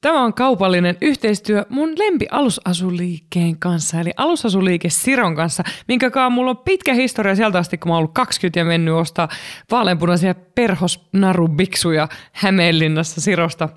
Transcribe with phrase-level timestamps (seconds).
[0.00, 6.58] Tämä on kaupallinen yhteistyö mun lempi-alusasuliikkeen kanssa, eli alusasuliike Siron kanssa, minkä kanssa mulla on
[6.58, 9.28] pitkä historia sieltä asti, kun mä oon ollut 20 ja mennyt ostaa
[9.70, 13.68] vaaleanpunaisia perhosnarubiksuja Hämeenlinnassa Sirosta.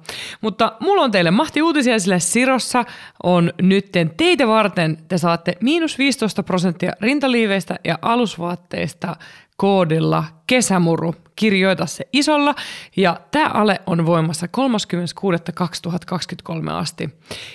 [0.42, 2.86] Mutta mulla on teille mahti uutisia, sillä Sirossa
[3.24, 9.16] on nytten teitä varten, te saatte miinus 15 prosenttia rintaliiveistä ja alusvaatteista
[9.58, 11.16] koodilla kesämuru.
[11.36, 12.56] Kirjoita se isolla
[12.96, 17.10] ja tämä ale on voimassa 30.6.2023 asti.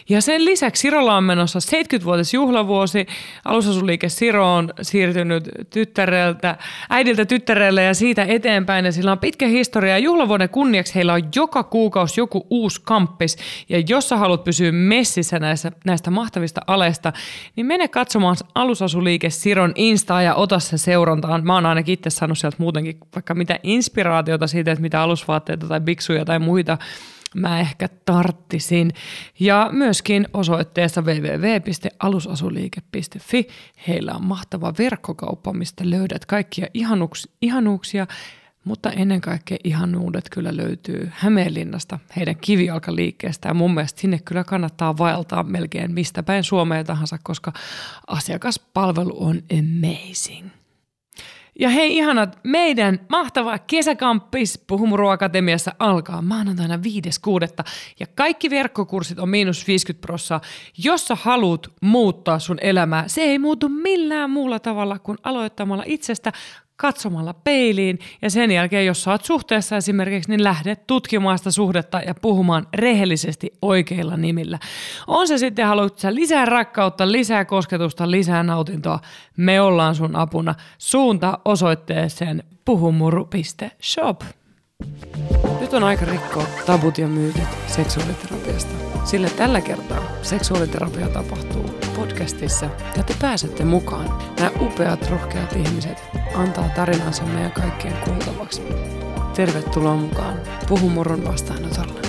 [0.09, 3.07] Ja sen lisäksi Sirolla on menossa 70-vuotis juhlavuosi.
[3.45, 6.57] Alusasuliike Siro on siirtynyt tyttäreltä,
[6.91, 8.85] äidiltä tyttärelle ja siitä eteenpäin.
[8.85, 9.99] Ja sillä on pitkä historia.
[9.99, 13.37] Juhlavuoden kunniaksi heillä on joka kuukausi joku uusi kamppis.
[13.69, 17.13] Ja jos sä haluat pysyä messissä näistä, näistä mahtavista aleista,
[17.57, 21.45] niin mene katsomaan Alusasuliike Siron Instaa ja ota se seurantaan.
[21.45, 25.81] Mä oon ainakin itse saanut sieltä muutenkin vaikka mitä inspiraatiota siitä, että mitä alusvaatteita tai
[25.81, 26.79] biksuja tai muita
[27.35, 28.93] mä ehkä tarttisin.
[29.41, 33.49] Ja myöskin osoitteessa www.alusasuliike.fi
[33.89, 38.07] heillä on mahtava verkkokauppa, mistä löydät kaikkia ihanuks, ihanuuksia,
[38.65, 43.49] mutta ennen kaikkea ihanuudet kyllä löytyy Hämeenlinnasta, heidän kivijalkaliikkeestä.
[43.49, 47.53] Ja mun mielestä sinne kyllä kannattaa vaeltaa melkein mistä päin Suomea tahansa, koska
[48.07, 50.49] asiakaspalvelu on amazing.
[51.61, 57.65] Ja hei ihanat, meidän mahtava kesäkamppis Puhumuru Akatemiassa alkaa maanantaina 5.6.
[58.01, 60.41] Ja kaikki verkkokurssit on miinus 50 prossaa.
[60.85, 66.33] Jos sä haluat muuttaa sun elämää, se ei muutu millään muulla tavalla kuin aloittamalla itsestä
[66.81, 72.15] katsomalla peiliin ja sen jälkeen, jos oot suhteessa esimerkiksi, niin lähdet tutkimaan sitä suhdetta ja
[72.15, 74.59] puhumaan rehellisesti oikeilla nimillä.
[75.07, 78.99] On se sitten, haluat sä lisää rakkautta, lisää kosketusta, lisää nautintoa,
[79.37, 80.55] me ollaan sun apuna.
[80.79, 84.21] Suunta osoitteeseen puhumuru.shop.
[85.61, 93.03] Nyt on aika rikkoa tabut ja myytit seksuaaliterapiasta, sillä tällä kertaa seksuaaliterapia tapahtuu podcastissa ja
[93.03, 94.35] te pääsette mukaan.
[94.39, 96.03] Nämä upeat, rohkeat ihmiset
[96.35, 98.63] antaa tarinansa meidän kaikkien kuultavaksi.
[99.37, 102.01] Tervetuloa mukaan Puhumurron vastaanotolle.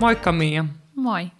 [0.00, 0.64] Moikka Mia.
[0.94, 1.30] Moi.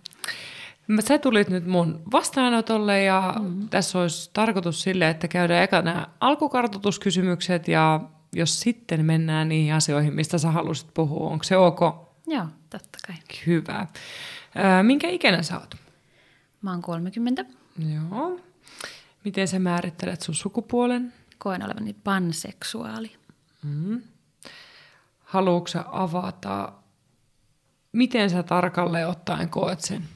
[1.00, 3.69] Sä tulit nyt mun vastaanotolle ja mm.
[3.69, 8.00] tässä olisi tarkoitus sille, että käydään eka nämä alkukartoituskysymykset ja
[8.33, 11.31] jos sitten mennään niihin asioihin, mistä sä halusit puhua.
[11.31, 11.81] Onko se ok?
[12.27, 13.16] Joo, totta kai.
[13.47, 13.87] Hyvä.
[14.83, 15.75] Minkä ikäinen sä oot?
[16.62, 17.44] Mä oon 30.
[17.78, 18.41] Joo.
[19.25, 21.12] Miten sä määrittelet sun sukupuolen?
[21.38, 23.16] Koen olevani panseksuaali.
[23.62, 24.03] Mm.
[25.20, 26.72] Haluatko sä avata,
[27.92, 30.09] miten sä tarkalleen ottaen koet sen?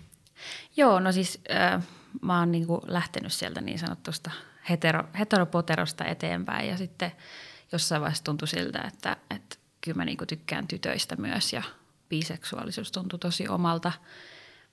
[0.76, 1.82] Joo, no siis äh,
[2.22, 4.30] mä oon niinku lähtenyt sieltä niin sanotusta
[4.70, 7.12] hetero, heteropoterosta eteenpäin ja sitten
[7.72, 11.62] jossain vaiheessa tuntui siltä, että, että kyllä mä niinku tykkään tytöistä myös ja
[12.08, 13.92] biseksuaalisuus tuntui tosi omalta–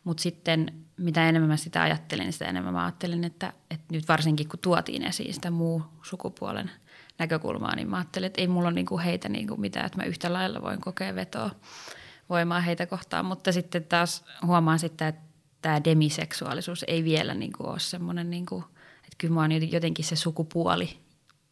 [0.03, 4.49] mutta sitten mitä enemmän mä sitä ajattelin, sitä enemmän mä ajattelin, että, että nyt varsinkin
[4.49, 6.71] kun tuotiin esiin sitä muu sukupuolen
[7.19, 10.33] näkökulmaa, niin mä ajattelin, että ei mulla ole niinku heitä niinku mitään, että mä yhtä
[10.33, 11.51] lailla voin kokea vetoa
[12.29, 13.25] voimaa heitä kohtaan.
[13.25, 15.21] Mutta sitten taas huomaan sitten, että
[15.61, 18.63] tämä demiseksuaalisuus ei vielä niinku ole semmoinen, niinku,
[18.95, 20.99] että kyllä mä oon jotenkin se sukupuoli,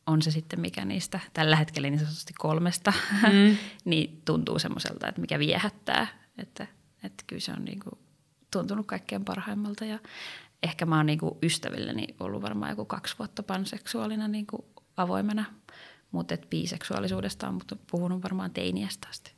[0.07, 3.57] on se sitten mikä niistä tällä hetkellä niin sanotusti kolmesta, mm.
[3.85, 6.07] niin tuntuu semmoiselta, että mikä viehättää.
[6.38, 6.67] Että,
[7.03, 8.05] että kyllä se on niinku
[8.60, 10.00] tuntunut kaikkein parhaimmalta ja
[10.64, 14.66] ehkä mä oon niinku ystävilleni ollut varmaan joku kaksi vuotta panseksuaalina niinku
[14.98, 15.46] avoimena,
[16.12, 17.62] mutta et biseksuaalisuudesta on
[17.92, 19.34] puhunut varmaan teiniästä asti.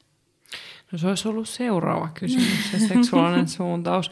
[0.91, 4.11] No se olisi ollut seuraava kysymys, se seksuaalinen suuntaus.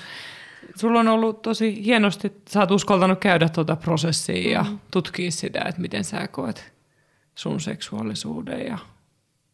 [0.75, 4.79] Sulla on ollut tosi hienosti, sä oot uskaltanut käydä tuota prosessia ja mm.
[4.91, 6.73] tutkia sitä, että miten sä koet
[7.35, 8.77] sun seksuaalisuuden ja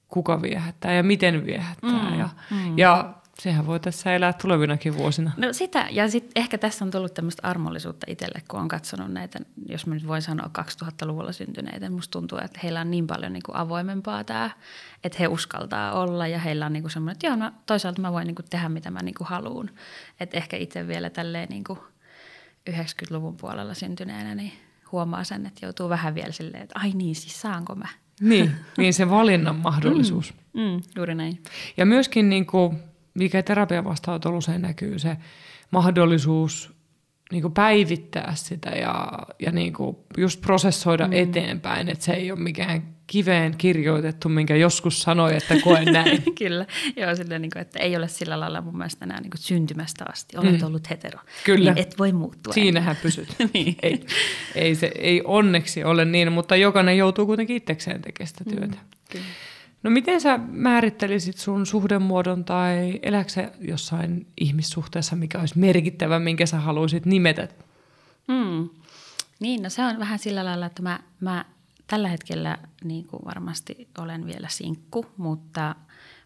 [0.08, 2.12] kuka viehättää ja miten viehättää.
[2.12, 2.20] Mm.
[2.20, 2.78] Ja, mm.
[2.78, 5.32] ja sehän voi tässä elää tulevinakin vuosina.
[5.38, 9.40] No sitä, ja sitten ehkä tässä on tullut tämmöistä armollisuutta itselle, kun on katsonut näitä,
[9.70, 11.90] jos mä nyt voin sanoa 2000-luvulla syntyneitä.
[11.90, 14.50] Musta tuntuu, että heillä on niin paljon niin kuin avoimempaa tämä,
[15.04, 18.12] että he uskaltaa olla ja heillä on niin kuin semmoinen, että joo, no, toisaalta mä
[18.12, 19.70] voin niin kuin tehdä mitä mä niin kuin haluan.
[20.20, 21.80] Että ehkä itse vielä tälleen niin kuin
[22.70, 24.52] 90-luvun puolella syntyneenä, niin
[24.92, 27.88] huomaa sen, että joutuu vähän vielä silleen, että ai niin, siis saanko mä?
[28.20, 30.34] Niin, niin se valinnan mahdollisuus.
[30.54, 31.44] Mm, mm, juuri näin.
[31.78, 35.18] Ja myöskin niin kuin mikä terapian vastaanotolla usein näkyy, se
[35.72, 36.74] mahdollisuus
[37.32, 41.14] niin kuin päivittää sitä ja, ja niin kuin just prosessoida mm.
[41.14, 46.36] eteenpäin, että se ei ole mikään kiveen kirjoitettu, minkä joskus sanoi, että koen näin.
[46.36, 46.66] Kyllä,
[46.96, 50.06] joo, silleen, niin kuin, että ei ole sillä lailla mun mielestä enää niin kuin syntymästä
[50.12, 50.38] asti.
[50.38, 50.68] Olet mm.
[50.68, 51.74] ollut hetero, Kyllä.
[51.74, 52.54] niin et voi muuttua.
[52.54, 53.02] Siinähän enää.
[53.02, 53.36] pysyt.
[53.54, 53.76] niin.
[53.84, 54.06] ei,
[54.56, 58.76] ei, se, ei onneksi ole niin, mutta jokainen joutuu kuitenkin itsekseen tekemään sitä työtä.
[58.76, 58.90] Mm.
[59.12, 59.26] Kyllä.
[59.84, 66.60] No miten sä määrittelisit sun suhdemuodon tai eläksä jossain ihmissuhteessa, mikä olisi merkittävä, minkä sä
[66.60, 67.48] haluaisit nimetä?
[68.32, 68.70] Hmm.
[69.40, 71.46] Niin, no se on vähän sillä lailla, että mä, mä
[71.88, 75.76] tällä hetkellä niin kuin varmasti olen vielä sinkku, mutta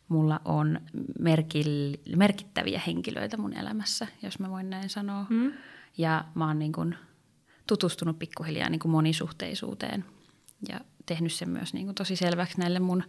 [0.08, 0.80] mulla on
[1.20, 5.24] merkill, merkittäviä henkilöitä mun elämässä, jos mä voin näin sanoa.
[5.24, 5.54] Hmm.
[5.98, 6.96] Ja mä oon niin kuin
[7.68, 10.06] tutustunut pikkuhiljaa niin kuin monisuhteisuuteen
[10.70, 13.04] ja tehnyt sen myös niin kuin tosi selväksi näille mun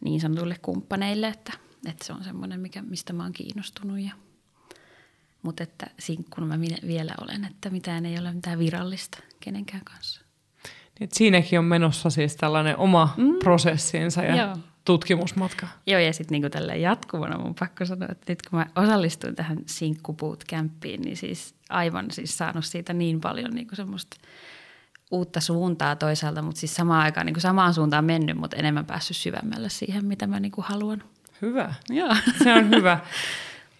[0.00, 1.52] niin sanotuille kumppaneille, että,
[1.86, 3.98] että se on semmoinen, mikä, mistä mä oon kiinnostunut.
[4.00, 4.12] Ja,
[5.42, 10.20] mutta että sinkkuna mä vielä olen, että mitään ei ole mitään virallista kenenkään kanssa.
[10.64, 13.38] Niin, et siinäkin on menossa siis tällainen oma mm.
[13.38, 14.56] prosessinsa ja Joo.
[14.84, 15.68] tutkimusmatka.
[15.86, 19.58] Joo, ja sitten niinku tällä jatkuvana mun pakko sanoa, että nyt kun mä osallistuin tähän
[19.66, 24.16] sinkkupuut-kämppiin, niin siis aivan siis saanut siitä niin paljon niinku semmoista
[25.10, 29.16] uutta suuntaa toisaalta, mutta siis samaan aikaan niin kuin samaan suuntaan mennyt, mutta enemmän päässyt
[29.16, 31.02] syvemmälle siihen, mitä mä niin kuin haluan.
[31.42, 31.74] Hyvä.
[31.90, 32.16] Joo.
[32.42, 32.98] Se on hyvä.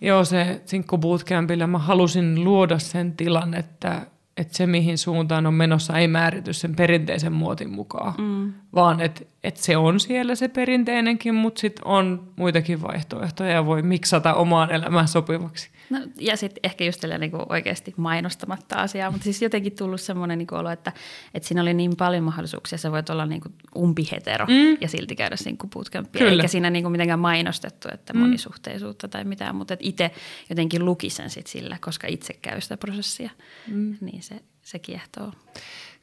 [0.00, 4.06] Joo, se Sinkku Bootcampilla mä halusin luoda sen tilan, että,
[4.36, 8.52] että se mihin suuntaan on menossa ei määrity sen perinteisen muotin mukaan, mm.
[8.74, 13.82] vaan että, että se on siellä se perinteinenkin, mutta sitten on muitakin vaihtoehtoja ja voi
[13.82, 15.70] miksata omaan elämään sopivaksi.
[15.90, 20.38] No, ja sitten ehkä just niin kuin oikeasti mainostamatta asiaa, mutta siis jotenkin tullut semmoinen
[20.38, 20.92] niin olo, että,
[21.34, 22.78] että siinä oli niin paljon mahdollisuuksia.
[22.78, 24.78] Sä voit olla niin kuin umpihetero mm.
[24.80, 26.28] ja silti käydä sinkkupuutkämppiä.
[26.28, 28.18] Eikä siinä niin kuin mitenkään mainostettu, että mm.
[28.18, 30.10] monisuhteisuutta tai mitään, mutta itse
[30.50, 33.30] jotenkin luki sen sit sillä, koska itse käy sitä prosessia.
[33.66, 33.96] Mm.
[34.00, 35.32] Niin se, se kiehtoo.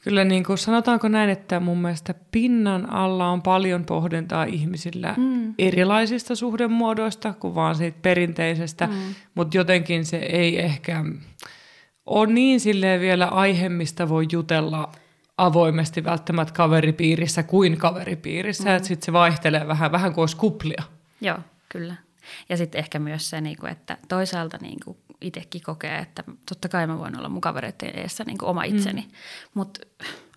[0.04, 5.54] Kyllä niin kuin sanotaanko näin, että mun mielestä pinnan alla on paljon pohdintaa ihmisillä mm.
[5.60, 8.94] erilaisista suhdemuodoista kuin vaan siitä perinteisestä, mm.
[9.36, 11.04] mutta jotenkin se ei ehkä
[12.06, 14.92] ole niin silleen vielä aihe, mistä voi jutella
[15.38, 18.76] avoimesti välttämättä kaveripiirissä kuin kaveripiirissä, mm.
[18.76, 20.84] että sitten se vaihtelee vähän, vähän kuin olisi kuplia.
[21.22, 21.38] Joo,
[21.70, 21.96] kyllä.
[22.50, 27.00] Ja sitten ehkä myös se, niinku, että toisaalta niinku itsekin kokee, että totta kai mä
[27.00, 28.76] voin olla mun kavereiden edessä niin kuin oma mm.
[28.76, 29.12] itseni, mm.
[29.54, 29.80] mutta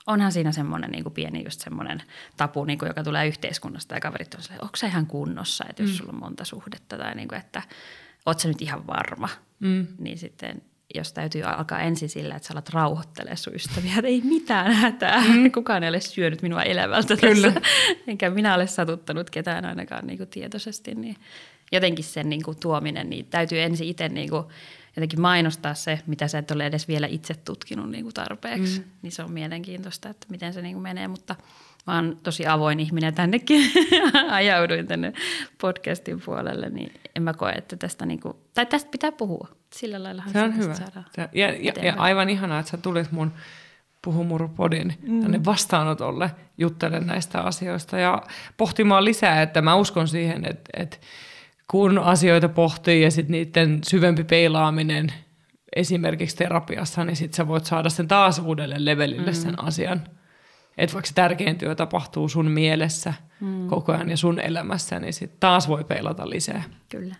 [0.06, 2.02] onhan siinä semmoinen niin pieni just semmoinen
[2.36, 5.90] tapu, niin kuin, joka tulee yhteiskunnasta ja kaverit on silleen, onko ihan kunnossa, että jos
[5.90, 5.96] mm.
[5.96, 7.62] sulla on monta suhdetta tai niin kuin, että
[8.26, 9.28] oot sä nyt ihan varma,
[9.60, 9.86] mm.
[9.98, 10.62] niin sitten
[10.94, 15.20] jos täytyy alkaa ensin sillä, että sä alat rauhoittelee sun ystäviä, että ei mitään hätää,
[15.20, 15.50] mm.
[15.54, 17.52] kukaan ei ole syönyt minua elävältä Kyllä.
[17.52, 17.70] tässä,
[18.06, 21.16] enkä minä ole satuttanut ketään ainakaan niin kuin tietoisesti, niin
[21.72, 24.44] jotenkin sen niin kuin tuominen, niin täytyy ensin itse niin kuin
[24.96, 28.80] jotenkin mainostaa se, mitä sä et ole edes vielä itse tutkinut niin kuin tarpeeksi.
[28.80, 28.84] Mm.
[29.02, 31.36] Niin se on mielenkiintoista, että miten se niin kuin menee, mutta
[31.86, 33.70] mä oon tosi avoin ihminen tännekin.
[34.30, 35.12] Ajauduin tänne
[35.60, 39.48] podcastin puolelle, niin en mä koe, että tästä, niin kuin, tai tästä pitää puhua.
[39.72, 40.74] Sillä lailla se on hyvä.
[40.74, 43.32] Se, ja, ja, ja, aivan ihanaa, että sä tulit mun
[44.04, 45.22] Puhumurupodin mm.
[45.22, 48.22] tänne vastaanotolle juttelen näistä asioista ja
[48.56, 50.96] pohtimaan lisää, että mä uskon siihen, että, että
[51.70, 55.12] kun asioita pohtii ja sitten niiden syvempi peilaaminen
[55.76, 59.34] esimerkiksi terapiassa, niin sitten sä voit saada sen taas uudelle levelille mm.
[59.34, 60.02] sen asian.
[60.78, 63.68] Että vaikka se tärkein työ tapahtuu sun mielessä mm.
[63.68, 66.62] koko ajan ja sun elämässä, niin sitten taas voi peilata lisää.
[66.88, 67.14] Kyllä.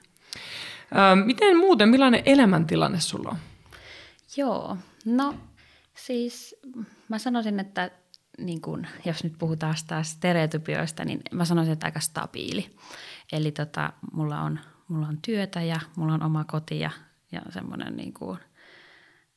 [0.93, 3.37] Ö, miten muuten, millainen elämäntilanne sulla on?
[4.37, 5.35] Joo, no
[5.95, 6.57] siis
[7.09, 7.91] mä sanoisin, että
[8.39, 12.67] niin kun, jos nyt puhutaan taas stereotypioista, niin mä sanoisin, että aika stabiili.
[13.33, 16.91] Eli tota, mulla, on, mulla on työtä ja mulla on oma koti ja,
[17.33, 18.39] ja semmoinen niin kuin,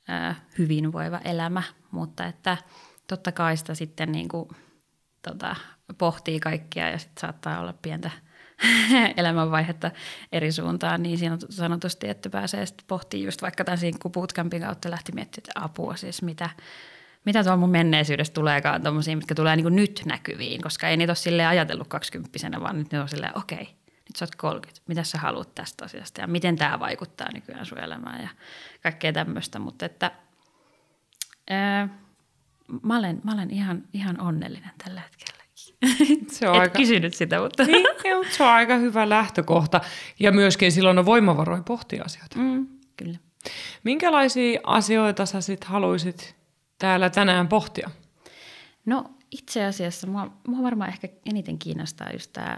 [0.08, 2.58] ää, hyvinvoiva elämä, mutta että
[3.08, 4.50] totta kai sitä sitten niin kuin,
[5.22, 5.56] tota,
[5.98, 8.12] pohtii kaikkia ja sitten saattaa olla pientä
[9.18, 9.92] elämänvaihetta
[10.32, 15.12] eri suuntaan, niin siinä sanotusti, että pääsee sitten pohtimaan just vaikka tämän sinkkupuutkampin kautta lähti
[15.12, 16.50] miettimään, että apua siis mitä,
[17.26, 21.16] mitä tuolla mun menneisyydestä tuleekaan tuommoisia, mitkä tulee niin nyt näkyviin, koska ei niitä ole
[21.16, 23.74] silleen ajatellut kaksikymppisenä, vaan nyt ne on silleen, okei, okay,
[24.10, 27.80] nyt sä oot 30, mitä sä haluat tästä asiasta ja miten tämä vaikuttaa nykyään sun
[27.80, 28.30] elämään ja
[28.84, 30.12] kaikkea tämmöistä, mutta että
[31.50, 31.90] ää,
[32.82, 35.44] mä, olen, mä olen ihan, ihan onnellinen tällä hetkellä.
[36.32, 36.78] Se on Et aika...
[36.78, 37.64] kysynyt sitä, mutta...
[37.64, 37.86] Niin,
[38.32, 39.82] se on aika hyvä lähtökohta.
[40.20, 42.40] Ja myöskin silloin on voimavaroja pohtia asioita.
[42.40, 42.68] Mm,
[42.98, 43.18] kyllä.
[43.84, 46.36] Minkälaisia asioita sä sit haluaisit
[46.78, 47.90] täällä tänään pohtia?
[48.86, 52.58] No itse asiassa mua, mua varmaan ehkä eniten kiinnostaa just tämä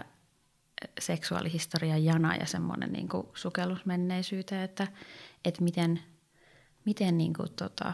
[1.00, 4.86] seksuaalihistorian jana ja semmoinen niin kuin sukellus menneisyyteen, että,
[5.44, 6.00] että miten,
[6.84, 7.92] miten niin kuin tota,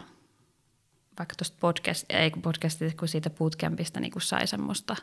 [1.19, 4.95] vaikka tuosta podcast, ei podcastista, kun siitä bootcampista niin kuin sai semmoista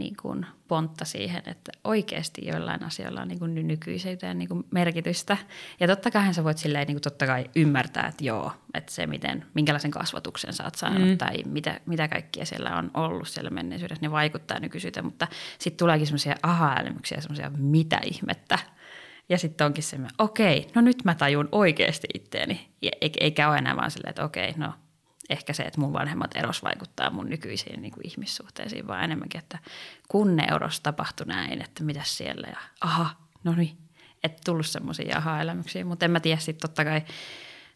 [0.00, 5.36] niin kuin pontta siihen, että oikeasti joillain asioilla on niin kuin nykyisyyteen niin kuin merkitystä.
[5.80, 9.06] Ja totta kai sä voit silleen niin kuin totta kai ymmärtää, että joo, että se
[9.06, 11.18] miten, minkälaisen kasvatuksen sä oot saanut mm.
[11.18, 15.26] tai mitä, mitä kaikkia siellä on ollut siellä menneisyydessä, ne vaikuttaa nykyisyyteen, mutta
[15.58, 18.58] sitten tuleekin semmoisia aha-älymuksiä, semmoisia mitä ihmettä.
[19.28, 22.68] Ja sitten onkin semmoinen, okei, no nyt mä tajun oikeasti itteeni,
[23.20, 24.72] eikä ole enää vaan silleen, että okei, no
[25.30, 29.58] ehkä se, että mun vanhemmat eros vaikuttaa mun nykyisiin niin kuin ihmissuhteisiin, vaan enemmänkin, että
[30.08, 33.10] kun ne eros tapahtui näin, että mitä siellä ja aha,
[33.44, 33.78] no niin,
[34.24, 37.02] että tullut semmoisia aha-elämyksiä, mutta en mä tiedä sitten totta kai,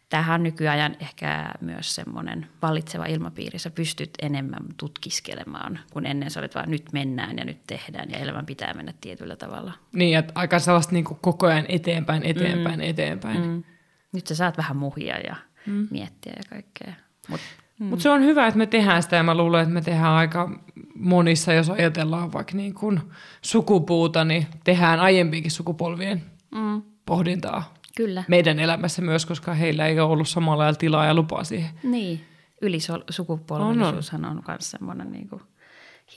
[0.09, 6.55] tähän nykyajan ehkä myös semmoinen vallitseva ilmapiiri, sä pystyt enemmän tutkiskelemaan, kun ennen sä olet
[6.55, 9.73] vaan nyt mennään ja nyt tehdään ja elämän pitää mennä tietyllä tavalla.
[9.93, 12.89] Niin, että aika sellaista niin kuin koko ajan eteenpäin, eteenpäin, mm.
[12.89, 13.41] eteenpäin.
[13.41, 13.63] Mm.
[14.11, 15.35] Nyt sä saat vähän muhia ja
[15.65, 15.87] mm.
[15.91, 17.04] miettiä ja kaikkea.
[17.27, 17.45] Mutta
[17.79, 17.85] mm.
[17.85, 20.59] Mut se on hyvä, että me tehdään sitä ja mä luulen, että me tehdään aika
[20.95, 23.01] monissa, jos ajatellaan vaikka niin kuin
[23.41, 26.23] sukupuuta, niin tehdään aiempiinkin sukupolvien
[26.55, 26.81] mm.
[27.05, 27.73] pohdintaa.
[27.97, 28.23] Kyllä.
[28.27, 31.69] Meidän elämässä myös, koska heillä ei ole ollut samalla lailla tilaa ja lupaa siihen.
[31.83, 32.25] Niin,
[32.61, 35.41] ylisukupolvillisuushan on, on myös semmoinen niin kuin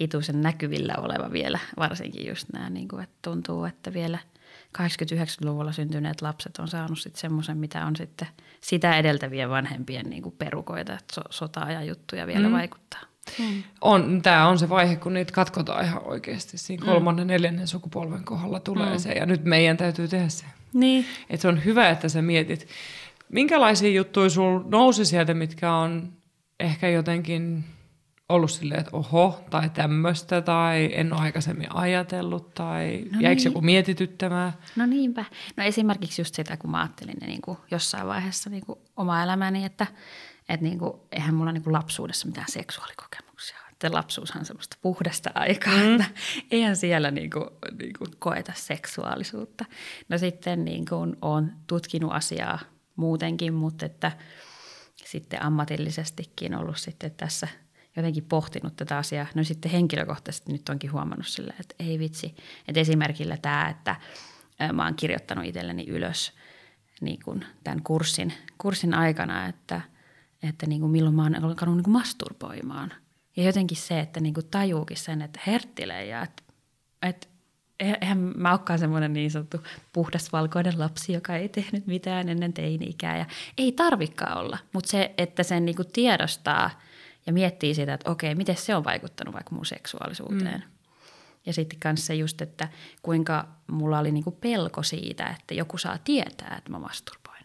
[0.00, 4.18] hituisen näkyvillä oleva vielä, varsinkin just nämä, niin kuin, että tuntuu, että vielä–
[4.78, 8.28] 80-90-luvulla syntyneet lapset on saanut sitten semmoisen, mitä on sitten
[8.60, 12.54] sitä edeltävien vanhempien niin kuin perukoita, että so, sota ja juttuja vielä mm.
[12.54, 13.00] vaikuttaa.
[13.38, 13.62] Mm.
[13.80, 16.58] On, tämä on se vaihe, kun niitä katkotaan ihan oikeasti.
[16.58, 16.90] Siinä mm.
[16.90, 17.28] kolmannen, mm.
[17.32, 18.98] neljännen sukupolven kohdalla tulee mm.
[18.98, 20.44] se, ja nyt meidän täytyy tehdä se.
[20.72, 21.06] Niin.
[21.30, 22.68] Et se on hyvä, että sä mietit,
[23.28, 26.12] minkälaisia juttuja sul nousi sieltä, mitkä on
[26.60, 27.64] ehkä jotenkin
[28.28, 33.44] ollut silleen, että oho, tai tämmöistä, tai en ole aikaisemmin ajatellut, tai no jäikö niin.
[33.44, 34.52] joku mietityttämään?
[34.76, 35.24] No niinpä.
[35.56, 39.64] No esimerkiksi just sitä, kun mä ajattelin niin kuin jossain vaiheessa niin kuin omaa elämäni,
[39.64, 39.86] että,
[40.48, 43.58] että niin kuin, eihän mulla niin kuin lapsuudessa mitään seksuaalikokemuksia.
[43.72, 45.94] Että lapsuushan on semmoista puhdasta aikaa, mm.
[45.94, 46.04] että
[46.50, 47.44] eihän siellä niin kuin,
[47.78, 49.64] niin kuin koeta seksuaalisuutta.
[50.08, 52.58] No sitten niin kuin olen tutkinut asiaa
[52.96, 54.12] muutenkin, mutta että
[55.04, 57.48] sitten ammatillisestikin ollut sitten tässä–
[57.98, 59.26] jotenkin pohtinut tätä asiaa.
[59.34, 62.34] No sitten henkilökohtaisesti nyt onkin huomannut sillä, että ei vitsi.
[62.68, 63.96] Että esimerkillä tämä, että
[64.72, 66.32] mä oon kirjoittanut itselleni ylös
[67.00, 69.80] niin kuin tämän kurssin, kurssin aikana, että,
[70.42, 72.92] että niin kuin milloin mä oon alkanut niin kuin masturboimaan.
[73.36, 76.42] Ja jotenkin se, että niin kuin tajuukin sen, että herttilee ja että,
[77.02, 77.26] että
[77.80, 79.58] eihän mä olekaan semmoinen niin sanottu
[79.92, 83.18] puhdasvalkoinen lapsi, joka ei tehnyt mitään ennen teini-ikää.
[83.18, 83.26] Ja
[83.58, 86.70] ei tarvikaan olla, mutta se, että sen niin kuin tiedostaa–
[87.28, 90.64] ja miettii sitä, että okei, miten se on vaikuttanut vaikka mun seksuaalisuuteen.
[90.66, 90.72] Mm.
[91.46, 92.68] Ja sitten kanssa just, että
[93.02, 97.44] kuinka mulla oli niinku pelko siitä, että joku saa tietää, että mä masturboin.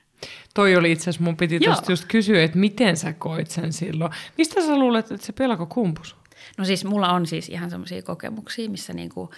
[0.54, 4.12] Toi oli itse asiassa, mun piti tuosta just kysyä, että miten sä koit sen silloin.
[4.38, 6.16] Mistä sä luulet, että se pelko kumpus?
[6.58, 9.32] No siis mulla on siis ihan semmoisia kokemuksia, missä niinku,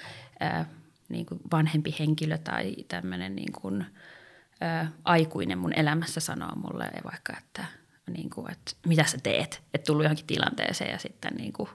[0.43, 0.67] äh,
[1.09, 3.71] niinku vanhempi henkilö tai tämmöinen niinku,
[4.63, 7.65] äh, aikuinen mun elämässä sanoo mulle vaikka, että–
[8.11, 11.69] niin kuin, että mitä sä teet, että tullut johonkin tilanteeseen ja sitten niin kuin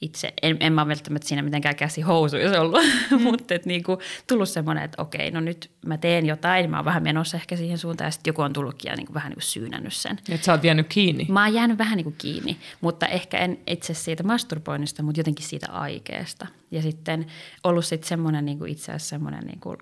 [0.00, 3.22] itse, en, en mä välttämättä siinä mitenkään käsi housuissa ollut, mm.
[3.22, 6.84] mutta että niin kuin, tullut semmoinen, että okei, no nyt mä teen jotain, mä oon
[6.84, 9.36] vähän menossa ehkä siihen suuntaan ja sitten joku on tullutkin ja niin kuin, vähän niin
[9.36, 10.18] kuin syynännyt sen.
[10.28, 11.26] Että sä oot jäänyt kiinni?
[11.28, 15.46] Mä oon jäänyt vähän niin kuin kiinni, mutta ehkä en itse siitä masturboinnista, mutta jotenkin
[15.46, 16.46] siitä aikeesta.
[16.70, 17.26] Ja sitten
[17.64, 19.76] ollut sitten semmoinen niin kuin itse asiassa semmoinen niin kuin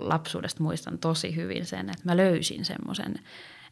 [0.00, 3.14] lapsuudesta muistan tosi hyvin sen, että mä löysin semmoisen–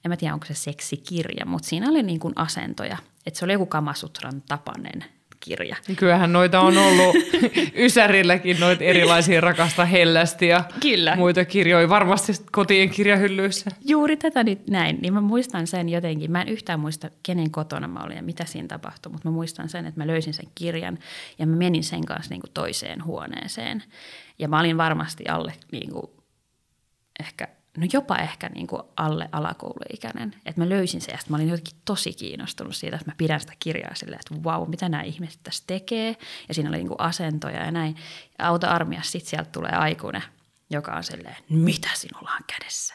[0.04, 2.97] en mä tiedä onko se seksikirja, mutta siinä oli niin kuin asentoja.
[3.26, 5.04] Että se oli joku Kamasutran tapainen
[5.44, 5.76] kirja.
[5.88, 7.16] Niin kyllähän noita on ollut
[7.75, 11.16] Ysärilläkin noita erilaisia rakasta hellästi ja Kyllä.
[11.16, 13.71] muita kirjoja varmasti kotien kirjahyllyissä.
[13.85, 16.32] Juuri tätä nyt näin, niin mä muistan sen jotenkin.
[16.32, 19.68] Mä en yhtään muista, kenen kotona mä olin ja mitä siinä tapahtui, mutta mä muistan
[19.68, 20.99] sen, että mä löysin sen kirjan
[21.38, 23.82] ja mä menin sen kanssa niin kuin toiseen huoneeseen.
[24.38, 26.11] Ja mä olin varmasti alle niin kuin
[27.21, 30.35] ehkä– no jopa ehkä niin kuin alle alakouluikäinen.
[30.47, 33.52] Että mä löysin se ja mä olin jotenkin tosi kiinnostunut siitä, että mä pidän sitä
[33.59, 36.17] kirjaa silleen, että vau, mitä nämä ihmiset tässä tekee.
[36.49, 37.97] Ja siinä oli niin kuin asentoja ja näin.
[38.38, 40.23] Ja auto-armiassa sitten sieltä tulee aikuinen–
[40.73, 42.95] joka on silleen, mitä sinulla on kädessä?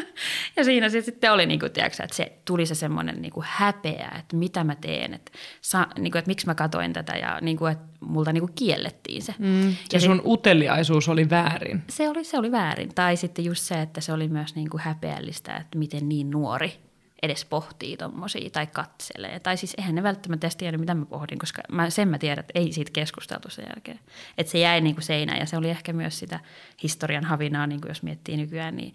[0.56, 3.46] ja siinä se sitten oli, niin kuin, tiedätkö, että se tuli se semmoinen niin kuin
[3.48, 7.38] häpeä, että mitä mä teen, että, sa, niin kuin, että miksi mä katoin tätä ja
[7.40, 9.34] niin kuin, että multa niin kuin kiellettiin se.
[9.38, 9.68] Mm.
[9.68, 11.82] Ja, ja sun sit, uteliaisuus oli väärin.
[11.88, 12.94] Se oli, se oli väärin.
[12.94, 16.84] Tai sitten just se, että se oli myös niin kuin häpeällistä, että miten niin nuori
[17.24, 19.40] edes pohtii tommosia tai katselee.
[19.40, 22.40] Tai siis eihän ne välttämättä edes tiedä, mitä mä pohdin, koska mä, sen mä tiedän,
[22.40, 24.00] että ei siitä keskusteltu sen jälkeen.
[24.38, 26.40] Että se jäi niin kuin seinään ja se oli ehkä myös sitä
[26.82, 28.94] historian havinaa, niin kuin jos miettii nykyään, niin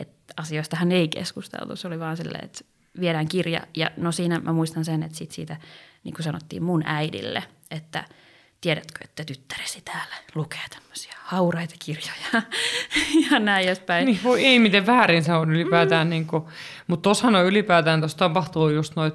[0.00, 1.76] että asioistahan ei keskusteltu.
[1.76, 2.64] Se oli vaan silleen, että
[3.00, 5.56] viedään kirja ja no siinä mä muistan sen, että sit siitä
[6.04, 8.04] niin kuin sanottiin mun äidille, että
[8.60, 12.42] tiedätkö, että tyttäresi täällä lukee tämmöisiä hauraita kirjoja
[13.30, 14.06] ja näin edespäin.
[14.06, 16.06] Niin, voi ei miten väärin se on ylipäätään.
[16.06, 16.10] Mm.
[16.10, 16.44] Niin kuin,
[16.86, 19.14] mutta tuossahan on ylipäätään, tuossa tapahtuu just noit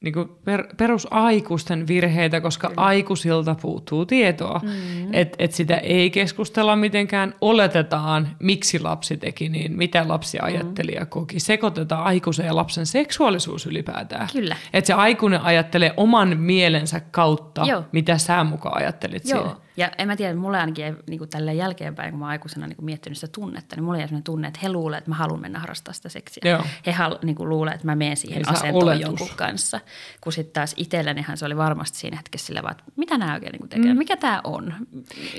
[0.00, 2.82] niin kuin per, perusaikuisten virheitä, koska Kyllä.
[2.82, 4.60] aikuisilta puuttuu tietoa.
[4.62, 5.14] Mm.
[5.14, 11.06] Että et sitä ei keskustella mitenkään, oletetaan, miksi lapsi teki niin, mitä lapsi ajatteli ja
[11.06, 11.40] koki.
[11.40, 14.28] Sekoitetaan aikuisen ja lapsen seksuaalisuus ylipäätään.
[14.32, 14.56] Kyllä.
[14.72, 17.84] Että se aikuinen ajattelee oman mielensä kautta, Joo.
[17.92, 19.42] mitä sä mukaan ajattelit Joo.
[19.42, 19.65] siinä.
[19.76, 22.76] Ja en mä tiedä, mulle ainakin ei, niin kuin tällä jälkeenpäin, kun mä aikuisena niin
[22.76, 25.40] kuin miettinyt sitä tunnetta, niin mulla ei sellainen tunne, että he luulevat, että mä haluan
[25.40, 26.42] mennä harrastaa sitä seksiä.
[26.44, 26.64] Joo.
[26.86, 29.80] He hal, niin kuin luulee, että mä menen siihen Eli asentoon jonkun kanssa.
[30.20, 33.52] Kun sitten taas itsellänihän se oli varmasti siinä hetkessä sillä vaan, että mitä nämä oikein
[33.52, 33.98] niin tekee, mm.
[33.98, 34.74] mikä tämä on.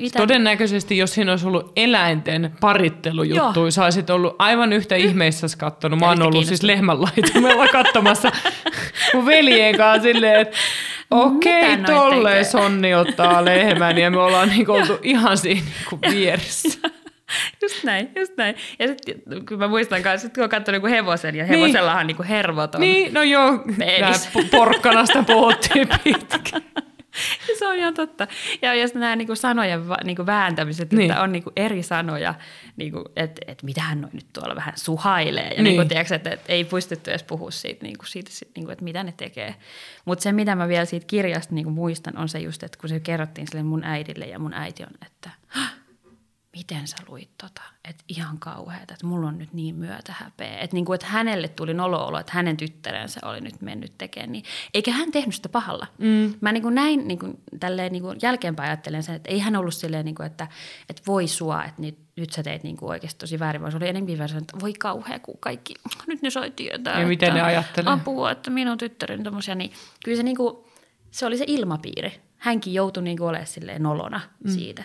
[0.02, 0.20] Mitä...
[0.20, 5.02] Todennäköisesti, jos siinä olisi ollut eläinten parittelujuttu, sä olisit ollut aivan yhtä mm.
[5.02, 6.00] ihmeissä kattonut.
[6.00, 8.32] Mä oon ollut siis lehmänlaitumella katsomassa
[9.14, 10.58] mun veljen kanssa silleen, että
[11.12, 16.90] okei, okay, tolle Sonni ottaa lehmän ja me ollaan niinku oltu ihan siinä niinku vieressä.
[17.62, 18.56] Just näin, just näin.
[18.80, 19.16] Ja sitten
[19.50, 21.60] kun mä muistan kanssa, että kun on katsonut niinku hevosen ja niin.
[21.60, 22.82] hevosellahan niinku hervoton.
[22.82, 23.60] Niin, no joo,
[24.52, 26.64] porkkanasta puhuttiin pitkään.
[27.60, 28.28] se on ihan totta.
[28.62, 31.12] Ja jos nämä niin kuin sanojen niin kuin vääntämiset, niin.
[31.12, 32.36] että on niin kuin eri sanoja,
[32.76, 35.44] niin kuin, että, että mitä hän nyt tuolla vähän suhailee.
[35.44, 35.64] Ja niin.
[35.64, 38.74] Niin kuin, tiedätkö, että, että ei pystytty edes puhua siitä, niin kuin, siitä niin kuin,
[38.74, 39.56] että mitä ne tekee.
[40.06, 42.90] Mutta se, mitä mä vielä siitä kirjasta niin kuin muistan, on se just, että kun
[42.90, 45.30] se kerrottiin sille mun äidille ja mun äiti on, että
[46.58, 50.60] miten sä luit tota, että ihan kauheata, että mulla on nyt niin myötä häpeä.
[50.60, 54.44] Että, niin kuin, että hänelle tuli olo että hänen tyttärensä oli nyt mennyt tekemään niin.
[54.74, 55.88] Eikä hän tehnyt sitä pahalla.
[55.98, 56.34] Mm.
[56.42, 59.56] Mä niin kuin näin niin kuin, tälleen niin kuin jälkeenpäin ajattelen sen, että ei hän
[59.56, 60.48] ollut silleen, niin kuin, että,
[60.90, 63.78] että voi sua, että nyt, nyt sä teit niin kuin oikeasti tosi väärin, vaan se
[63.78, 65.74] oli enemmän vähän että voi kauhea, kun kaikki,
[66.08, 66.94] nyt ne sai tietää.
[66.94, 67.94] Ja että miten ne ajattelee?
[67.94, 69.72] Apua, että minun tyttäreni tommosia, niin
[70.06, 70.58] kyllä se niin kuin,
[71.12, 72.22] se oli se ilmapiiri.
[72.38, 74.52] Hänkin joutui niin kuin olemaan silleen nolona mm.
[74.52, 74.84] siitä.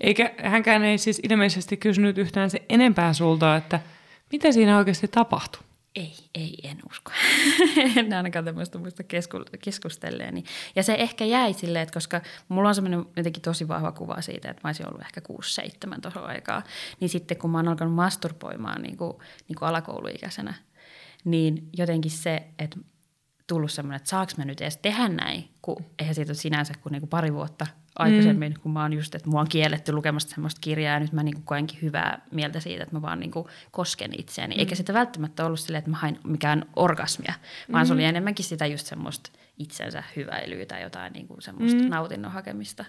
[0.00, 3.80] Eikä hänkään ei siis ilmeisesti kysynyt yhtään se enempää sulta, että
[4.32, 5.62] mitä siinä oikeasti tapahtui?
[5.96, 7.12] Ei, ei, en usko.
[7.96, 9.02] en ainakaan tämmöistä muista
[9.60, 10.44] keskustelleeni.
[10.76, 14.50] Ja se ehkä jäi silleen, että koska mulla on semmoinen jotenkin tosi vahva kuva siitä,
[14.50, 15.20] että mä olisin ollut ehkä
[15.96, 16.62] 6-7 tuohon aikaa.
[17.00, 19.12] Niin sitten kun mä oon alkanut masturboimaan niin kuin,
[19.48, 20.54] niin kuin alakouluikäisenä,
[21.24, 22.78] niin jotenkin se, että
[23.46, 26.92] tullut semmoinen, että saaks mä nyt edes tehdä näin, kun eihän siitä ole sinänsä kuin
[26.92, 27.66] niinku pari vuotta
[27.98, 28.60] aikaisemmin, mm.
[28.60, 31.42] kun mä oon just, että mua on kielletty lukemasta semmoista kirjaa ja nyt mä niinku
[31.44, 34.54] koenkin hyvää mieltä siitä, että mä vaan niinku kosken itseäni.
[34.54, 34.58] Mm.
[34.58, 37.34] Eikä sitä välttämättä ollut silleen, että mä hain mikään orgasmia,
[37.72, 37.86] vaan mm.
[37.86, 41.88] se oli enemmänkin sitä just semmoista itsensä hyväilyä tai jotain niinku semmoista mm.
[41.88, 42.84] nautinnon hakemista.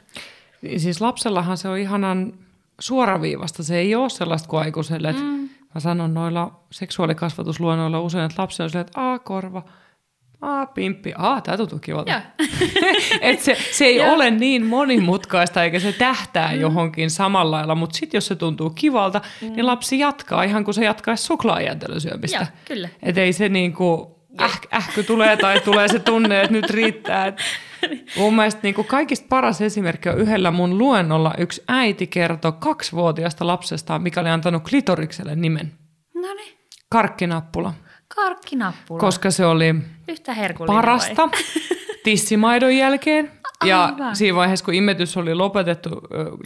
[0.78, 2.34] Siis lapsellahan se on ihanan
[2.80, 3.64] suoraviivasta.
[3.64, 5.14] Se ei ole sellaista kuin aikuiselle.
[5.14, 5.50] Mm.
[5.76, 9.64] Mä sanon noilla seksuaalikasvatusluonnoilla usein, että lapsi on silleen, että a korva–
[10.44, 11.14] Aa, pimppi.
[11.18, 12.22] Aa, tää tuntuu kivalta.
[13.22, 16.60] Et se, se ei ole niin monimutkaista eikä se tähtää mm.
[16.60, 19.54] johonkin samalla lailla, mutta sitten jos se tuntuu kivalta, mm.
[19.54, 22.38] niin lapsi jatkaa ihan kuin se jatkaisi suklaajäntelön syömistä.
[22.38, 22.90] Joo, kyllä.
[23.04, 24.08] Et ei se niin kuin
[24.42, 27.28] äh, ähky tulee tai tulee se tunne, että nyt riittää.
[27.28, 27.38] Et
[28.18, 33.48] mun mielestä niin kuin kaikista paras esimerkki on yhdellä mun luennolla yksi äiti kertoi kaksivuotiaasta
[33.48, 35.72] lapsesta, mikä oli antanut klitorikselle nimen.
[36.14, 36.58] No niin.
[36.90, 37.74] Karkkinappula.
[38.16, 39.00] Karkkinappula.
[39.00, 39.76] Koska se oli
[40.08, 40.36] Yhtä
[40.68, 41.30] parasta
[42.04, 43.32] tissimaidon jälkeen.
[43.66, 44.16] Ja Aivan.
[44.16, 45.90] siinä vaiheessa, kun imetys oli lopetettu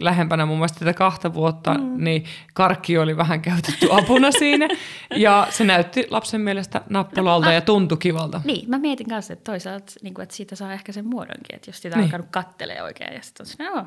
[0.00, 2.04] lähempänä mun mielestä tätä kahta vuotta, mm.
[2.04, 4.68] niin karkki oli vähän käytetty apuna siinä.
[5.16, 8.40] Ja se näytti lapsen mielestä nappulalta no, ja tuntui kivalta.
[8.44, 11.68] Niin, mä mietin kanssa, että toisaalta, niin kuin, että siitä saa ehkä sen muodonkin, että
[11.68, 12.04] jos sitä niin.
[12.04, 13.86] alkanut kattelee oikein ja sitten on se, no,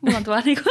[0.00, 0.70] mulla on tuolla niinku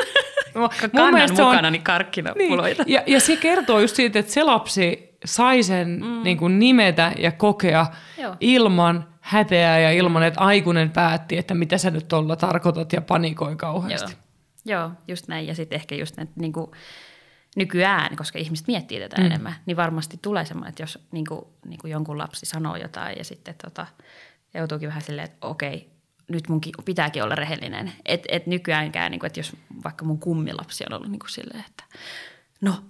[0.95, 2.83] kannan mukana on, niin karkkinappuloita.
[2.83, 2.93] Niin.
[2.93, 6.23] Ja, ja se kertoo just siitä, että se lapsi sai sen mm.
[6.23, 7.85] niin kuin nimetä ja kokea
[8.17, 8.35] Joo.
[8.39, 13.55] ilman häpeää ja ilman, että aikuinen päätti, että mitä sä nyt tuolla tarkoitat ja panikoi
[13.55, 14.11] kauheasti.
[14.65, 15.47] Joo, Joo just näin.
[15.47, 16.71] Ja sitten ehkä just että niin kuin
[17.55, 19.25] nykyään, koska ihmiset miettii tätä mm.
[19.25, 23.17] enemmän, niin varmasti tulee semmoinen, että jos niin kuin, niin kuin jonkun lapsi sanoo jotain
[23.17, 23.87] ja sitten tota,
[24.53, 25.89] joutuukin vähän silleen, että okei,
[26.27, 27.91] nyt munkin pitääkin olla rehellinen.
[28.05, 31.63] Että et nykyäänkään, niin kuin, että jos vaikka mun kummilapsi on ollut niin kuin silleen,
[31.69, 31.83] että
[32.61, 32.83] no,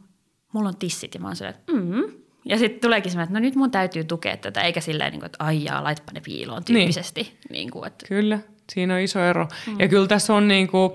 [0.54, 2.04] mulla on tissit ja mä oon silleen, että mm,
[2.46, 5.26] ja sitten tuleekin semmoinen, että no nyt mun täytyy tukea tätä, eikä silleen, niin kuin,
[5.26, 6.76] että aijaa, laitpa ne piiloon niin.
[6.76, 7.22] tyyppisesti.
[7.22, 7.38] Niin.
[7.50, 8.06] Niin kuin, että...
[8.08, 8.40] Kyllä,
[8.72, 9.48] siinä on iso ero.
[9.68, 9.80] Mm.
[9.80, 10.92] Ja kyllä tässä on, niin kuin,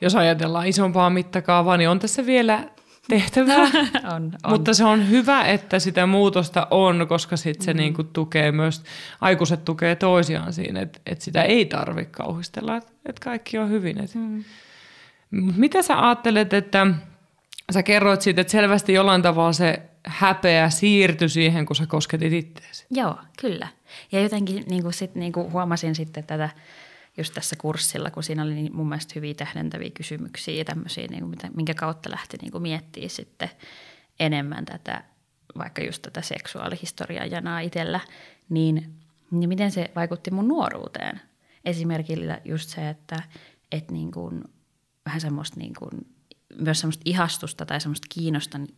[0.00, 2.64] jos ajatellaan isompaa mittakaavaa, niin on tässä vielä
[3.08, 3.62] tehtävää.
[4.14, 4.50] on, on.
[4.50, 7.78] Mutta se on hyvä, että sitä muutosta on, koska sitten se mm.
[7.78, 8.82] niin kuin tukee myös,
[9.20, 13.98] aikuiset tukee toisiaan siinä, että, että sitä ei tarvitse kauhistella, että, että kaikki on hyvin.
[13.98, 14.18] Että.
[14.18, 14.44] Mm.
[15.56, 16.86] Mitä sä ajattelet, että
[17.72, 22.86] sä kerroit siitä, että selvästi jollain tavalla se häpeä siirtyi siihen, kun sä kosketit itseäsi.
[22.90, 23.68] Joo, kyllä.
[24.12, 26.48] Ja jotenkin niin kuin sit, niin kuin huomasin sitten tätä
[27.16, 31.22] just tässä kurssilla, kun siinä oli niin mun mielestä hyviä tähdentäviä kysymyksiä ja tämmöisiä, niin
[31.22, 33.50] kuin, minkä kautta lähti niin kuin miettimään sitten
[34.20, 35.04] enemmän tätä,
[35.58, 38.00] vaikka just tätä seksuaalihistoriaa janaa itsellä,
[38.48, 38.94] niin,
[39.30, 41.20] niin miten se vaikutti mun nuoruuteen.
[41.64, 43.22] Esimerkillä just se, että,
[43.72, 44.44] että niin kuin,
[45.06, 45.90] vähän semmoista niin kuin,
[46.58, 48.08] myös semmoista ihastusta tai semmoista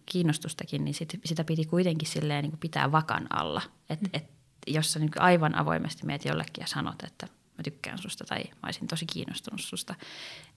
[0.07, 3.63] kiinnostustakin, niin sit, sitä piti kuitenkin silleen niin kuin pitää vakan alla.
[3.91, 4.11] Että mm.
[4.13, 4.31] et,
[4.67, 8.61] jos sä niin aivan avoimesti meet jollekin ja sanot, että mä tykkään susta tai mä
[8.65, 9.95] olisin tosi kiinnostunut susta,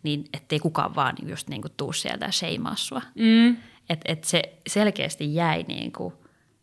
[0.03, 3.01] niin ettei kukaan vaan just niin kuin tuu sieltä ja seimaa sua.
[3.15, 3.57] Mm.
[3.89, 6.13] Että et se selkeästi jäi niin kuin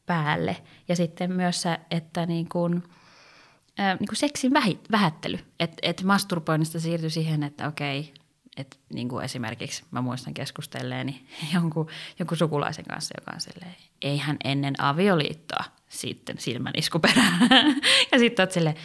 [0.06, 0.56] päälle.
[0.88, 2.82] Ja sitten myös se, että niin kuin,
[3.80, 4.52] äh, niin kuin seksin
[4.90, 5.38] vähättely.
[5.60, 8.14] Että et masturboinnista siirtyi siihen, että okei,
[8.56, 11.88] että niin kuin esimerkiksi mä muistan keskustelleeni jonkun,
[12.18, 17.48] jonkun sukulaisen kanssa, joka on silleen, eihän ennen avioliittoa sitten silmän iskuperään.
[18.12, 18.76] ja sitten oot silleen,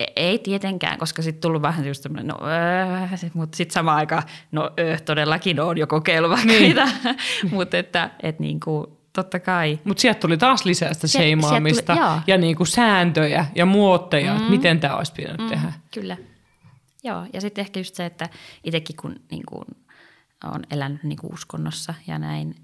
[0.00, 4.22] e, ei tietenkään, koska sitten tullut vähän just semmoinen, no öö, mutta sitten samaan aikaan,
[4.52, 6.68] no öö, todellakin on jo kokeillut vaikka niin.
[6.68, 6.88] mitä.
[7.56, 9.78] mutta että et niin kuin, totta kai.
[9.84, 14.36] Mutta sieltä tuli taas lisää sitä seimaamista tuli, ja niin kuin sääntöjä ja muotteja, mm.
[14.36, 15.72] että miten tämä olisi pitänyt mm, tehdä.
[15.94, 16.16] Kyllä.
[17.04, 18.28] Joo, ja sitten ehkä just se, että
[18.64, 19.64] itsekin kun niin kuin,
[20.44, 22.54] on elänyt niin kuin uskonnossa ja näin,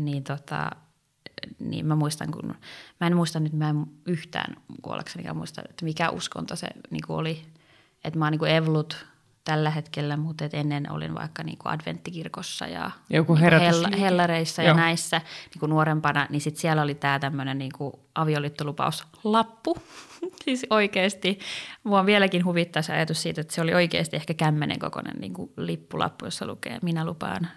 [0.00, 0.70] niin, tota,
[1.58, 2.54] niin mä muistan, kun
[3.00, 7.16] mä en muista nyt, mä en yhtään kuollakseni muista, että mikä uskonto se niin kuin
[7.16, 7.42] oli,
[8.04, 9.06] että mä oon niin evlut
[9.44, 14.62] tällä hetkellä, mutta et ennen olin vaikka niin kuin adventtikirkossa ja Joku niin hella, hellareissa
[14.62, 14.68] Joo.
[14.68, 17.72] ja näissä niin kuin nuorempana, niin sit siellä oli tämä tämmöinen niin
[18.14, 19.76] avioliittolupauslappu.
[20.44, 21.38] siis oikeasti,
[21.84, 25.52] mua vieläkin huvittaa se ajatus siitä, että se oli oikeasti ehkä kämmenen kokoinen niin kuin
[25.56, 27.48] lippulappu, jossa lukee minä lupaan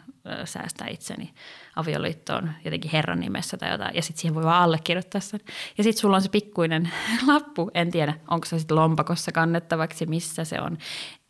[0.45, 1.33] säästää itseni
[1.75, 3.95] avioliittoon jotenkin Herran nimessä tai jotain.
[3.95, 5.39] Ja sitten siihen voi vaan allekirjoittaa sen.
[5.77, 6.91] Ja sitten sulla on se pikkuinen
[7.27, 10.77] lappu, en tiedä onko se sitten lompakossa kannettavaksi, missä se on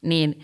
[0.06, 0.40] niin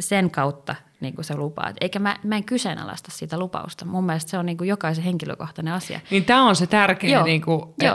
[0.00, 1.76] sen kautta niin kuin sä lupaat.
[1.80, 3.84] Eikä mä, mä en kyseenalaista sitä lupausta.
[3.84, 6.00] Mun mielestä se on niin kuin jokaisen henkilökohtainen asia.
[6.10, 7.42] Niin tämä on se tärkeä, niin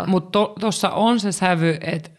[0.07, 2.09] mutta tuossa to, on se sävy, että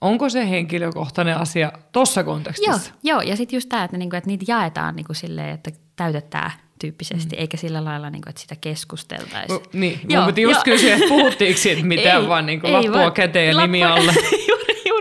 [0.00, 2.92] onko se henkilökohtainen asia tuossa kontekstissa?
[3.02, 3.30] Joo, joo.
[3.30, 7.40] ja sitten just tämä, että, niinku, että niitä jaetaan niinku silleen, että täytetään tyyppisesti, mm.
[7.40, 9.48] eikä sillä lailla, niin kuin, että sitä keskusteltaisiin.
[9.48, 12.92] No, niin, joo, mä just kysyä, että puhuttiinko siitä mitään, ei, vaan niin kuin lappua
[12.92, 14.12] vaan, käteen ja nimi alle.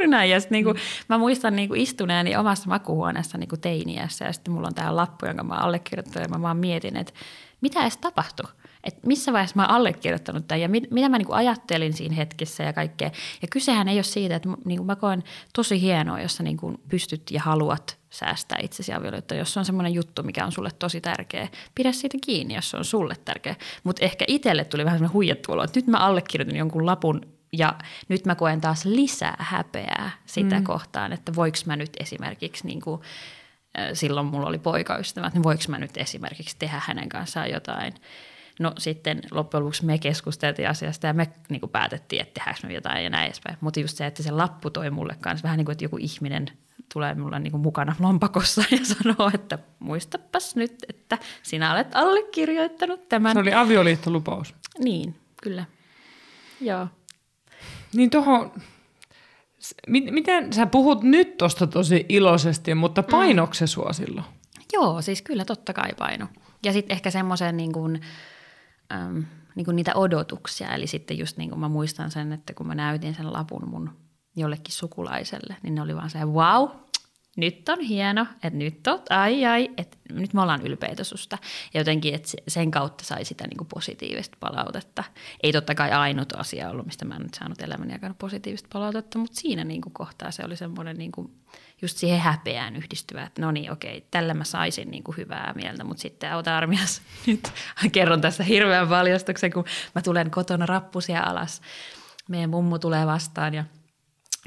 [0.01, 0.29] Juuri näin.
[0.29, 0.79] Ja sitten niinku, mm.
[1.09, 5.43] mä muistan niinku istuneeni omassa makuhuoneessa niinku teiniässä ja sitten mulla on tämä lappu, jonka
[5.43, 7.13] mä allekirjoittanut ja mä vaan mietin, että
[7.61, 8.45] mitä edes tapahtui.
[8.83, 12.63] Että missä vaiheessa mä oon allekirjoittanut tämän ja mit, mitä mä niinku ajattelin siinä hetkessä
[12.63, 13.11] ja kaikkea.
[13.41, 17.21] Ja kysehän ei ole siitä, että niinku mä koen tosi hienoa, jos sä niinku pystyt
[17.31, 21.47] ja haluat säästää itsesi avioliittoon, jos se on semmoinen juttu, mikä on sulle tosi tärkeä.
[21.75, 23.55] Pidä siitä kiinni, jos se on sulle tärkeä.
[23.83, 27.21] Mutta ehkä itselle tuli vähän semmoinen huijattu olo, että nyt mä allekirjoitin jonkun lapun,
[27.53, 27.75] ja
[28.09, 30.63] nyt mä koen taas lisää häpeää sitä mm.
[30.63, 33.01] kohtaan, että voiko mä nyt esimerkiksi niin kuin,
[33.93, 37.93] silloin mulla oli poikaystävä, että voiko mä nyt esimerkiksi tehdä hänen kanssaan jotain.
[38.59, 42.73] No sitten loppujen lopuksi me keskusteltiin asiasta ja me niin kuin päätettiin, että tehdäänkö me
[42.73, 43.57] jotain ja näin edespäin.
[43.61, 46.45] Mutta just se, että se lappu toi mulle kanssa vähän niin kuin, että joku ihminen
[46.93, 53.09] tulee mulle niin kuin mukana lompakossa ja sanoo, että muistapas nyt, että sinä olet allekirjoittanut
[53.09, 53.33] tämän.
[53.33, 54.55] Se oli avioliittolupaus.
[54.79, 55.65] Niin, kyllä.
[56.61, 56.87] Joo.
[57.93, 58.51] Niin tuohon,
[59.87, 64.25] miten sä puhut nyt tuosta tosi iloisesti, mutta painoiko se sua silloin?
[64.73, 66.27] Joo, siis kyllä totta kai paino.
[66.65, 68.01] Ja sitten ehkä semmoisen niin kuin,
[68.93, 69.25] äm,
[69.55, 70.75] niin kuin niitä odotuksia.
[70.75, 73.89] Eli sitten just niin kuin mä muistan sen, että kun mä näytin sen lapun mun
[74.35, 76.69] jollekin sukulaiselle, niin ne oli vaan se, wow,
[77.37, 81.37] nyt on hieno, että nyt on, ai ai, että nyt me ollaan ylpeitä susta.
[81.73, 85.03] Ja jotenkin, että sen kautta sai sitä niin kuin positiivista palautetta.
[85.43, 89.19] Ei totta kai ainut asia ollut, mistä mä en nyt saanut elämäni aikana positiivista palautetta,
[89.19, 91.31] mutta siinä niin kuin kohtaa se oli semmoinen niin kuin
[91.81, 95.83] just siihen häpeään yhdistyvä, että no niin okei, tällä mä saisin niin kuin hyvää mieltä,
[95.83, 97.51] mutta sitten auta armias, nyt
[97.91, 99.65] kerron tässä hirveän paljastuksen, kun
[99.95, 101.61] mä tulen kotona rappusia alas.
[102.29, 103.65] Meidän mummu tulee vastaan ja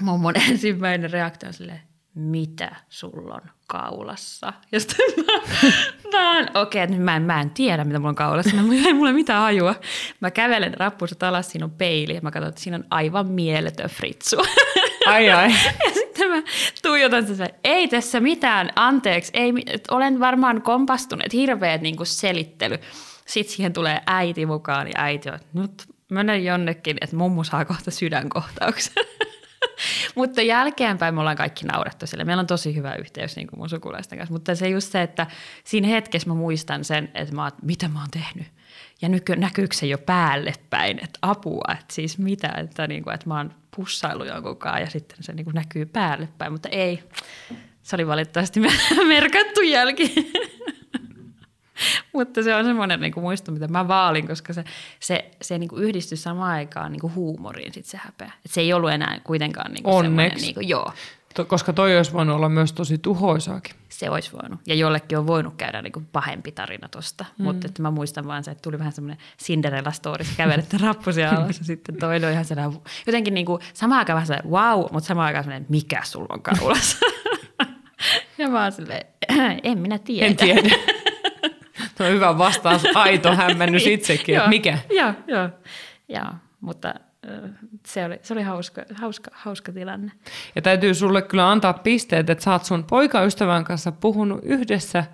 [0.03, 1.83] mummon ensimmäinen reaktio on silleen,
[2.15, 4.53] mitä sulla on kaulassa?
[4.73, 5.33] Ja sitten mä,
[6.13, 8.57] mä okei, okay, mä, en, mä en tiedä, mitä mulla on kaulassa.
[8.57, 9.75] Mä, ei mulla mitään hajua.
[10.21, 13.91] Mä kävelen rappuset alas, siinä on peili ja mä katson, että siinä on aivan mieletön
[13.91, 14.37] fritsu.
[15.07, 15.51] Ai ai.
[15.85, 16.43] Ja sitten mä
[16.83, 19.53] tuijotan sitä, ei tässä mitään, anteeksi, ei,
[19.91, 22.79] olen varmaan kompastunut, hirveät niin kuin selittely.
[23.27, 27.91] Sitten siihen tulee äiti mukaan ja äiti on, nyt menen jonnekin, että mummu saa kohta
[27.91, 29.05] sydänkohtauksen.
[30.17, 32.25] mutta jälkeenpäin me ollaan kaikki naurettu sille.
[32.25, 34.33] Meillä on tosi hyvä yhteys niin kuin mun sukulaisten kanssa.
[34.33, 35.27] Mutta se just se, että
[35.65, 38.47] siinä hetkessä mä muistan sen, että mä oon, mitä mä oon tehnyt.
[39.03, 43.15] Ja nyky, näkyykö se jo päälle päin, että apua, että siis mitä, että, niin kuin,
[43.15, 46.53] että mä oon pussailu jonkun kanssa ja sitten se niin kuin näkyy päälle päin.
[46.53, 47.03] Mutta ei,
[47.83, 48.61] Se oli valitettavasti
[49.09, 50.15] merkattu jälki.
[52.13, 54.65] Mutta se on semmoinen niin muisto, mitä mä vaalin, koska se,
[55.01, 58.33] se, se niin kuin yhdistyi samaan aikaan niin kuin huumoriin sit se häpeä.
[58.45, 60.45] Et se ei ollut enää kuitenkaan niin kuin Onneksi.
[60.45, 60.93] Niin kuin, joo.
[61.35, 63.75] To, koska toi olisi voinut olla myös tosi tuhoisaakin.
[63.89, 64.61] Se olisi voinut.
[64.67, 67.25] Ja jollekin on voinut käydä niin kuin pahempi tarina tosta.
[67.39, 67.45] Mm.
[67.45, 71.59] Mutta että mä muistan vaan se, että tuli vähän semmoinen Cinderella story, kävelette rappusia alas
[71.59, 75.07] ja sitten toinen on ihan sellainen, jotenkin niin kuin samaan aikaan vähän sellainen wow, mutta
[75.07, 76.99] samaan aikaan sellainen, mikä sulla on kaulassa.
[78.39, 79.07] ja mä oon silleen,
[79.63, 80.27] en minä tiedä.
[80.27, 80.61] En tiedä.
[82.05, 84.79] On hyvä vastaus, aito hämmennys itsekin, että mikä?
[84.91, 85.49] Joo, joo.
[86.09, 86.33] joo.
[86.61, 86.95] mutta
[87.87, 90.13] se oli, se oli hauska, hauska, hauska tilanne.
[90.55, 95.05] Ja täytyy sulle kyllä antaa pisteet, että sä oot sun poikaystävän kanssa puhunut yhdessä.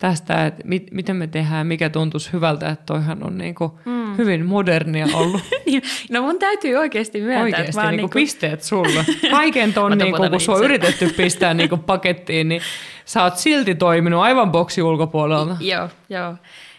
[0.00, 4.16] Tästä, että mit, miten me tehdään, mikä tuntuisi hyvältä, että toihan on niinku mm.
[4.18, 5.42] hyvin modernia ollut.
[5.66, 7.42] Niin, no mun täytyy oikeasti myöntää.
[7.42, 9.04] Oikeasti, että niinku, niinku pisteet sulle.
[9.30, 12.62] Kaiken ton, niinku, kun sua on yritetty pistää niinku pakettiin, niin
[13.04, 15.56] sä oot silti toiminut aivan boksi ulkopuolella.
[15.60, 16.34] joo, joo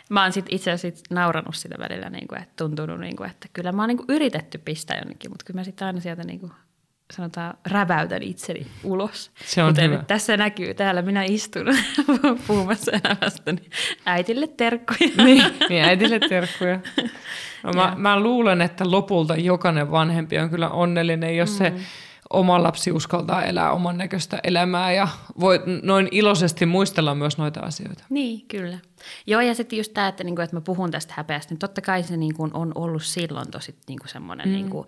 [0.10, 3.47] mä oon sit itse asiassa nauranut sitä välillä, niin kuin, että tuntunut, niin kuin, että
[3.53, 6.39] kyllä mä oon niin kuin yritetty pistää jonnekin, mutta kyllä mä sitten aina sieltä niin
[6.39, 6.51] kuin,
[7.12, 9.32] sanotaan räväytän itseni ulos.
[9.45, 10.04] Se on Kuten hyvä.
[10.08, 11.65] Tässä näkyy, täällä minä istun
[12.47, 13.62] puhumassa elämästäni.
[14.06, 15.10] Äitille terkkuja.
[15.26, 16.80] niin, niin, äitille terkkuja.
[17.63, 21.58] No, mä, mä luulen, että lopulta jokainen vanhempi on kyllä onnellinen, jos mm.
[21.58, 21.74] se
[22.34, 25.08] oma lapsi uskaltaa elää oman näköistä elämää ja
[25.39, 28.04] voi noin iloisesti muistella myös noita asioita.
[28.10, 28.78] Niin, kyllä.
[29.28, 32.04] Joo, ja sitten just tämä, että, niinku, että mä puhun tästä häpeästä, niin totta kai
[32.04, 34.54] se niinku, on ollut silloin tosi niinku, semmoinen mm.
[34.54, 34.88] niinku,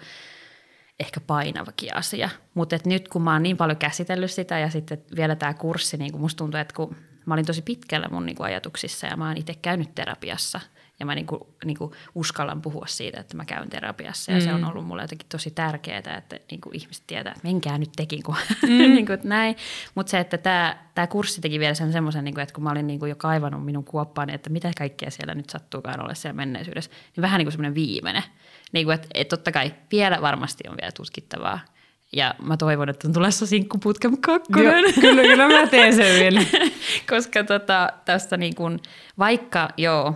[1.06, 2.30] ehkä painavakin asia.
[2.54, 6.18] Mutta nyt kun mä oon niin paljon käsitellyt sitä ja sitten vielä tämä kurssi, niin
[6.18, 9.54] musta tuntuu, että kun mä olin tosi pitkällä mun niinku, ajatuksissa ja mä oon itse
[9.54, 10.60] käynyt terapiassa–
[11.00, 14.44] ja mä niinku, niinku uskallan puhua siitä, että mä käyn terapiassa ja mm.
[14.44, 14.68] se on mm.
[14.68, 18.70] ollut mulle jotenkin tosi tärkeää, että niinku ihmiset tietää, että menkää nyt tekin, kun mm.
[18.70, 19.56] niinku, että näin.
[19.96, 20.38] Mutta se, että
[20.96, 23.84] tämä kurssi teki vielä sen semmoisen, niinku, että kun mä olin niinku jo kaivannut minun
[23.84, 27.76] kuoppaani, että mitä kaikkea siellä nyt sattuukaan olla siellä menneisyydessä, niin vähän niin kuin semmoinen
[27.76, 28.24] viimeinen.
[28.72, 31.60] Niin kuin, että, että totta kai vielä varmasti on vielä tutkittavaa,
[32.16, 34.84] ja mä toivon, että on tulossa sinkkuputkem kakkonen.
[34.84, 36.42] Joo, kyllä, kyllä mä teen sen vielä.
[37.10, 38.80] Koska tota, tästä niin kun,
[39.20, 40.16] vaikka joo,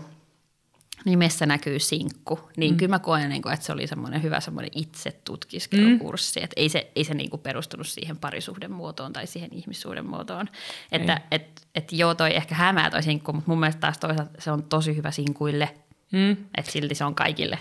[1.06, 2.78] nimessä näkyy sinkku, niin mm.
[2.78, 6.40] kyllä mä koen, niin kuin, että se oli semmoinen hyvä semmoinen itse tutkiskelukurssi.
[6.40, 6.44] Mm.
[6.44, 10.50] Että ei se, ei se niin kuin perustunut siihen parisuhden muotoon tai siihen ihmissuuden muotoon.
[10.92, 14.52] Että et, et joo, toi ehkä hämää toi sinkku, mutta mun mielestä taas toisaalta se
[14.52, 15.70] on tosi hyvä sinkuille.
[16.12, 16.32] Mm.
[16.58, 17.60] Että silti se on kaikille.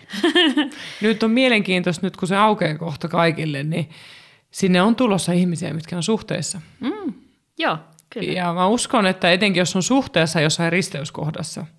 [1.00, 3.90] nyt on mielenkiintoista, nyt kun se aukeaa kohta kaikille, niin
[4.50, 6.60] sinne on tulossa ihmisiä, mitkä on suhteessa.
[6.80, 7.14] Mm.
[7.58, 7.78] Joo,
[8.10, 8.32] kyllä.
[8.32, 11.66] Ja mä uskon, että etenkin jos on suhteessa jossain risteyskohdassa–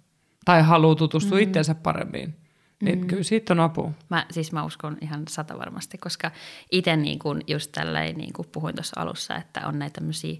[0.47, 1.43] tai haluaa tutustua mm.
[1.43, 2.35] itseensä paremmin,
[2.81, 3.07] niin mm.
[3.07, 3.93] kyllä siitä on apu.
[4.09, 6.31] Mä, siis mä uskon ihan sata varmasti, koska
[6.71, 10.35] itse niin kuin just tälleen niin kuin puhuin tuossa alussa, että on näitä tämmöisiä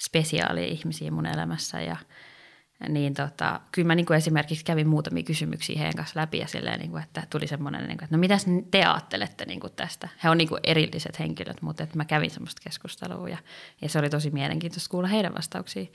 [0.00, 1.96] spesiaalia ihmisiä mun elämässä ja
[2.88, 6.80] niin tota, kyllä mä niin kuin esimerkiksi kävin muutamia kysymyksiä heidän kanssa läpi ja silleen,
[6.80, 8.36] niin kuin, että tuli semmoinen, niin kuin, että no mitä
[8.70, 10.08] te ajattelette niin kuin tästä?
[10.24, 13.38] He on niin kuin erilliset henkilöt, mutta että mä kävin semmoista keskustelua ja,
[13.80, 15.86] ja se oli tosi mielenkiintoista kuulla heidän vastauksia.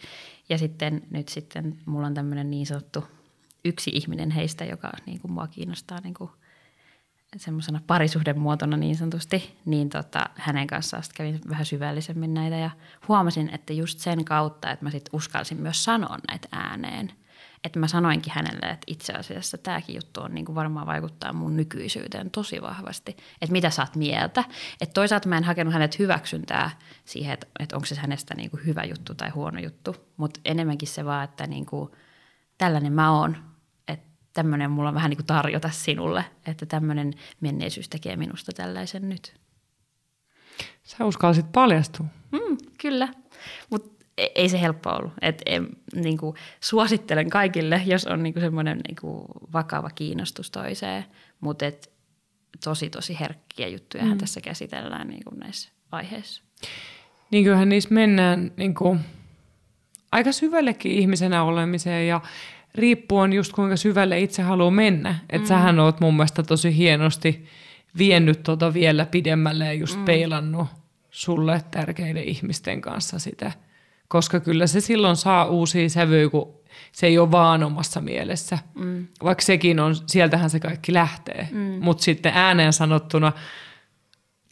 [0.49, 3.03] Ja sitten nyt sitten mulla on tämmöinen niin sanottu
[3.65, 6.29] yksi ihminen heistä, joka niin kuin mua kiinnostaa niin kuin
[7.37, 12.69] semmoisena parisuhdemuotona niin sanotusti, niin tota, hänen kanssaan kävin vähän syvällisemmin näitä ja
[13.07, 17.11] huomasin, että just sen kautta, että mä sitten uskalsin myös sanoa näitä ääneen.
[17.63, 21.57] Että mä sanoinkin hänelle, että itse asiassa tämäkin juttu on niin kuin varmaan vaikuttaa mun
[21.57, 23.17] nykyisyyteen tosi vahvasti.
[23.41, 24.43] Että mitä sä oot mieltä.
[24.81, 26.69] Että toisaalta mä en hakenut hänet hyväksyntää
[27.05, 29.95] siihen, että, että onko se hänestä niin kuin hyvä juttu tai huono juttu.
[30.17, 31.91] Mutta enemmänkin se vaan, että niin kuin,
[32.57, 33.37] tällainen mä oon
[34.37, 39.33] tämmöinen mulla on vähän niin kuin tarjota sinulle, että tämmöinen menneisyys tekee minusta tällaisen nyt.
[40.83, 42.05] Sä uskalsit paljastua.
[42.31, 43.07] Mm, kyllä,
[43.69, 45.13] mutta e, ei se helppo ollut.
[45.21, 50.51] Et, en, niin kuin, suosittelen kaikille, jos on niin kuin semmoinen niin kuin vakava kiinnostus
[50.51, 51.05] toiseen,
[51.39, 51.91] mutta et,
[52.63, 54.17] tosi tosi herkkiä juttuja mm.
[54.17, 56.43] tässä käsitellään niin kuin näissä aiheissa.
[57.31, 58.99] Niin kyllähän niissä mennään niin kuin,
[60.11, 62.21] aika syvällekin ihmisenä olemiseen ja
[62.75, 65.15] riippuen just kuinka syvälle itse haluaa mennä.
[65.29, 65.47] Että mm.
[65.47, 67.45] sähän oot mun mielestä tosi hienosti
[67.97, 70.05] viennyt tuota vielä pidemmälle ja just mm.
[70.05, 70.67] peilannut
[71.11, 73.51] sulle tärkeiden ihmisten kanssa sitä.
[74.07, 76.53] Koska kyllä se silloin saa uusia sävyjä, kun
[76.91, 78.57] se ei ole vaan omassa mielessä.
[78.75, 79.07] Mm.
[79.23, 81.47] Vaikka sekin on, sieltähän se kaikki lähtee.
[81.51, 81.59] Mm.
[81.59, 83.31] Mutta sitten ääneen sanottuna,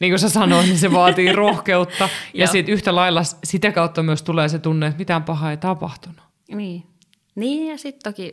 [0.00, 2.08] niin kuin sä sanoit, niin se vaatii rohkeutta.
[2.34, 6.20] ja sitten yhtä lailla sitä kautta myös tulee se tunne, että mitään pahaa ei tapahtunut.
[6.48, 6.86] Niin,
[7.34, 8.32] niin ja sitten toki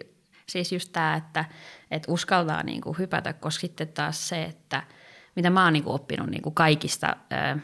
[0.50, 1.46] siis just tämä, että,
[1.92, 4.84] että uskaltaa niinku hypätä, koska sitten taas se, että
[5.36, 7.60] mitä mä oon niinku oppinut niinku kaikista ö,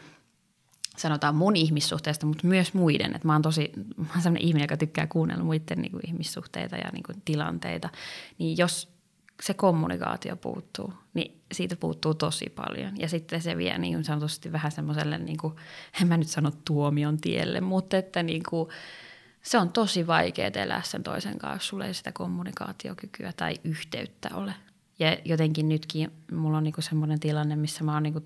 [0.98, 3.16] sanotaan mun ihmissuhteista, mutta myös muiden.
[3.16, 6.76] Et mä oon tosi, mä oon sellainen ihminen, joka tykkää kuunnella muiden niin kuin ihmissuhteita
[6.76, 7.90] ja niin kuin tilanteita.
[8.38, 8.99] Niin jos
[9.41, 12.99] se kommunikaatio puuttuu, niin siitä puuttuu tosi paljon.
[12.99, 15.54] Ja sitten se vie niin sanotusti vähän semmoiselle, niin kuin,
[16.02, 18.69] en mä nyt sano tuomion tielle, mutta että niin kuin,
[19.41, 24.30] se on tosi vaikea elää sen toisen kanssa, jos sulla ei sitä kommunikaatiokykyä tai yhteyttä
[24.34, 24.54] ole.
[24.99, 28.21] Ja jotenkin nytkin mulla on niinku semmoinen tilanne, missä mä oon niinku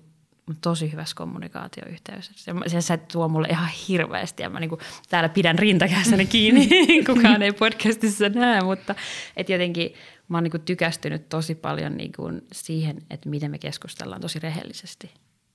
[0.60, 2.32] tosi hyvässä kommunikaatioyhteydessä.
[2.66, 6.68] Se, se tuo mulle ihan hirveästi ja mä niinku täällä pidän rintakässäni kiinni,
[7.06, 8.94] kukaan ei podcastissa näe, mutta
[9.36, 9.94] et jotenkin
[10.28, 15.10] mä oon niinku tykästynyt tosi paljon niinku siihen, että miten me keskustellaan tosi rehellisesti.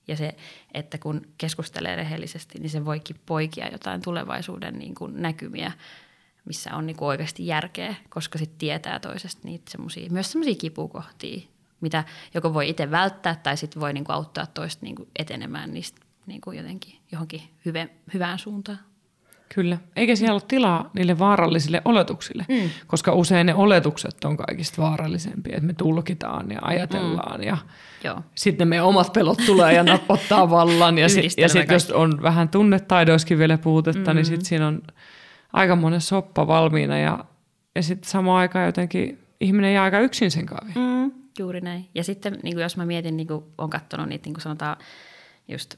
[0.08, 0.36] Ja se,
[0.74, 5.72] että kun keskustelee rehellisesti, niin se voikin poikia jotain tulevaisuuden niinku näkymiä,
[6.44, 11.40] missä on niinku oikeasti järkeä, koska sitten tietää toisesta niitä semmosia, myös semmoisia kipukohtia,
[11.80, 12.04] mitä
[12.34, 16.98] joko voi itse välttää tai sitten voi niinku auttaa toista niinku etenemään niistä niinku jotenkin
[17.12, 18.89] johonkin hyve, hyvään suuntaan.
[19.54, 22.70] Kyllä, eikä siellä ole tilaa niille vaarallisille oletuksille, mm.
[22.86, 27.46] koska usein ne oletukset on kaikista vaarallisempia, että me tulkitaan ja ajatellaan mm.
[27.46, 27.56] ja
[28.04, 28.20] Joo.
[28.34, 32.48] sitten me omat pelot tulee ja napottaa vallan ja, si- ja sitten jos on vähän
[32.48, 34.16] tunnetaidoiskin vielä puutetta, niin mm-hmm.
[34.16, 34.82] niin sitten siinä on
[35.52, 37.24] aika monen soppa valmiina ja,
[37.74, 40.80] ja sitten samaan aikaan jotenkin ihminen jää aika yksin sen kanssa.
[40.80, 41.88] Mm, juuri näin.
[41.94, 44.76] Ja sitten niin jos mä mietin, niin kuin olen katsonut niitä niin kuin sanotaan
[45.48, 45.74] just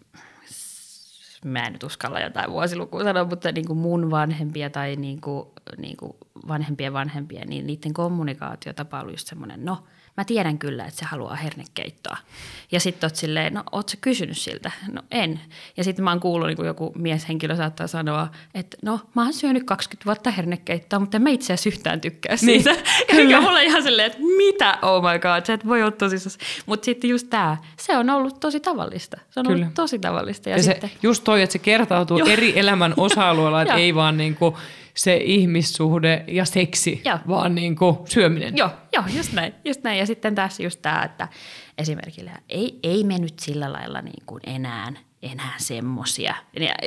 [1.45, 5.49] mä en nyt uskalla jotain vuosilukua sanoa, mutta niin kuin mun vanhempia tai niin kuin,
[5.79, 6.13] niin kuin
[6.49, 9.79] vanhempien vanhempia, niin niiden kommunikaatiotapa oli just semmoinen, no–
[10.17, 12.17] mä tiedän kyllä, että se haluaa hernekeittoa.
[12.73, 14.71] Ja sitten oot silleen, no oot sä kysynyt siltä?
[14.93, 15.41] No en.
[15.77, 19.33] Ja sitten mä oon kuullut, niin kuin joku mieshenkilö saattaa sanoa, että no mä oon
[19.33, 22.63] syönyt 20 vuotta hernekeittoa, mutta en mä itse asiassa yhtään tykkää niin.
[22.63, 22.71] siitä.
[23.13, 23.31] Niin.
[23.33, 26.37] Ja mulla ihan silleen, että mitä, oh my god, sä et voi olla tosissaan.
[26.67, 29.21] Mutta sitten just tämä, se on ollut tosi tavallista.
[29.31, 29.59] Se on kyllä.
[29.59, 30.49] ollut tosi tavallista.
[30.49, 30.91] Ja, ja sitten...
[30.91, 32.29] se, just toi, että se kertautuu Joo.
[32.29, 34.55] eri elämän osa-alueilla, että ei vaan niin kuin–
[34.95, 37.19] se ihmissuhde ja seksi, Joo.
[37.29, 38.57] vaan niin kuin syöminen.
[38.57, 39.99] Joo, joo just, näin, just näin.
[39.99, 41.29] Ja sitten tässä just tämä, että
[41.79, 46.35] esimerkiksi ei, ei me nyt sillä lailla niin kuin enää, enää semmosia.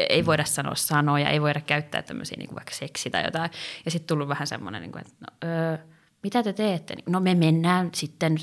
[0.10, 3.52] Ei voida sanoa sanoja, ei voida käyttää tämmöisiä niin kuin vaikka seksi tai jotain.
[3.86, 5.78] Ja sitten tullut vähän semmoinen, niin kuin, että no, öö,
[6.26, 6.96] mitä te teette?
[7.10, 8.38] No me mennään sitten,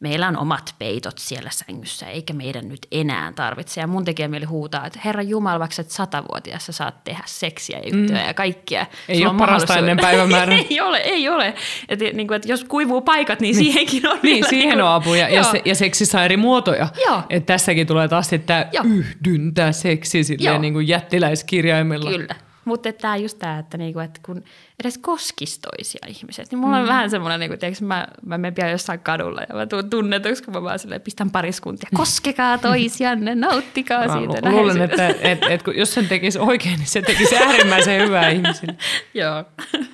[0.00, 3.80] meillä on omat peitot siellä sängyssä, eikä meidän nyt enää tarvitse.
[3.80, 7.92] Ja mun tekee mieli huutaa, että Herra Jumala, vaikka et satavuotiaassa saat tehdä seksiä ja
[7.92, 8.14] mm.
[8.26, 8.86] ja kaikkia.
[9.08, 10.58] Ei Sulla ole parasta ennen päivämäärää.
[10.70, 11.54] ei ole, ei ole.
[11.88, 13.64] Et, niin kuin, että jos kuivuu paikat, niin, niin.
[13.64, 14.18] siihenkin on.
[14.22, 15.28] Niin, siihen on apuja.
[15.28, 16.88] Ja, se, ja seksissä on eri muotoja.
[17.06, 17.22] Joo.
[17.30, 22.10] Et tässäkin tulee taas tämä yhdyntä seksi silleen, niin kuin jättiläiskirjaimella.
[22.10, 22.45] Kyllä.
[22.66, 24.44] Mutta tämä just tämä, että, niinku, että kun
[24.80, 26.82] edes koskisi toisia ihmiset, niin mulla mm.
[26.82, 30.42] on vähän semmoinen, niinku, tiiäks, mä, mä menen pian jossain kadulla ja mä tuun tunnetuksi,
[30.42, 34.50] kun mä vaan silleen, pistän pariskuntia, koskekaa toisianne, nauttikaa mä siitä.
[34.50, 38.76] Luulen, että et, et, kun, jos sen tekisi oikein, niin se tekisi äärimmäisen hyvää ihmisille.
[39.14, 39.44] joo,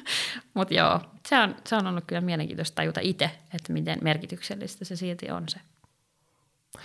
[0.54, 4.96] mutta joo, se on, se on ollut kyllä mielenkiintoista tajuta itse, että miten merkityksellistä se
[4.96, 5.58] silti on se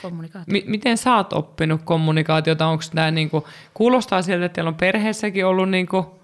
[0.01, 0.53] kommunikaatio.
[0.53, 2.67] M- miten sä oot oppinut kommunikaatiota?
[2.67, 6.21] Onko tämä niinku, kuulostaa siltä, että teillä on perheessäkin ollut niinku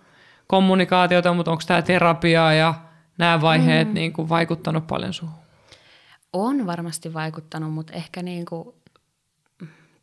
[0.47, 2.73] kommunikaatiota, mutta onko tämä terapiaa ja
[3.17, 3.93] nämä vaiheet mm.
[3.93, 5.43] niinku vaikuttanut paljon suhun?
[6.34, 8.76] On varmasti vaikuttanut, mutta ehkä niinku,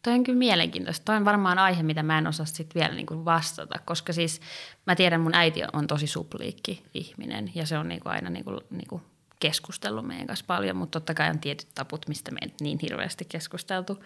[0.02, 1.04] toi on kyllä mielenkiintoista.
[1.04, 4.40] Toi on varmaan aihe, mitä mä en osaa sit vielä niinku vastata, koska siis
[4.86, 9.02] mä tiedän, mun äiti on tosi supliikki ihminen ja se on niinku aina niinku, niinku
[9.40, 13.24] keskustellut meidän kanssa paljon, mutta totta kai on tietyt taput, mistä me ei niin hirveästi
[13.24, 14.04] keskusteltu.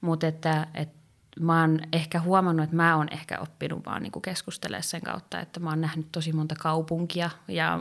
[0.00, 0.98] Mutta että, että
[1.40, 5.60] mä oon ehkä huomannut, että mä oon ehkä oppinut vaan niin keskustelemaan sen kautta, että
[5.60, 7.80] mä oon nähnyt tosi monta kaupunkia ja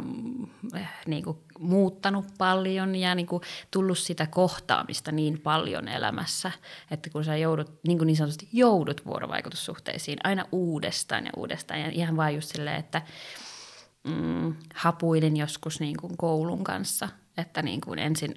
[0.75, 6.51] eh, niin kuin muuttanut paljon ja niin kuin tullut sitä kohtaamista niin paljon elämässä,
[6.91, 11.89] että kun sä joudut, niin, kuin niin sanotusti joudut vuorovaikutussuhteisiin aina uudestaan ja uudestaan ja
[11.89, 13.01] ihan vaan just silleen, että–
[14.07, 18.35] mm, hapuilin joskus niin kuin koulun kanssa, että niin kuin ensin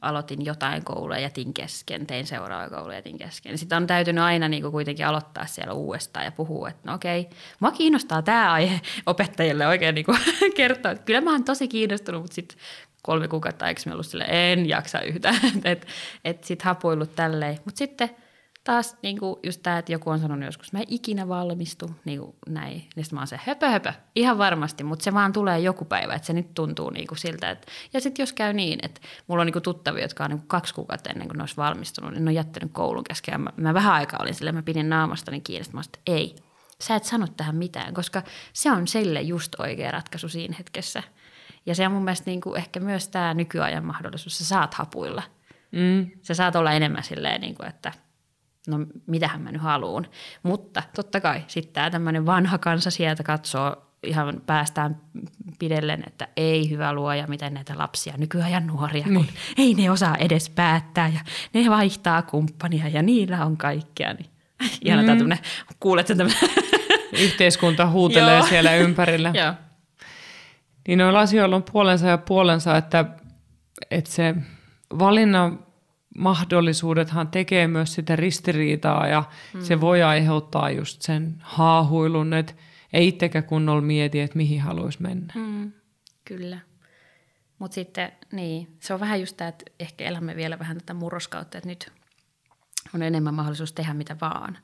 [0.00, 3.58] aloitin jotain koulua ja jätin kesken, tein seuraava koulu ja jätin kesken.
[3.58, 7.28] Sitten on täytynyt aina niin kuin kuitenkin aloittaa siellä uudestaan ja puhua, että no okei,
[7.60, 10.18] mua kiinnostaa tämä aihe opettajille oikein niin kuin
[10.56, 10.92] kertoa.
[10.92, 12.58] Että kyllä mä oon tosi kiinnostunut, mutta sitten
[13.02, 15.86] kolme kuukautta aikaisemmin ollut sille en jaksa yhtään, että et,
[16.24, 17.58] et sitten hapuillut tälleen.
[17.64, 18.10] Mutta sitten–
[18.64, 22.20] taas niin kuin just tämä, että joku on sanonut joskus, mä en ikinä valmistu, niin
[22.20, 22.88] kuin näin.
[22.96, 26.14] Niin sitten mä oon se höpö höpö, ihan varmasti, mutta se vaan tulee joku päivä,
[26.14, 27.50] että se nyt tuntuu niin kuin siltä.
[27.50, 27.66] Että...
[27.92, 30.48] Ja sitten jos käy niin, että mulla on niin kuin tuttavia, jotka on niin kuin
[30.48, 33.40] kaksi kuukautta ennen kuin ne olisi valmistunut, niin ne on jättänyt koulun kesken.
[33.40, 36.36] Mä, mä vähän aikaa olin silleen, mä pidin naamastani kiinni, että mä että ei,
[36.80, 41.02] sä et sano tähän mitään, koska se on sille just oikea ratkaisu siinä hetkessä.
[41.66, 45.22] Ja se on mun mielestä niin kuin ehkä myös tämä nykyajan mahdollisuus, sä saat hapuilla.
[45.72, 46.10] Mm.
[46.22, 47.92] Sä saat olla enemmän silleen, niin kuin, että–
[48.66, 50.06] no mitähän mä nyt haluun.
[50.42, 55.00] Mutta totta kai sitten tämä tämmöinen vanha kansa sieltä katsoo ihan päästään
[55.58, 59.28] pidellen, että ei hyvä luoja, miten näitä lapsia nykyajan nuoria, kun niin.
[59.58, 61.20] ei ne osaa edes päättää ja
[61.54, 64.14] ne vaihtaa kumppania ja niillä on kaikkea.
[64.14, 64.30] Niin.
[64.84, 65.18] Ihana mm.
[65.18, 65.36] tämä
[65.80, 66.34] kuulet sen tämän.
[67.24, 69.32] Yhteiskunta huutelee siellä ympärillä.
[69.42, 69.54] Joo.
[70.88, 73.04] Niin noilla asioilla on puolensa ja puolensa, että,
[73.90, 74.34] että se
[74.98, 75.58] valinnan
[76.18, 79.62] mahdollisuudethan tekee myös sitä ristiriitaa ja mm.
[79.62, 82.52] se voi aiheuttaa just sen haahuilun, että
[82.92, 85.32] ei itsekään kunnolla mieti, että mihin haluaisi mennä.
[85.36, 85.72] Mm,
[86.24, 86.58] kyllä.
[87.58, 91.58] Mutta sitten niin, se on vähän just tämä, että ehkä elämme vielä vähän tätä murroskautta,
[91.58, 91.92] että nyt
[92.94, 94.58] on enemmän mahdollisuus tehdä mitä vaan.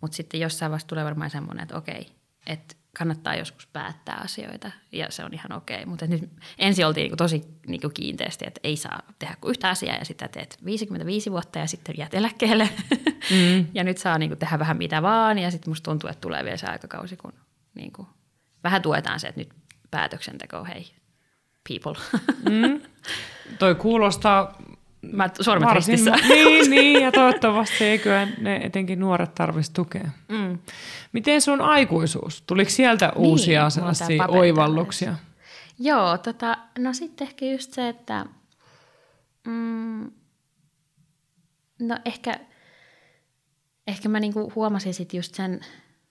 [0.00, 2.06] Mutta sitten jossain vaiheessa tulee varmaan semmoinen, että okei,
[2.46, 5.86] että kannattaa joskus päättää asioita ja se on ihan okei.
[5.86, 9.96] Mutta nyt ensin oltiin niinku tosi niinku kiinteästi, että ei saa tehdä kuin yhtä asiaa
[9.96, 12.68] ja sitä teet 55 vuotta ja sitten jäät eläkkeelle.
[13.30, 13.66] Mm.
[13.74, 16.56] ja nyt saa niinku tehdä vähän mitä vaan ja sitten musta tuntuu, että tulee vielä
[16.56, 17.32] se aikakausi, kun
[17.74, 18.08] niinku
[18.64, 19.52] vähän tuetaan se, että nyt
[19.90, 20.86] päätöksenteko, hei,
[21.68, 22.02] people.
[22.50, 22.80] mm.
[23.58, 24.58] Toi kuulostaa
[25.12, 26.28] Mä sormet Varsin, ristissä.
[26.28, 30.10] Niin, niin, ja toivottavasti eiköhän ne etenkin nuoret tarvitsisi tukea.
[30.28, 30.58] Mm.
[31.12, 32.42] Miten sun aikuisuus?
[32.46, 35.14] Tuliko sieltä niin, uusia sellaisia oivalluksia?
[35.78, 38.26] Joo, tota, no sitten ehkä just se, että
[39.46, 40.10] mm,
[41.80, 42.40] no ehkä,
[43.86, 45.60] ehkä mä niinku huomasin sit just sen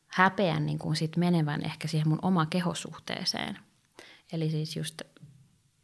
[0.08, 3.58] häpeän niinku sit menevän ehkä siihen mun oma kehosuhteeseen.
[4.34, 5.02] Eli siis just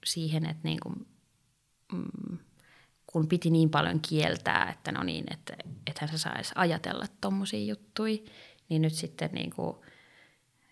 [0.06, 0.90] siihen, että niinku,
[1.94, 2.04] mm,
[3.12, 5.54] kun piti niin paljon kieltää, että no niin, että
[5.88, 8.18] ethän sä saisi ajatella tommosia juttuja,
[8.70, 9.78] niin nyt sitten niin kuin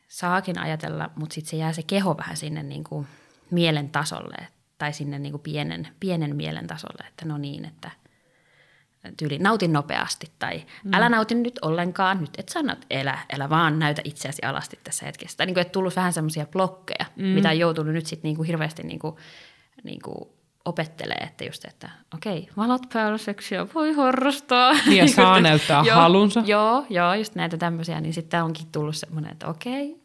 [0.08, 3.08] saakin ajatella, mutta sitten se jää se keho vähän sinne niin kuin
[3.52, 7.92] mielen tasolle tai sinne niin kuin pienen, pienen mielen tasolle, että no niin, että
[9.18, 10.94] tyyli nautin nopeasti tai mm.
[10.94, 15.38] älä nauti nyt ollenkaan, nyt et sanot elä, elä vaan näytä itseäsi alasti tässä hetkessä.
[15.38, 17.26] Tai niin kuin, että tullut vähän semmoisia blokkeja, mm.
[17.26, 19.16] mitä on joutunut nyt sitten niin kuin hirveästi niin kuin,
[19.84, 20.30] niin kuin
[20.66, 24.74] opettelee, että just, että okei, valot päällä seksiä voi harrastaa.
[24.86, 26.44] Niin, ja saa näyttää joo, halunsa.
[26.46, 30.02] Joo, joo, just näitä tämmöisiä, niin sitten onkin tullut semmoinen, että okei,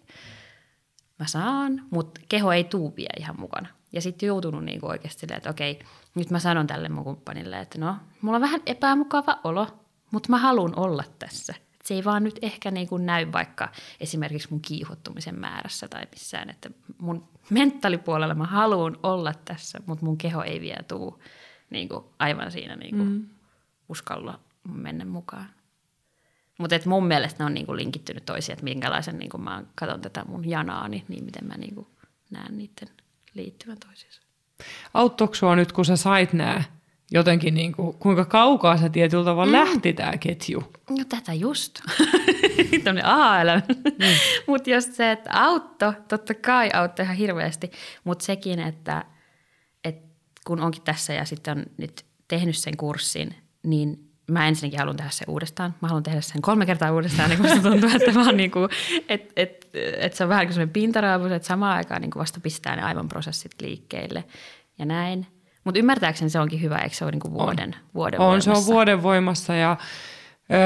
[1.18, 3.68] mä saan, mutta keho ei tuu vielä ihan mukana.
[3.92, 5.78] Ja sitten joutunut niinku oikeasti silleen, että okei,
[6.14, 9.66] nyt mä sanon tälle mun kumppanille, että no, mulla on vähän epämukava olo,
[10.10, 11.54] mutta mä haluan olla tässä
[11.86, 13.68] se ei vaan nyt ehkä niin kuin näy vaikka
[14.00, 20.18] esimerkiksi mun kiihottumisen määrässä tai missään, että mun mentaalipuolella mä haluan olla tässä, mutta mun
[20.18, 21.22] keho ei vielä tuu
[21.70, 23.26] niin kuin aivan siinä niin kuin mm.
[23.88, 25.46] uskalla mennä mukaan.
[26.58, 30.00] Mutta mun mielestä ne on niin kuin linkittynyt toisiin, että minkälaisen niin kuin mä katson
[30.00, 31.86] tätä mun janaani, niin miten mä niin kuin
[32.30, 32.88] näen niiden
[33.34, 34.22] liittyvän toisiinsa.
[34.94, 36.62] Auttoiko sua nyt, kun sä sait nämä
[37.10, 39.52] jotenkin, niin kuin, kuinka kaukaa se tietyllä tavalla mm.
[39.52, 40.72] lähti tämä ketju?
[40.90, 41.80] No tätä just.
[42.84, 44.04] Tämmöinen aha mm.
[44.46, 47.70] Mutta just se, että autto, totta kai auttoi ihan hirveästi,
[48.04, 49.04] mutta sekin, että,
[49.84, 50.08] että
[50.46, 55.10] kun onkin tässä ja sitten on nyt tehnyt sen kurssin, niin mä ensinnäkin haluan tehdä
[55.10, 55.74] sen uudestaan.
[55.82, 58.68] Mä haluan tehdä sen kolme kertaa uudestaan, niin kun tuntuu, että, mä niin kuin,
[59.08, 59.66] että, että,
[59.98, 63.08] että se on vähän kuin pintaraavus, että samaan aikaan niin kuin vasta pistää ne aivan
[63.08, 64.24] prosessit liikkeelle
[64.78, 65.26] ja näin.
[65.64, 67.90] Mutta ymmärtääkseni se onkin hyvä, eikö se ole niinku vuoden, on.
[67.94, 68.54] vuoden On, voimassa?
[68.54, 69.76] se on vuoden voimassa ja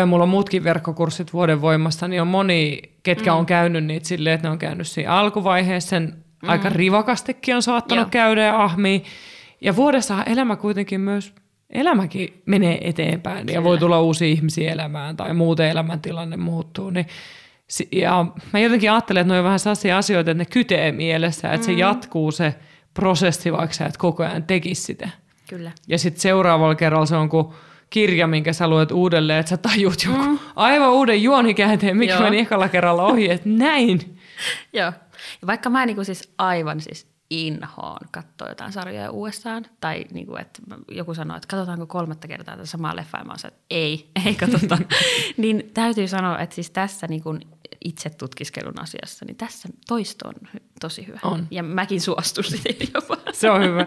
[0.02, 3.38] ö, mulla on muutkin verkkokurssit vuoden voimassa, niin on moni, ketkä mm.
[3.38, 6.48] on käynyt niitä silleen, että ne on käynyt siinä alkuvaiheessa, sen mm.
[6.48, 8.10] aika rivakastikin on saattanut Joo.
[8.10, 9.02] käydä ja ahmi.
[9.60, 11.34] Ja vuodessa elämä kuitenkin myös,
[11.70, 13.58] elämäkin menee eteenpäin Kyllä.
[13.58, 17.06] ja voi tulla uusia ihmisiä elämään tai muuten elämäntilanne muuttuu, niin
[17.92, 21.66] ja mä jotenkin ajattelen, että ne on vähän sellaisia asioita, että ne kytee mielessä, että
[21.66, 21.72] mm.
[21.74, 22.54] se jatkuu se–
[22.98, 25.08] prosessi, vaikka sä et koko ajan tekisi sitä.
[25.48, 25.72] Kyllä.
[25.88, 27.46] Ja sitten seuraavalla kerralla se on kuin
[27.90, 30.38] kirja, minkä sä luet uudelleen, että sä tajut joku mm.
[30.56, 32.22] aivan uuden juonikäänteen, mikä Joo.
[32.22, 34.18] meni ekalla kerralla ohi, että näin.
[34.72, 34.92] Joo.
[35.40, 40.62] Ja vaikka mä niinku siis aivan siis inhoon katsoa jotain sarjoja uudestaan, tai niinku, että
[40.90, 44.78] joku sanoo, että katsotaanko kolmatta kertaa tätä samaa leffaa, ja mä että ei, ei katsota.
[45.36, 47.38] niin täytyy sanoa, että siis tässä niinku
[47.84, 50.34] itse tutkiskelun asiassa, niin tässä toisto on
[50.80, 51.20] tosi hyvä.
[51.22, 51.46] On.
[51.50, 53.16] Ja mäkin suostun siihen jopa.
[53.32, 53.86] Se on hyvä.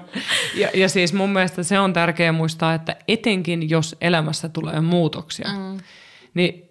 [0.56, 5.50] Ja, ja siis mun mielestä se on tärkeää muistaa, että etenkin jos elämässä tulee muutoksia,
[5.52, 5.80] mm.
[6.34, 6.70] niin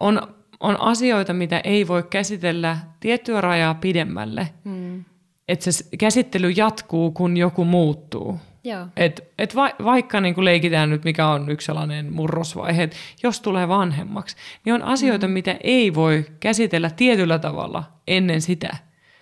[0.00, 4.48] on, on asioita, mitä ei voi käsitellä tiettyä rajaa pidemmälle.
[4.64, 5.04] Mm.
[5.48, 8.40] Että se käsittely jatkuu, kun joku muuttuu.
[8.64, 8.86] Joo.
[8.96, 13.68] Et, et va, vaikka niin leikitään nyt, mikä on yksi sellainen murrosvaihe, että jos tulee
[13.68, 15.32] vanhemmaksi, niin on asioita, mm.
[15.32, 18.76] mitä ei voi käsitellä tietyllä tavalla ennen sitä,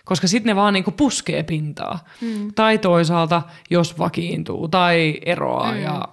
[0.05, 1.99] koska sitten ne vaan niin puskee pintaa.
[2.21, 2.53] Mm.
[2.53, 5.81] Tai toisaalta, jos vakiintuu tai eroaa mm.
[5.81, 6.07] ja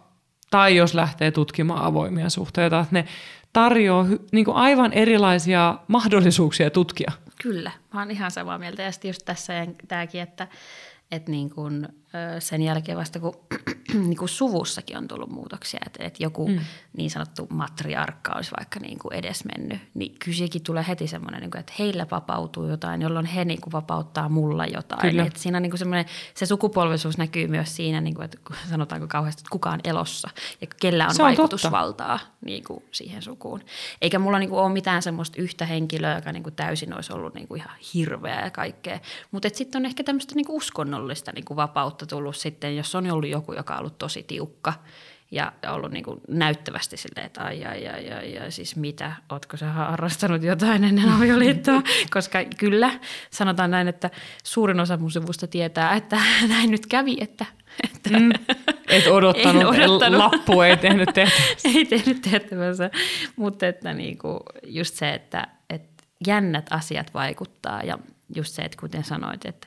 [0.51, 3.05] tai jos lähtee tutkimaan avoimia suhteita, että ne
[3.53, 7.13] tarjoaa niin aivan erilaisia mahdollisuuksia tutkia.
[7.43, 8.82] Kyllä, mä oon ihan samaa mieltä.
[8.82, 9.53] Ja sitten just tässä
[9.88, 10.49] tämäkin, että,
[11.11, 11.88] että niin kun,
[12.39, 13.35] sen jälkeen vasta kun
[14.09, 16.59] niin kuin suvussakin on tullut muutoksia, että, että joku mm.
[16.97, 21.51] niin sanottu matriarkka olisi vaikka niin kuin edes mennyt, niin kysykin tulee heti semmoinen, niin
[21.51, 25.11] kuin, että heillä vapautuu jotain, jolloin he niin kuin vapauttaa mulla jotain.
[25.11, 25.23] Kyllä.
[25.23, 28.39] Että siinä niin kuin semmoinen, se sukupolvisuus näkyy myös siinä, niin kuin, että
[28.71, 33.61] sanotaanko kauheasti, että kuka on elossa ja kellä on, on vaikutusvaltaa niin kuin siihen sukuun.
[34.03, 37.35] Eikä mulla niin kuin ole mitään semmoista yhtä henkilöä, joka niin kuin täysin olisi ollut
[37.35, 39.01] niin kuin ihan hirveä ja kaikkea.
[39.31, 43.11] Mutta sitten on ehkä tämmöistä niin kuin uskonnollista niin kuin vapautta tullut sitten, jos on
[43.11, 44.72] ollut joku, joka on ollut tosi tiukka
[45.32, 49.57] ja ollut niin kuin näyttävästi silleen, että ai, ai, ai, ai, ai, siis mitä, ootko
[49.57, 51.82] sä harrastanut jotain ennen avioliittoa?
[52.14, 52.90] Koska kyllä,
[53.30, 54.11] sanotaan näin, että
[54.44, 57.46] suurin osa mun sivusta tietää, että näin nyt kävi, että
[57.84, 58.30] että mm,
[58.88, 60.18] et odottanut, odottanut.
[60.18, 61.68] lappu ei tehnyt tehtävänsä.
[61.74, 62.90] ei tehnyt tehtävänsä,
[63.36, 67.98] mutta että niinku just se, että, että jännät asiat vaikuttaa ja
[68.36, 69.66] just se, että kuten sanoit, että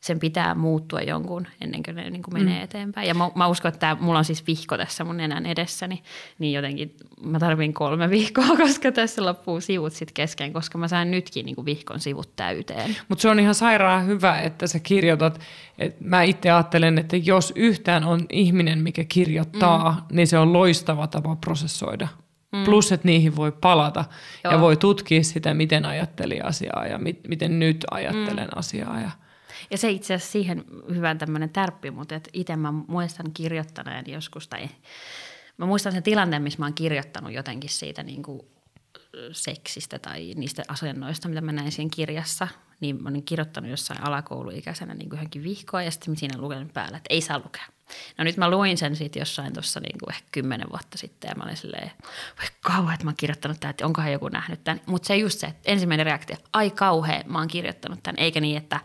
[0.00, 2.64] sen pitää muuttua jonkun ennen kuin ne niin kuin menee mm.
[2.64, 3.08] eteenpäin.
[3.08, 6.02] Ja mä, mä uskon, että tämä, mulla on siis vihko tässä mun nenän edessäni,
[6.38, 11.10] niin jotenkin mä tarvin kolme vihkoa, koska tässä loppuu sivut sitten kesken, koska mä sain
[11.10, 12.96] nytkin niin kuin vihkon sivut täyteen.
[13.08, 15.40] Mutta se on ihan sairaan hyvä, että sä kirjoitat.
[15.78, 20.16] Et mä itse ajattelen, että jos yhtään on ihminen, mikä kirjoittaa, mm.
[20.16, 22.08] niin se on loistava tapa prosessoida.
[22.52, 22.64] Mm.
[22.64, 24.04] Plus, että niihin voi palata
[24.44, 24.52] Joo.
[24.52, 28.58] ja voi tutkia sitä, miten ajatteli asiaa ja mit, miten nyt ajattelen mm.
[28.58, 29.00] asiaa.
[29.00, 29.10] Ja
[29.70, 34.68] ja se itse asiassa siihen hyvän tämmöinen tärppi, mutta itse mä muistan kirjoittaneen joskus, tai
[35.56, 38.40] mä muistan sen tilanteen, missä mä oon kirjoittanut jotenkin siitä niin kuin
[39.32, 42.48] seksistä tai niistä asennoista, mitä mä näin siinä kirjassa,
[42.80, 47.14] niin mä olin kirjoittanut jossain alakouluikäisenä niin johonkin vihkoa ja sitten siinä lukenut päällä, että
[47.14, 47.64] ei saa lukea.
[48.18, 51.34] No nyt mä luin sen sitten jossain tuossa niin kuin ehkä kymmenen vuotta sitten ja
[51.34, 51.90] mä olin silleen,
[52.38, 54.80] voi kauhean, että mä oon kirjoittanut tämän, että onkohan joku nähnyt tämän.
[54.86, 58.56] Mutta se just se, että ensimmäinen reaktio, ai kauhean, mä oon kirjoittanut tämän, eikä niin,
[58.56, 58.80] että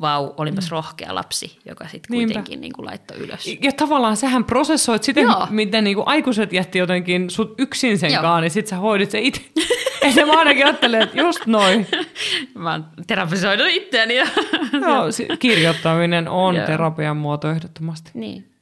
[0.00, 0.70] vau, olinpas mm.
[0.70, 3.46] rohkea lapsi, joka sitten kuitenkin niin kuin laittoi ylös.
[3.62, 5.46] Ja tavallaan sähän prosessoit sitä, Joo.
[5.50, 9.20] miten niin kuin aikuiset jätti jotenkin sut yksin sen kanssa, niin sit sä hoidit se
[9.20, 9.42] itse.
[10.16, 11.86] Ja mä ainakin ajattelen, että just noin.
[12.54, 14.16] Mä oon terapisoinut itseäni.
[14.16, 14.24] Ja...
[14.82, 16.66] Joo, kirjoittaminen on Joo.
[16.66, 18.10] terapian muoto ehdottomasti.
[18.14, 18.52] Niin,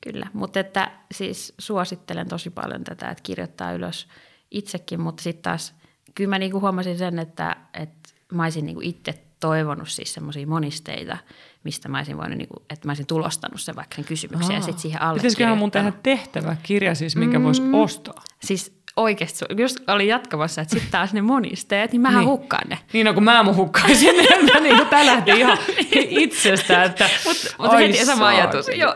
[0.00, 0.26] kyllä.
[0.32, 4.08] Mutta että siis suosittelen tosi paljon tätä, että kirjoittaa ylös
[4.50, 5.74] itsekin, mutta sitten taas
[6.14, 11.18] kyllä mä niinku huomasin sen, että, että mä olisin niinku itse toivonut siis semmoisia monisteita,
[11.64, 14.56] mistä mä olisin voinut, niin kuin, että mä olisin tulostanut sen vaikka sen kysymyksen Aa.
[14.56, 18.22] ja sitten siihen alle Pitäisiköhän mun tehdä tehtävä kirja siis, minkä mm, voisi ostaa?
[18.42, 22.28] Siis oikeasti, just oli jatkamassa, että sitten taas ne monisteet, niin mähän niin.
[22.28, 22.78] hukkaan ne.
[22.92, 25.58] Niin, no kun mä mun hukkaisin ne, niin tämä lähti ihan
[25.94, 28.94] itsestä, että Mutta mut heti sama ajatus, joo.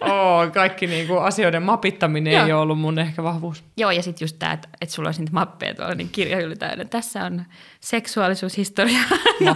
[0.00, 2.46] Oo, kaikki niinku asioiden mapittaminen joo.
[2.46, 3.64] ei ole ollut mun ehkä vahvuus.
[3.76, 6.84] Joo, ja sitten just tämä, että, että sulla olisi niitä mappeja tuolla, niin kirjahylly täynnä.
[6.84, 7.44] Tässä on
[7.80, 9.00] seksuaalisuushistoria
[9.40, 9.46] 01-02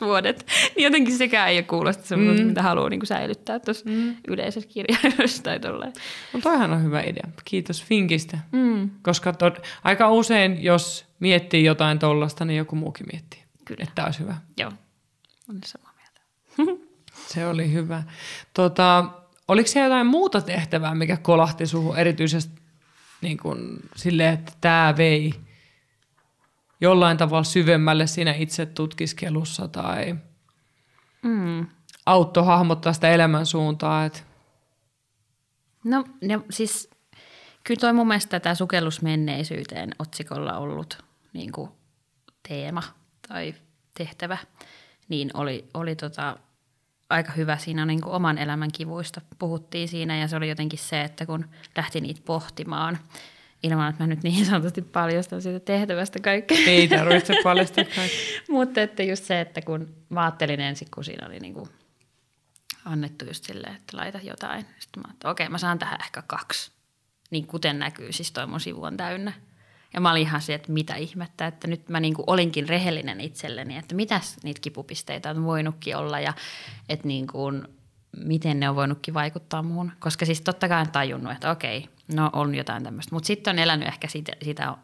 [0.00, 0.46] vuodet.
[0.76, 2.48] Niin jotenkin sekään ei ole kuulosta semmoista, mm.
[2.48, 4.16] mitä haluaa niin säilyttää tuossa mm.
[4.28, 5.92] yleisessä kirjahyllyssä tai tolleen.
[6.32, 7.28] No toihan on hyvä idea.
[7.44, 8.38] Kiitos Finkistä.
[8.52, 8.90] Mm.
[9.02, 9.52] Koska to,
[9.84, 13.42] aika usein, jos miettii jotain tollasta, niin joku muukin miettii.
[13.64, 13.84] Kyllä.
[13.88, 14.34] Että olisi hyvä.
[14.56, 14.72] Joo,
[15.50, 16.20] on samaa mieltä.
[17.32, 18.02] Se oli hyvä.
[18.54, 19.04] Tota,
[19.48, 22.62] oliko se jotain muuta tehtävää, mikä kolahti suhun erityisesti
[23.20, 25.34] niin kuin, silleen, että tämä vei
[26.80, 30.16] jollain tavalla syvemmälle siinä itse tutkiskelussa tai
[31.22, 31.66] mm.
[32.06, 34.04] auttoi hahmottaa sitä elämän suuntaa?
[34.04, 34.20] Että...
[35.84, 36.90] No, no siis
[37.64, 41.70] kyllä toi mun mielestä tämä sukellus menneisyyteen otsikolla ollut niin kuin
[42.48, 42.82] teema
[43.28, 43.54] tai
[43.94, 44.38] tehtävä,
[45.08, 46.36] niin oli, oli tota,
[47.10, 49.20] aika hyvä siinä niin kuin oman elämän kivuista.
[49.38, 51.44] Puhuttiin siinä ja se oli jotenkin se, että kun
[51.76, 52.98] lähti niitä pohtimaan,
[53.62, 56.58] ilman että mä nyt niin sanotusti paljastan siitä tehtävästä kaikkea.
[56.66, 58.40] Ei tarvitse paljastaa kaikkea.
[58.50, 61.68] Mutta että just se, että kun mä ajattelin ensin, kun siinä oli niin kuin
[62.84, 64.66] annettu just silleen, että laita jotain.
[64.78, 66.70] Sitten mä että okei, okay, mä saan tähän ehkä kaksi.
[67.30, 69.32] Niin kuten näkyy, siis toi mun sivu on täynnä.
[69.94, 73.20] Ja mä olin ihan se, että mitä ihmettä, että nyt mä niin kuin olinkin rehellinen
[73.20, 76.34] itselleni, että mitäs niitä kipupisteitä on voinutkin olla ja
[76.88, 77.68] että niin kuin,
[78.16, 79.92] miten ne on voinutkin vaikuttaa muuhun.
[79.98, 83.14] Koska siis totta kai on tajunnut, että okei, no on jotain tämmöistä.
[83.14, 84.74] Mutta sitten on elänyt ehkä sitä, sitä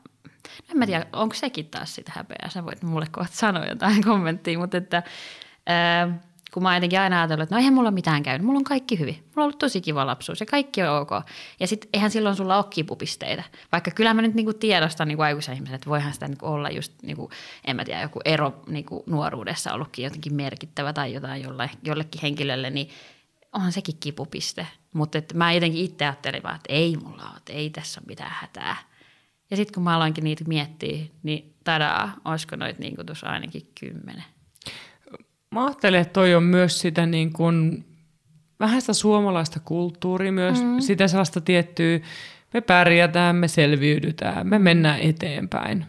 [0.71, 2.51] en mä tiedä, onko sekin taas sitä häpeää.
[2.51, 5.03] Sä voit mulle kohta sanoa jotain kommenttia, mutta että...
[5.67, 6.19] Ää,
[6.55, 8.99] kun mä oon jotenkin aina ajatellut, että no eihän mulla mitään käynyt, mulla on kaikki
[8.99, 9.15] hyvin.
[9.15, 11.11] Mulla on ollut tosi kiva lapsuus ja kaikki on ok.
[11.61, 13.45] Ja sitten eihän silloin sulla ole kipupisteitä.
[13.73, 16.93] Vaikka kyllä mä nyt niinku tiedostan niinku aikuisen ihmisen, että voihan sitä niinku olla just,
[17.03, 17.31] niinku,
[17.65, 22.71] en mä tiedä, joku ero niinku nuoruudessa ollutkin jotenkin merkittävä tai jotain jolle, jollekin henkilölle,
[22.71, 22.89] niin
[23.53, 24.67] onhan sekin kipupiste.
[24.93, 28.33] Mutta mä jotenkin itse ajattelin vaan, että ei mulla ole, että ei tässä ole mitään
[28.41, 28.77] hätää.
[29.51, 34.34] Ja sitten kun mä aloinkin niitä miettiä, niin tadaa, olisiko noita niin tuossa ainakin kymmenen.
[35.55, 37.85] Mä ajattelen, että toi on myös sitä niin kuin,
[38.61, 40.81] vähän sitä suomalaista kulttuuria myös, mm.
[40.81, 42.01] sitä sellaista tiettyä,
[42.55, 45.87] me pärjätään, me selviydytään, me mennään eteenpäin.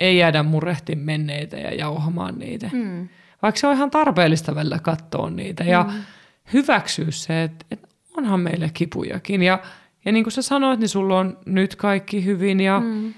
[0.00, 2.70] Ei jäädä murehti menneitä ja jauhamaan niitä.
[2.72, 3.08] Mm.
[3.42, 6.02] Vaikka se on ihan tarpeellista välillä katsoa niitä ja mm.
[6.52, 9.42] hyväksyä se, että, että onhan meille kipujakin.
[9.42, 9.58] Ja,
[10.04, 13.14] ja niin kuin sä sanoit, niin sulla on nyt kaikki hyvin ja, mm.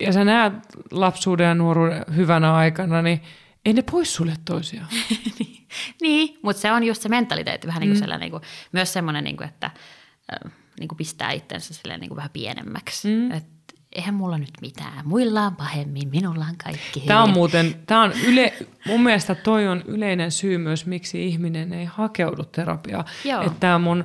[0.00, 0.52] ja sä näet
[0.90, 3.20] lapsuuden ja nuoruuden hyvänä aikana, niin
[3.64, 4.88] ei ne pois sulle toisiaan.
[5.38, 5.66] niin,
[6.00, 8.00] niin mutta se on just se mentaliteetti vähän niin kuin mm.
[8.00, 8.42] sellainen, niin kuin,
[8.72, 9.70] myös semmoinen, niin kuin, että
[10.80, 13.08] niin kuin pistää itsensä silleen niin kuin vähän pienemmäksi.
[13.08, 13.30] Mm.
[13.30, 13.44] Et
[13.92, 15.06] eihän mulla nyt mitään.
[15.06, 17.08] Muilla on pahemmin, minulla on kaikki hyvin.
[17.08, 18.52] Tämä on muuten, tämä on yle,
[18.86, 23.04] mun mielestä toi on yleinen syy myös, miksi ihminen ei hakeudu terapiaan.
[23.46, 24.04] Että tämä mun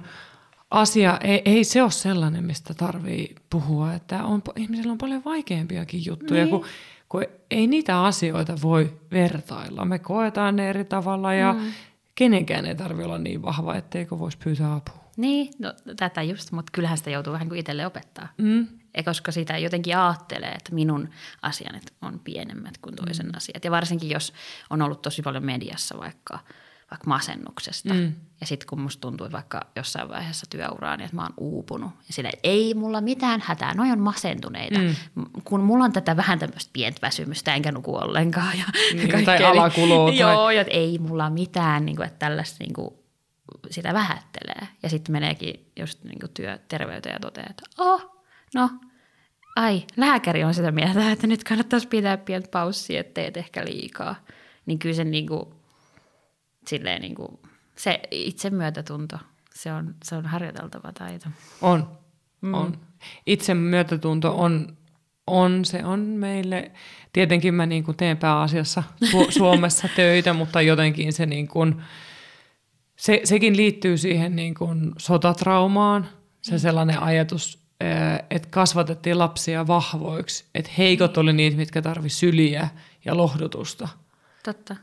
[0.71, 3.93] asia, ei, ei se ole sellainen, mistä tarvii puhua.
[3.93, 6.49] Että on, ihmisillä on paljon vaikeampiakin juttuja, niin.
[6.49, 6.65] kun,
[7.09, 9.85] kun ei niitä asioita voi vertailla.
[9.85, 11.71] Me koetaan ne eri tavalla ja mm.
[12.15, 15.09] kenenkään ei tarvitse olla niin vahva, etteikö voisi pyytää apua.
[15.17, 18.27] Niin, no tätä just, mutta kyllähän sitä joutuu vähän kuin itselle opettaa.
[18.37, 18.67] Mm.
[18.97, 21.09] Ja koska sitä jotenkin ajattelee, että minun
[21.41, 23.31] asiani on pienemmät kuin toisen mm.
[23.35, 23.65] asiat.
[23.65, 24.33] Ja varsinkin, jos
[24.69, 26.39] on ollut tosi paljon mediassa vaikka,
[26.91, 27.93] vaikka masennuksesta.
[27.93, 28.13] Mm.
[28.41, 31.91] Ja sitten kun musta tuntuu vaikka jossain vaiheessa työuraa, niin että mä oon uupunut.
[32.07, 34.79] Ja sille ei mulla mitään hätää, noi on masentuneita.
[34.79, 34.95] Mm.
[35.43, 38.57] Kun mulla on tätä vähän tämmöistä pientä väsymystä, enkä nuku ollenkaan.
[38.57, 40.09] Ja niin, tai alakuloa.
[40.09, 40.33] Niin, tai...
[40.33, 42.89] Joo, että ei mulla mitään, niin kuin, että tällaista niin kuin,
[43.69, 44.67] sitä vähättelee.
[44.83, 48.23] Ja sitten meneekin just niin kuin työterveyteen ja toteaa, että oh,
[48.55, 48.69] no,
[49.55, 54.15] ai, lääkäri on sitä mieltä, että nyt kannattaisi pitää pientä paussia, että teet ehkä liikaa.
[54.65, 55.45] Niin kyllä se, niin kuin,
[56.67, 57.39] silleen niin kuin,
[57.75, 59.17] se itsemyötätunto,
[59.53, 61.29] se on, se on harjoiteltava taito.
[61.61, 61.97] On,
[62.41, 62.53] mm.
[62.53, 62.77] on.
[63.25, 64.77] Itsemyötätunto on,
[65.27, 66.71] on, se on meille,
[67.13, 71.81] tietenkin mä niin kuin teen pääasiassa Su- Suomessa töitä, mutta jotenkin se niin kuin,
[72.95, 76.09] se, sekin liittyy siihen niin kuin sotatraumaan,
[76.41, 76.59] se mm.
[76.59, 77.59] sellainen ajatus,
[78.29, 82.69] että kasvatettiin lapsia vahvoiksi, että heikot oli niitä, mitkä tarvi syliä
[83.05, 83.87] ja lohdutusta.
[84.43, 84.75] Totta.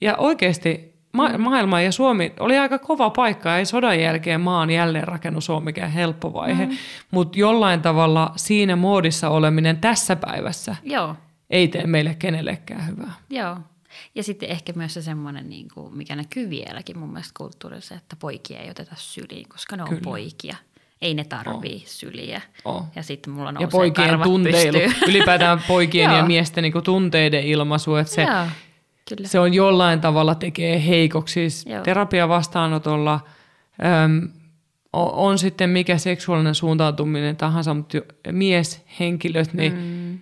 [0.00, 1.40] Ja oikeasti ma- mm.
[1.40, 6.32] maailma ja Suomi oli aika kova paikka, ei sodan jälkeen maan jälleenrakennus ole mikään helppo
[6.32, 6.76] vaihe, mm.
[7.10, 11.16] mutta jollain tavalla siinä muodissa oleminen tässä päivässä Joo.
[11.50, 13.12] ei tee meille kenellekään hyvää.
[13.30, 13.56] Joo.
[14.14, 18.16] Ja sitten ehkä myös se semmoinen, niin kuin, mikä näkyy vieläkin mun mielestä kulttuurissa, että
[18.16, 20.02] poikia ei oteta syliin, koska ne on Kyllä.
[20.04, 20.56] poikia.
[21.02, 21.82] Ei ne tarvii oh.
[21.86, 22.40] syliä.
[22.64, 22.84] Oh.
[22.96, 27.96] Ja sitten mulla nousee Ja poikien tunteilu, ylipäätään poikien ja miesten niin kuin tunteiden ilmaisu,
[27.96, 28.26] että se,
[29.16, 29.28] Kyllä.
[29.28, 31.32] se on jollain tavalla tekee heikoksi.
[31.32, 33.20] Siis terapia vastaanotolla
[34.04, 34.28] äm,
[34.92, 37.98] on sitten mikä seksuaalinen suuntautuminen tahansa, mutta
[38.32, 40.18] mieshenkilöt, niin mm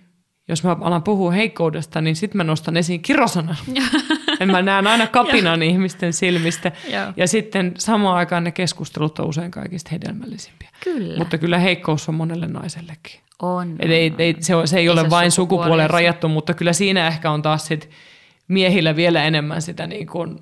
[0.49, 3.55] jos mä alan puhua heikkoudesta, niin sitten mä nostan esiin kirosanan.
[4.39, 6.71] en mä näen aina kapinan ihmisten silmistä.
[7.17, 10.69] ja sitten samaan aikaan ne keskustelut on usein kaikista hedelmällisimpiä.
[10.83, 11.17] Kyllä.
[11.17, 13.19] Mutta kyllä heikkous on monelle naisellekin.
[13.41, 13.75] On.
[13.79, 16.73] Et ei, ei, se, on, se ei, ei ole se vain sukupuoleen rajattu, mutta kyllä
[16.73, 17.89] siinä ehkä on taas sit
[18.49, 20.39] miehillä vielä enemmän sitä niin kuin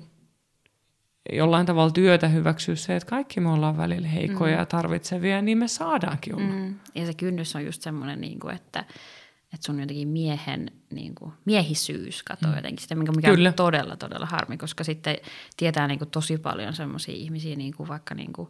[1.32, 4.58] jollain tavalla työtä hyväksyä se, että kaikki me ollaan välillä heikkoja mm.
[4.58, 6.54] ja tarvitsevia, niin me saadaankin olla.
[6.54, 6.74] Mm.
[6.94, 8.84] Ja se kynnys on just semmoinen, niin kuin, että–
[9.54, 12.56] että sun jotenkin miehen niin kuin, miehisyys katoo mm.
[12.56, 15.16] jotenkin sitä, mikä, mikä on todella, todella harmi, koska sitten
[15.56, 18.48] tietää niin kuin, tosi paljon sellaisia ihmisiä, niin kuin vaikka niin kuin,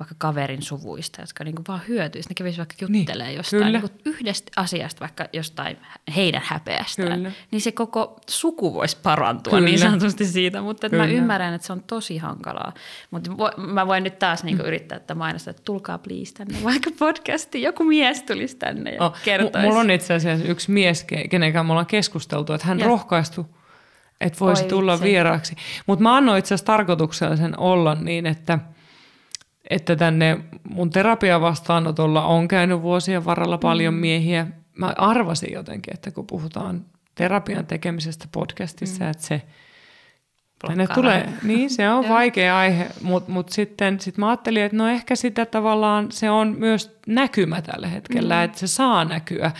[0.00, 2.28] vaikka kaverin suvuista, jotka niinku vaan hyötyisi.
[2.28, 5.76] Ne kävisi vaikka juttelemaan niin, jostain niinku yhdestä asiasta, vaikka jostain
[6.16, 7.18] heidän häpeästään.
[7.18, 7.32] Kyllä.
[7.50, 9.64] Niin se koko suku voisi parantua kyllä.
[9.64, 10.62] niin sanotusti siitä.
[10.62, 12.72] Mutta mä ymmärrän, että se on tosi hankalaa.
[13.10, 14.68] Mutta mä voin nyt taas niinku mm.
[14.68, 17.62] yrittää että mainostaa, että tulkaa please tänne vaikka podcastiin.
[17.62, 19.58] Joku mies tulisi tänne ja oh, kertoisi.
[19.58, 22.86] M- mulla on itse asiassa yksi mies, kenenkään me ollaan keskusteltu, että hän ja.
[22.86, 23.44] rohkaistui
[24.20, 25.56] että voisi Oi, tulla vieraaksi.
[25.86, 28.58] Mutta mä annoin itse asiassa tarkoituksellisen olla niin, että–
[29.70, 34.00] että tänne mun terapiavastaanotolla on käynyt vuosien varrella paljon mm.
[34.00, 34.46] miehiä.
[34.78, 36.84] Mä arvasin jotenkin, että kun puhutaan
[37.14, 39.10] terapian tekemisestä podcastissa, mm.
[39.10, 39.42] että se
[40.66, 44.88] tänne tulee, niin se on vaikea aihe, mutta mut sitten sit mä ajattelin, että no
[44.88, 48.44] ehkä sitä tavallaan se on myös näkymä tällä hetkellä, mm.
[48.44, 49.52] että se saa näkyä,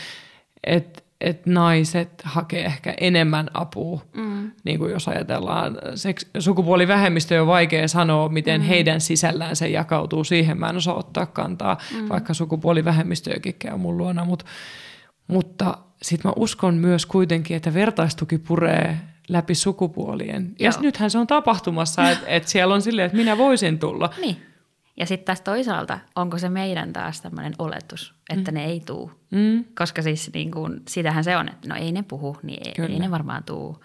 [0.64, 4.00] että että naiset hakee ehkä enemmän apua.
[4.16, 4.50] Mm.
[4.64, 8.66] Niin kuin jos ajatellaan, seks- sukupuolivähemmistö on vaikea sanoa, miten mm.
[8.66, 10.24] heidän sisällään se jakautuu.
[10.24, 12.08] Siihen mä en osaa ottaa kantaa, mm.
[12.08, 14.24] vaikka sukupuolivähemmistöjäkin käy mun luona.
[14.24, 14.44] Mut,
[15.28, 18.98] mutta sitten mä uskon myös kuitenkin, että vertaistuki puree
[19.28, 20.54] läpi sukupuolien.
[20.58, 20.82] Ja Joo.
[20.82, 24.10] nythän se on tapahtumassa, että et siellä on silleen, että minä voisin tulla.
[24.20, 24.51] Niin.
[24.96, 28.54] Ja sitten taas toisaalta, onko se meidän taas tämmöinen oletus, että mm.
[28.54, 29.12] ne ei tuu?
[29.30, 29.64] Mm.
[29.78, 32.88] Koska siis niin kuin, sitähän se on, että no ei ne puhu, niin ei, Kyllä.
[32.88, 33.84] ei ne varmaan tuu.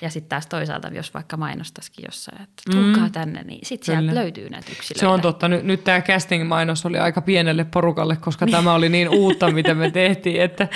[0.00, 3.12] Ja sitten taas toisaalta, jos vaikka mainostaisikin jossain, että tulkaa mm.
[3.12, 5.00] tänne, niin sitten sieltä löytyy näitä yksilöitä.
[5.00, 5.48] Se on totta.
[5.48, 9.90] Nyt, nyt tämä casting-mainos oli aika pienelle porukalle, koska tämä oli niin uutta, mitä me
[9.90, 10.68] tehtiin, että,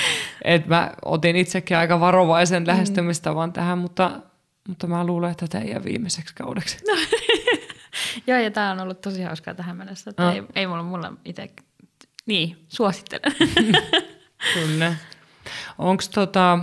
[0.45, 4.11] että mä otin itsekin aika varovaisen lähestymistavan tähän, mutta,
[4.69, 6.79] mutta mä luulen, että tämä jää viimeiseksi kaudeksi.
[6.89, 6.95] No.
[8.27, 10.11] Joo, ja tämä on ollut tosi hauskaa tähän mennessä.
[10.11, 10.31] Että No.
[10.31, 11.51] ei, ei mulla, mulla itse,
[12.27, 13.33] niin, suosittelen.
[14.55, 14.95] Kyllä.
[15.79, 16.59] Onko tota,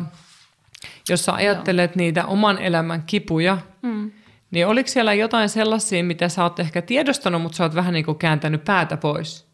[1.09, 4.11] jos sä ajattelet niitä oman elämän kipuja, mm.
[4.51, 8.05] niin oliko siellä jotain sellaisia, mitä sä oot ehkä tiedostanut, mutta sä oot vähän niin
[8.05, 9.49] kuin kääntänyt päätä pois?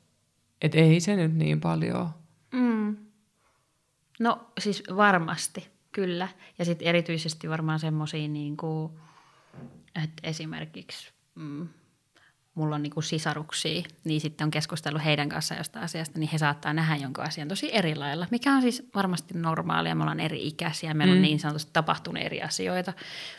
[0.62, 2.10] Että ei se nyt niin paljon.
[2.52, 2.98] Mm.
[4.20, 6.28] No siis varmasti, kyllä.
[6.60, 8.92] Ja sitten erityisesti varmaan semmoisia, niin kuin,
[10.04, 11.68] että esimerkiksi mm,
[12.56, 16.38] mulla on niin kuin sisaruksia, niin sitten on keskustellut heidän kanssaan jostain asiasta, niin he
[16.38, 19.96] saattaa nähdä jonkun asian tosi eri lailla, mikä on siis varmasti normaalia.
[19.96, 21.22] Me ollaan eri ikäisiä, meillä on Mm.
[21.22, 22.94] niin sanotusti tapahtunut eri asioita,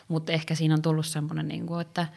[0.07, 2.07] mutta ehkä siinä on tullut semmoinen, niin kuin, että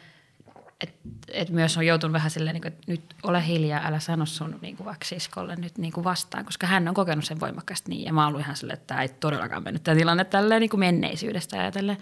[0.83, 0.93] et,
[1.27, 4.59] et myös on joutunut vähän silleen, niin kuin, että nyt ole hiljaa, älä sano sun
[4.61, 8.05] niin kuin vaikka siskolle nyt niin kuin vastaan, koska hän on kokenut sen voimakkaasti niin.
[8.05, 10.79] Ja mä oon ihan silleen, että tämä ei todellakaan mennyt tämä tilanne tälleen niin kuin
[10.79, 11.97] menneisyydestä ajatellen.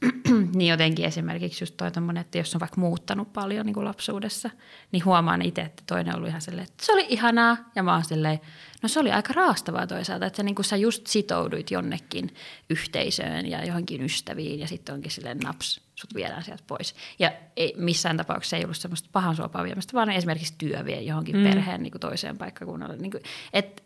[0.54, 4.50] niin jotenkin esimerkiksi just toi tommonen, että jos on vaikka muuttanut paljon niin kuin lapsuudessa,
[4.92, 7.56] niin huomaan itse, että toinen on ollut ihan silleen, että se oli ihanaa.
[7.74, 8.40] Ja mä oon silleen,
[8.82, 12.34] no se oli aika raastavaa toisaalta, että sä, niin sä just sitouduit jonnekin
[12.70, 16.94] yhteisöön ja johonkin ystäviin ja sitten onkin silleen naps, sut viedään sieltä pois.
[17.18, 21.36] Ja ei, missään tapauksessa ei ollut semmoista pahan suopaa viemistä, vaan esimerkiksi työ vie johonkin
[21.36, 21.42] mm.
[21.42, 22.96] perheen niin kuin toiseen paikkakunnalle.
[22.96, 23.22] Niin kuin,
[23.52, 23.82] et,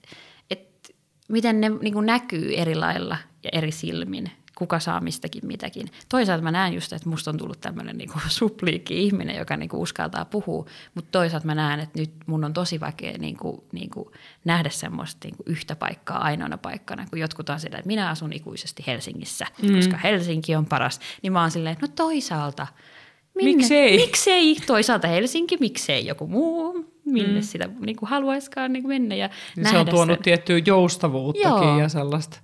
[0.51, 0.97] et,
[1.29, 4.31] miten ne niin kuin näkyy eri lailla ja eri silmin,
[4.63, 5.89] kuka saa mistäkin mitäkin.
[6.09, 9.81] Toisaalta mä näen just, että musta on tullut tämmöinen niin supliikki ihminen, joka niin kuin
[9.81, 13.91] uskaltaa puhua, mutta toisaalta mä näen, että nyt mun on tosi vaikea niin kuin, niin
[13.91, 14.09] kuin
[14.45, 18.33] nähdä semmoista niin kuin yhtä paikkaa ainoana paikkana, kun jotkut on sitä, että minä asun
[18.33, 19.77] ikuisesti Helsingissä, mm.
[19.77, 21.01] koska Helsinki on paras.
[21.23, 22.67] Niin mä oon silleen, no toisaalta,
[23.35, 23.97] minne, Miksei?
[23.97, 27.43] miksei toisaalta Helsinki, miksei joku muu, minne mm.
[27.43, 30.23] sitä niin kuin haluaiskaan niin kuin mennä ja Niin nähdä se on tuonut sen.
[30.23, 31.79] tiettyä joustavuuttakin Joo.
[31.79, 32.39] ja sellaista.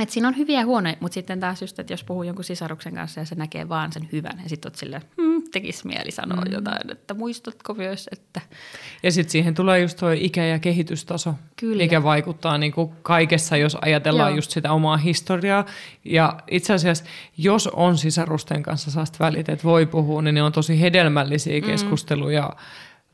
[0.00, 2.94] Et siinä on hyviä ja huonoja, mutta sitten taas just, että jos puhuu jonkun sisaruksen
[2.94, 6.40] kanssa ja se näkee vaan sen hyvän, ja sitten oot silleen, hmm, tekisi mieli sanoa
[6.40, 6.52] mm.
[6.52, 8.40] jotain, että muistatko myös, että
[9.02, 11.82] Ja sitten siihen tulee just tuo ikä- ja kehitystaso, Kyllä.
[11.82, 14.36] mikä vaikuttaa niin kuin kaikessa, jos ajatellaan Joo.
[14.36, 15.64] just sitä omaa historiaa.
[16.04, 17.04] Ja itse asiassa,
[17.36, 22.50] jos on sisarusten kanssa saasta välit, että voi puhua, niin ne on tosi hedelmällisiä keskusteluja.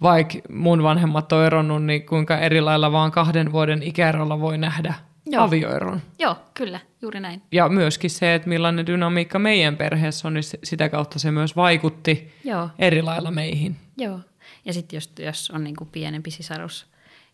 [0.02, 4.94] Vaikka mun vanhemmat on eronnut, niin kuinka eri lailla vaan kahden vuoden ikäerolla voi nähdä
[5.26, 5.44] Joo.
[5.44, 6.02] avioeron.
[6.18, 7.42] joo, kyllä, juuri näin.
[7.52, 12.32] Ja myöskin se, että millainen dynamiikka meidän perheessä on, niin sitä kautta se myös vaikutti
[12.44, 12.70] Joo.
[12.78, 13.76] eri lailla meihin.
[13.96, 14.20] Joo.
[14.64, 16.86] Ja sitten jos, jos on niinku pienempi sisarus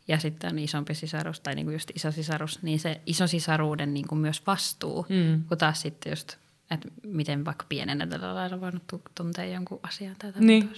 [0.08, 4.46] ja sitten on isompi sisarus tai niinku just iso sisarus, niin se isosisaruuden niinku myös
[4.46, 5.44] vastuu, mm.
[5.44, 6.36] kun taas sitten just,
[6.70, 10.70] että miten vaikka pienenä tällä lailla voinut tu- tuntea jonkun asian tai Niin.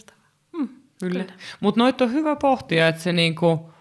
[0.53, 0.69] Mm,
[1.01, 1.25] Kyllä.
[1.61, 3.73] Mutta noita on hyvä pohtia, että se niinku,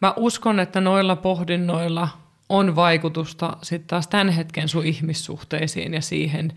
[0.00, 2.08] mä uskon, että noilla pohdinnoilla
[2.54, 6.52] on vaikutusta sitten taas tämän hetken sun ihmissuhteisiin ja siihen,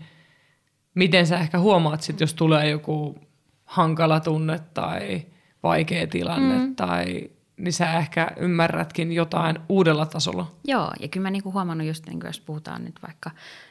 [0.94, 3.18] miten sä ehkä huomaat sit, jos tulee joku
[3.64, 5.26] hankala tunne tai
[5.62, 6.76] vaikea tilanne mm.
[6.76, 10.52] tai niin sä ehkä ymmärrätkin jotain uudella tasolla.
[10.64, 13.30] Joo, ja kyllä mä niinku huomannut just, niinku, jos puhutaan nyt vaikka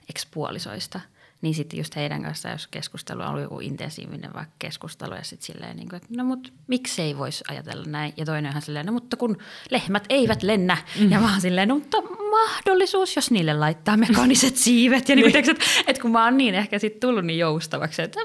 [0.09, 0.99] ekspuolisoista,
[1.41, 5.45] niin sitten just heidän kanssaan, jos keskustelu on ollut joku intensiivinen vaikka keskustelu ja sitten
[5.45, 8.13] silleen, niinku, että no mut miksei voisi ajatella näin.
[8.17, 9.37] Ja toinen on ihan silleen, no mutta kun
[9.69, 10.77] lehmät eivät lennä.
[10.99, 11.11] Mm.
[11.11, 11.97] Ja oon silleen, no mutta
[12.45, 15.09] mahdollisuus, jos niille laittaa mekaaniset siivet.
[15.09, 15.49] Ja niinku, niin.
[15.49, 18.19] että, että kun mä oon niin ehkä sitten tullut niin joustavaksi, että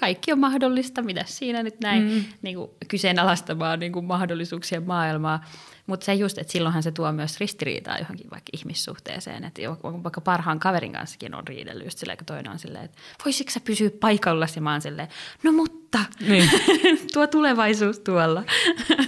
[0.00, 2.24] kaikki on mahdollista, mitä siinä nyt näin, mm.
[2.42, 5.44] niin kuin kyseenalaistamaan niin kuin mahdollisuuksien maailmaa.
[5.86, 9.44] Mutta se just, että silloinhan se tuo myös ristiriitaa johonkin vaikka ihmissuhteeseen.
[9.44, 13.52] Että vaikka parhaan kaverin kanssakin on riidellyt just silleen, kun toinen on silleen, että voisitko
[13.52, 14.58] sä pysyä paikallasi?
[14.58, 15.08] Ja mä oon silleen,
[15.42, 16.50] no mutta, Niin.
[17.12, 18.44] tuo tulevaisuus tuolla.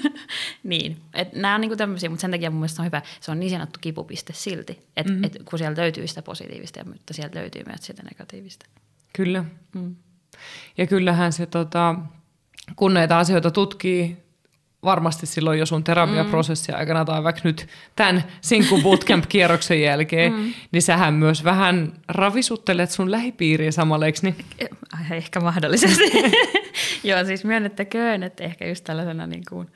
[0.62, 3.40] niin, että nämä on niinku tämmöisiä, mutta sen takia mun mielestä on hyvä, se on
[3.40, 5.24] niin sanottu kipupiste silti, että mm-hmm.
[5.24, 8.66] et kun sieltä löytyy sitä positiivista, mutta sieltä löytyy myös sitä negatiivista.
[9.12, 9.44] Kyllä.
[9.74, 9.96] Mm.
[10.78, 11.94] Ja kyllähän se, tota,
[12.76, 14.16] kun näitä asioita tutkii,
[14.84, 20.52] varmasti silloin jo sun terapiaprosessin aikana tai vaikka nyt tämän Sinkku Bootcamp-kierroksen jälkeen, mm.
[20.72, 24.36] niin sähän myös vähän ravisuttelet sun lähipiiriä samalla, eikö niin?
[24.58, 24.68] Eh,
[25.10, 26.02] Ehkä mahdollisesti.
[27.08, 29.68] Joo, siis myönnettäköön, että ehkä just tällaisena niin kuin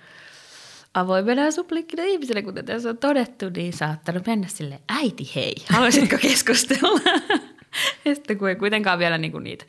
[0.94, 6.16] avoimena ja supliikkina ihmisenä, kuten tässä on todettu, niin saattanut mennä sille äiti hei, haluaisitko
[6.18, 7.00] keskustella?
[8.04, 9.64] ja sitten kun ei kuitenkaan vielä niinku niitä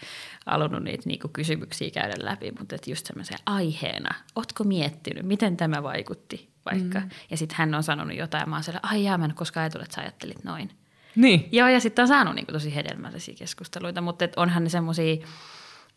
[0.48, 5.84] halunnut niitä niinku kysymyksiä käydä läpi, mutta et just semmoisen aiheena, ootko miettinyt, miten tämä
[5.84, 7.00] vaikutti vaikka.
[7.00, 7.10] Mm.
[7.32, 9.62] Ja sitten hän on sanonut jotain ja mä oon siellä, ai jaa, mä en koskaan
[9.62, 10.70] ajatellut, että sä ajattelit noin.
[11.16, 11.50] Niin.
[11.52, 15.14] Joo, ja sitten on saanut niinku tosi hedelmällisiä keskusteluita, mutta et onhan ne semmoisia,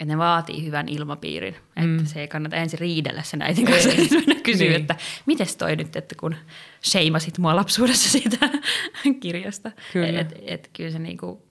[0.01, 1.57] että ne vaatii hyvän ilmapiirin.
[1.77, 1.99] Mm.
[1.99, 3.91] Että se ei kannata ensin riidellä sen äitin kanssa,
[4.29, 4.81] että kysyy, niin.
[4.81, 4.97] että
[5.27, 6.37] miten toi nyt, että kun
[6.85, 8.49] sheimasit mua lapsuudessa siitä
[9.21, 9.73] kirjasta.
[9.93, 10.21] Kyllä.
[10.21, 11.50] Et, et, kyllä se niinku,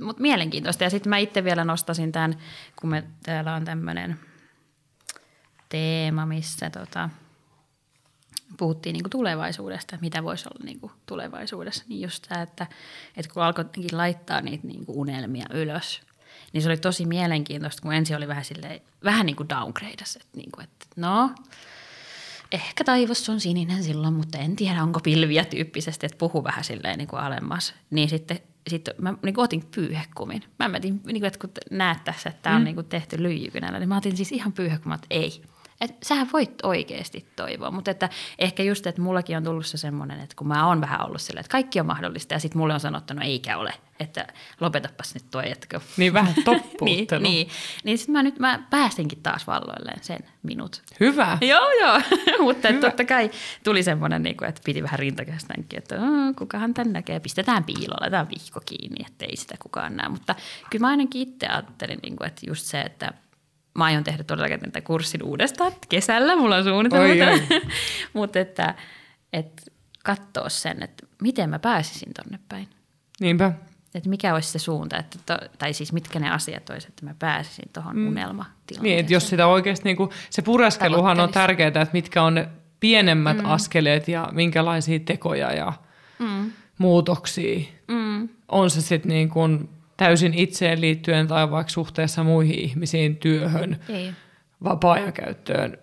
[0.00, 0.84] mutta mielenkiintoista.
[0.84, 2.38] Ja sitten mä itse vielä nostasin tämän,
[2.76, 4.20] kun me täällä on tämmöinen
[5.68, 7.10] teema, missä tota,
[8.56, 12.66] puhuttiin niin kuin tulevaisuudesta, mitä voisi olla niin kuin tulevaisuudessa, niin just tämä, että,
[13.16, 16.00] että kun alkoi laittaa niitä niin kuin unelmia ylös,
[16.52, 20.36] niin se oli tosi mielenkiintoista, kun ensin oli vähän, silleen, vähän niin kuin downgradeassa, että,
[20.36, 21.30] niin kuin, että no,
[22.52, 26.98] ehkä taivas on sininen silloin, mutta en tiedä, onko pilviä tyyppisesti, että puhu vähän silleen
[26.98, 27.74] niin kuin alemmas.
[27.90, 30.42] Niin sitten sitten mä niin otin pyyhekumin.
[30.58, 32.64] Mä mietin, niin kuin, että kun näet tässä, että tämä on mm.
[32.64, 35.42] niin kuin tehty lyijykynällä, niin mä otin siis ihan pyyhekumin, että ei,
[35.82, 38.08] että sähän voit oikeasti toivoa, mutta että
[38.38, 41.40] ehkä just, että mullakin on tullut se semmoinen, että kun mä oon vähän ollut silleen,
[41.40, 44.26] että kaikki on mahdollista ja sitten mulle on sanottu, no eikä ole, että
[44.60, 47.22] lopetapas nyt toi, että Niin vähän toppuuttelu.
[47.22, 47.48] niin, niin,
[47.84, 50.82] niin sitten mä nyt mä päästinkin taas valloilleen sen minut.
[51.00, 51.38] Hyvä.
[51.40, 52.00] joo, joo,
[52.46, 52.80] mutta Hyvä.
[52.80, 53.30] totta kai
[53.64, 55.96] tuli semmoinen, niin kuin, että piti vähän rintakästänkin, että
[56.38, 60.34] kukahan tän näkee, pistetään piilolla, laitetaan vihko kiinni, että ei sitä kukaan näe, mutta
[60.70, 63.12] kyllä mä ainakin itse ajattelin, niin kuin, että just se, että–
[63.74, 67.42] mä aion tehdä todellakin tätä kurssin uudestaan kesällä, mulla on suunnitelma.
[68.12, 68.74] Mutta että,
[69.32, 69.62] että
[70.04, 72.68] katsoa sen, että miten mä pääsisin tonne päin.
[73.20, 73.52] Niinpä.
[73.94, 77.14] Että mikä olisi se suunta, että to, tai siis mitkä ne asiat olisi, että mä
[77.18, 78.08] pääsisin tuohon mm.
[78.08, 78.82] unelmatilanteeseen.
[78.82, 82.48] Niin, että jos sitä oikeasti, niin kuin, se pureskeluhan on tärkeää, että mitkä on ne
[82.80, 83.44] pienemmät mm.
[83.44, 85.72] askeleet ja minkälaisia tekoja ja
[86.18, 86.52] mm.
[86.78, 87.60] muutoksia.
[87.88, 88.28] Mm.
[88.48, 89.68] On se sitten niin kuin
[90.02, 94.10] täysin itseen liittyen tai vaikka suhteessa muihin ihmisiin, työhön, Ei.
[94.64, 95.78] vapaa-ajan käyttöön.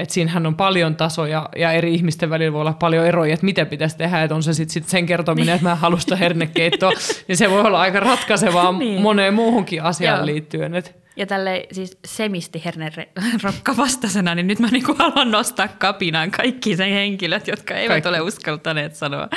[0.00, 3.66] Et siinähän on paljon tasoja ja eri ihmisten välillä voi olla paljon eroja, että mitä
[3.66, 4.22] pitäisi tehdä.
[4.22, 5.54] Että on se sitten sit sen kertominen, niin.
[5.54, 6.90] että mä haluan sitä hernekeittoa,
[7.28, 9.02] niin se voi olla aika ratkaisevaa niin.
[9.02, 10.26] moneen muuhunkin asiaan Joo.
[10.26, 10.74] liittyen.
[10.74, 10.96] Et.
[11.16, 12.62] Ja tälle siis semisti
[13.42, 18.08] rokka vastasena, niin nyt mä niinku haluan nostaa kapinaan kaikki sen henkilöt, jotka eivät kaikki.
[18.08, 19.28] ole uskaltaneet sanoa.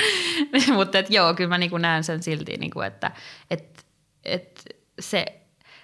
[0.74, 3.12] Mutta joo, kyllä mä niinku näen sen silti, niinku, että
[3.52, 3.77] et et
[5.00, 5.26] se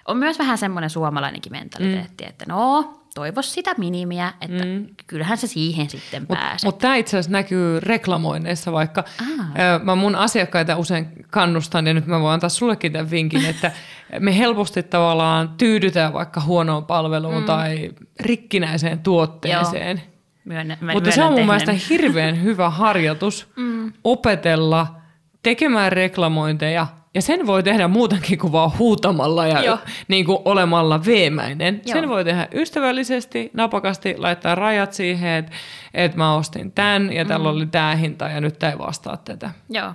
[0.06, 2.30] on myös vähän semmoinen suomalainenkin mentaliteetti, mm.
[2.30, 4.86] että no, toivoisi sitä minimiä, että mm.
[5.06, 6.68] kyllähän se siihen sitten mut, pääsee.
[6.68, 9.82] Mutta tämä itse asiassa näkyy reklamoinneissa, vaikka ah.
[9.82, 13.72] mä mun asiakkaita usein kannustan, ja nyt mä voin antaa sullekin tämän vinkin, että
[14.18, 17.44] me helposti tavallaan tyydytään vaikka huonoon palveluun mm.
[17.44, 17.90] tai
[18.20, 20.02] rikkinäiseen tuotteeseen.
[20.44, 23.92] Myönnä, Mutta se on mun mielestä hirveän hyvä harjoitus mm.
[24.04, 24.96] opetella
[25.42, 31.82] tekemään reklamointeja– ja sen voi tehdä muutenkin kuin vaan huutamalla ja niin kuin olemalla veemäinen.
[31.86, 31.92] Joo.
[31.92, 35.52] Sen voi tehdä ystävällisesti, napakasti, laittaa rajat siihen, että,
[35.94, 37.56] että mä ostin tämän ja tällä mm.
[37.56, 39.50] oli tämä hinta ja nyt tämä ei vastaa tätä.
[39.70, 39.92] Joo.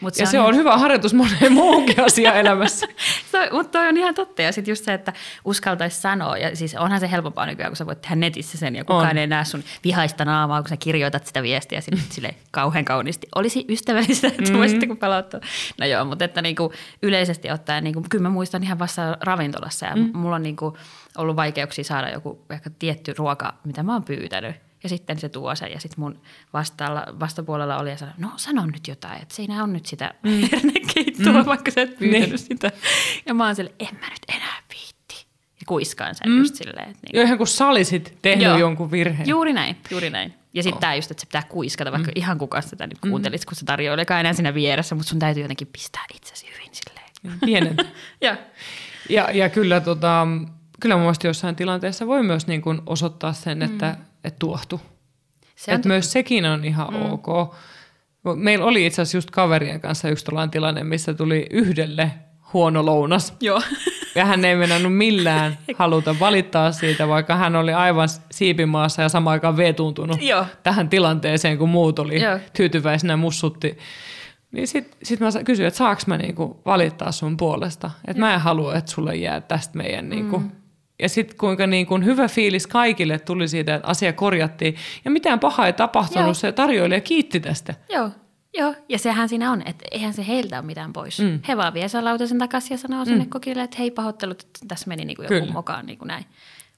[0.00, 0.58] Mut se ja on se on nyt...
[0.58, 2.86] hyvä harjoitus moneen muuhunkin asiaan elämässä.
[3.52, 4.42] mutta toi on ihan totta.
[4.42, 5.12] Ja sitten just se, että
[5.44, 6.38] uskaltaisi sanoa.
[6.38, 9.18] Ja siis onhan se helpompaa nykyään, kun sä voit tehdä netissä sen ja kukaan on.
[9.18, 13.28] ei näe sun vihaista naamaa, kun sä kirjoitat sitä viestiä sitten sille kauhean kauniisti.
[13.34, 14.58] Olisi ystävällistä, että mm-hmm.
[14.58, 15.40] voisitte kun palauttaa.
[15.78, 16.72] No joo, mutta että niinku
[17.02, 20.10] yleisesti ottaen, niinku, kyllä mä muistan ihan vasta ravintolassa ja mm.
[20.14, 20.76] mulla on niinku
[21.18, 24.65] ollut vaikeuksia saada joku ehkä tietty ruoka, mitä mä oon pyytänyt.
[24.82, 26.20] Ja sitten se tuo sen ja sitten mun
[26.52, 30.30] vastaalla, vastapuolella oli ja sanoi, no sano nyt jotain, että siinä on nyt sitä mm.
[30.52, 31.46] hernekeittoa, mm.
[31.46, 32.38] vaikka sä et pyytänyt niin.
[32.38, 32.72] sitä.
[33.26, 35.26] Ja mä oon sille, en mä nyt enää viitti.
[35.60, 36.38] Ja kuiskaan sen mm.
[36.38, 36.90] just silleen.
[36.90, 37.20] Että niin.
[37.20, 38.58] Jo ihan kun sä olisit tehnyt Joo.
[38.58, 39.28] jonkun virheen.
[39.28, 40.34] Juuri näin, juuri näin.
[40.54, 40.80] Ja sitten oh.
[40.80, 42.12] tämä just, että se pitää kuiskata, vaikka mm.
[42.14, 43.46] ihan kukaan sitä nyt kuuntelit, mm.
[43.48, 47.40] kun se tarjoilekaan enää siinä vieressä, mutta sun täytyy jotenkin pistää itsesi hyvin silleen.
[47.44, 47.76] Pienen.
[48.20, 48.36] ja.
[49.08, 49.30] ja.
[49.30, 50.26] Ja kyllä, tota,
[50.80, 54.80] kyllä mun jossain tilanteessa voi myös niin kuin osoittaa sen, että mm että tuohtu.
[55.56, 57.12] Se että myös sekin on ihan mm.
[57.12, 57.54] ok.
[58.34, 62.10] Meillä oli itse asiassa just kaverien kanssa yksi tällainen tilanne, missä tuli yhdelle
[62.52, 63.34] huono lounas.
[63.40, 63.62] Joo.
[64.14, 69.32] Ja hän ei mennyt millään haluta valittaa siitä, vaikka hän oli aivan siipimaassa ja samaan
[69.32, 70.46] aikaan vetuntunut Joo.
[70.62, 72.38] tähän tilanteeseen, kun muut oli Joo.
[72.52, 73.78] tyytyväisenä mussutti.
[74.52, 77.90] Niin sitten sit mä kysyin, että saaks mä niinku valittaa sun puolesta.
[78.06, 80.50] Että mä en halua, että sulle jää tästä meidän niinku mm
[80.98, 84.76] ja sitten kuinka niin kuin hyvä fiilis kaikille tuli siitä, että asia korjattiin.
[85.04, 86.34] Ja mitään pahaa ei tapahtunut, Joo.
[86.34, 87.74] se tarjoilija kiitti tästä.
[87.88, 88.10] Joo,
[88.58, 91.20] Joo, ja sehän siinä on, että eihän se heiltä ole mitään pois.
[91.20, 91.40] Mm.
[91.48, 93.04] He vaan vie sen lautasen takaisin ja sanoo mm.
[93.04, 96.24] sinne kokille, että hei pahoittelut, että tässä meni niin kuin joku mokaan niin kuin näin.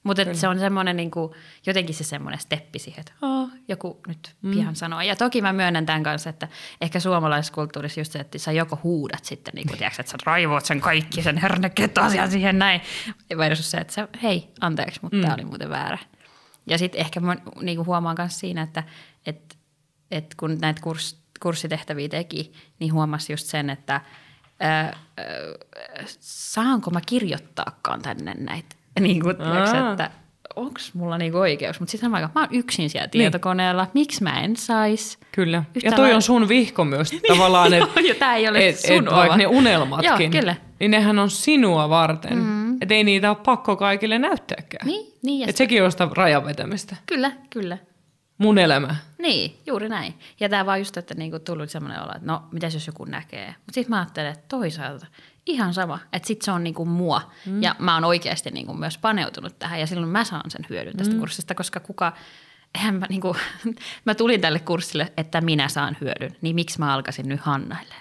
[0.03, 1.35] Mutta se on semmoinen niinku,
[1.65, 4.51] jotenkin se semmoinen steppi siihen, että oh, joku nyt mm.
[4.51, 5.01] pian sanoo.
[5.01, 6.47] Ja toki mä myönnän tämän kanssa, että
[6.81, 10.17] ehkä suomalaisessa kulttuurissa just se, että sä joko huudat sitten, niin kuin, tiedätkö, että sä
[10.25, 12.81] raivoat sen kaikki, sen herneketasian siihen näin.
[13.37, 15.21] Versus se, että sä, hei, anteeksi, mutta mm.
[15.21, 15.97] tämä oli muuten väärä.
[16.67, 18.83] Ja sitten ehkä mä niinku huomaan myös siinä, että
[19.25, 19.57] et,
[20.11, 24.01] et kun näitä kurs, kurssitehtäviä teki, niin huomasi just sen, että
[24.59, 24.83] ää,
[25.17, 25.25] ää,
[26.19, 30.11] saanko mä kirjoittaakaan tänne näitä niin kuin, tiiäks, että
[30.55, 31.79] onko mulla niinku oikeus.
[31.79, 33.11] Mutta sitten mä, mä oon yksin siellä niin.
[33.11, 35.17] tietokoneella, miksi mä en sais?
[35.31, 35.63] Kyllä.
[35.83, 39.15] Ja toi on sun vihko myös tavallaan, että et, tämä ei ole et, sun et,
[39.15, 40.55] vaikka ne unelmatkin, Joo, kyllä.
[40.79, 42.37] niin nehän on sinua varten.
[42.37, 42.81] Mm.
[42.81, 44.87] Että ei niitä ole pakko kaikille näyttääkään.
[44.87, 45.49] Niin, niin.
[45.49, 46.95] Että sekin on sitä rajanvetämistä.
[47.05, 47.77] Kyllä, kyllä.
[48.39, 48.95] Mun elämä.
[49.17, 50.19] Niin, juuri näin.
[50.39, 53.47] Ja tämä vaan just, että niinku tullut semmoinen olo, että no, mitäs jos joku näkee.
[53.47, 55.07] Mutta sitten mä ajattelen, että toisaalta–
[55.49, 57.63] ihan sama, että sit se on niinku mua mm.
[57.63, 61.13] ja mä oon oikeasti niinku myös paneutunut tähän ja silloin mä saan sen hyödyn tästä
[61.13, 61.19] mm.
[61.19, 62.13] kurssista, koska kuka,
[62.75, 63.35] eihän mä, niinku,
[64.05, 67.95] mä tulin tälle kurssille, että minä saan hyödyn, niin miksi mä alkaisin nyt Hannaille?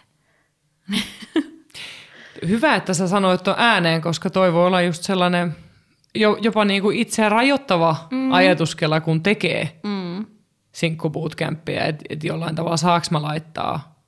[2.48, 5.56] Hyvä, että sä sanoit tuon ääneen, koska toi voi olla just sellainen
[6.42, 8.32] jopa niinku itseä rajoittava mm.
[8.32, 9.97] ajatuskela, kun tekee mm.
[10.78, 13.98] Sinkkubootcampia, että et jollain tavalla saaks mä laittaa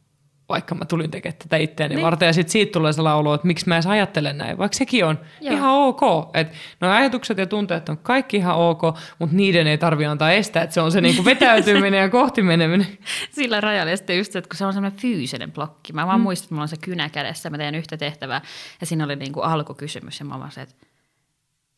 [0.49, 2.05] vaikka mä tulin tekemään tätä itseäni niin.
[2.05, 2.27] varten.
[2.27, 5.19] Ja sitten siitä tulee se laulu, että miksi mä edes ajattelen näin, vaikka sekin on
[5.41, 5.55] Joo.
[5.55, 6.01] ihan ok.
[6.35, 8.83] Että no ajatukset ja tunteet on kaikki ihan ok,
[9.19, 12.87] mutta niiden ei tarvi antaa estää, että se on se niinku vetäytyminen ja kohti meneminen.
[13.31, 15.93] Sillä rajalla sitten just, että kun se on semmoinen fyysinen blokki.
[15.93, 16.23] Mä vaan mm.
[16.23, 18.41] muistan, että mulla on se kynä kädessä, mä teen yhtä tehtävää
[18.81, 20.90] ja siinä oli niinku alkukysymys ja mä vaan se, että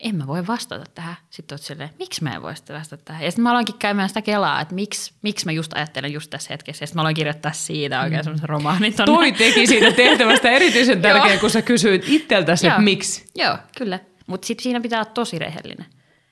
[0.03, 1.17] en mä voi vastata tähän.
[1.31, 3.25] Sitten oot silleen, miksi mä en voi vastata tähän.
[3.25, 6.49] Ja sitten mä aloinkin käymään sitä kelaa, että miksi, miksi mä just ajattelen just tässä
[6.51, 6.83] hetkessä.
[6.83, 8.25] Ja sitten mä aloin kirjoittaa siitä oikein mm.
[8.25, 9.15] semmoisen romaanin tonne.
[9.15, 13.25] Toi teki siitä tehtävästä erityisen tärkeän, kun sä kysyit itseltäsi, että miksi.
[13.35, 13.99] Joo, kyllä.
[14.27, 15.87] Mutta sitten siinä pitää olla tosi rehellinen.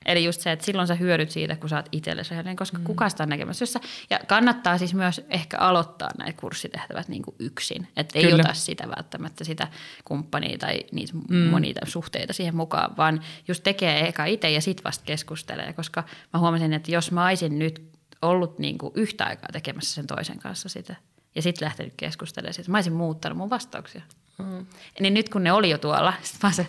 [0.05, 2.83] Eli just se, että silloin sä hyödyt siitä, kun sä oot itsellesi rehellinen, koska mm.
[2.83, 3.63] kuka sitä on näkemässä.
[3.63, 3.79] Jossa,
[4.09, 7.87] ja kannattaa siis myös ehkä aloittaa näitä kurssitehtävät niin kuin yksin.
[7.97, 9.67] Että ei ota sitä välttämättä sitä
[10.05, 11.37] kumppania tai niitä mm.
[11.37, 15.73] monia suhteita siihen mukaan, vaan just tekee eka itse ja sit vasta keskustelee.
[15.73, 17.91] Koska mä huomasin, että jos mä olisin nyt
[18.21, 20.95] ollut niin kuin yhtä aikaa tekemässä sen toisen kanssa sitä
[21.35, 24.01] ja sitten lähtenyt keskustelemaan siitä, mä olisin muuttanut mun vastauksia.
[24.41, 24.65] Mm.
[24.99, 26.13] Niin nyt kun ne oli jo tuolla,
[26.43, 26.67] mä, se,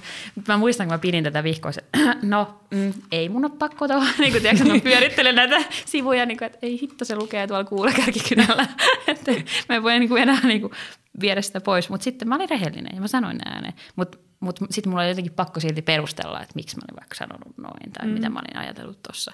[0.48, 1.84] mä muistan, kun mä pidin tätä vihkoa, se,
[2.22, 6.38] no mm, ei mun ole pakko tuohon, niin kuin tiedätkö, mä pyörittelen näitä sivuja, niin
[6.38, 8.66] kuin, että ei hitto se lukee tuolla kuulekärkikynällä,
[9.06, 9.32] että
[9.68, 10.72] mä en voi niin kuin enää niin kuin,
[11.20, 14.90] viedä sitä pois, mutta sitten mä olin rehellinen ja mä sanoin ääneen, mutta mut, sitten
[14.90, 18.12] mulla oli jotenkin pakko silti perustella, että miksi mä olin vaikka sanonut noin tai mm.
[18.12, 19.32] mitä mä olin ajatellut tuossa.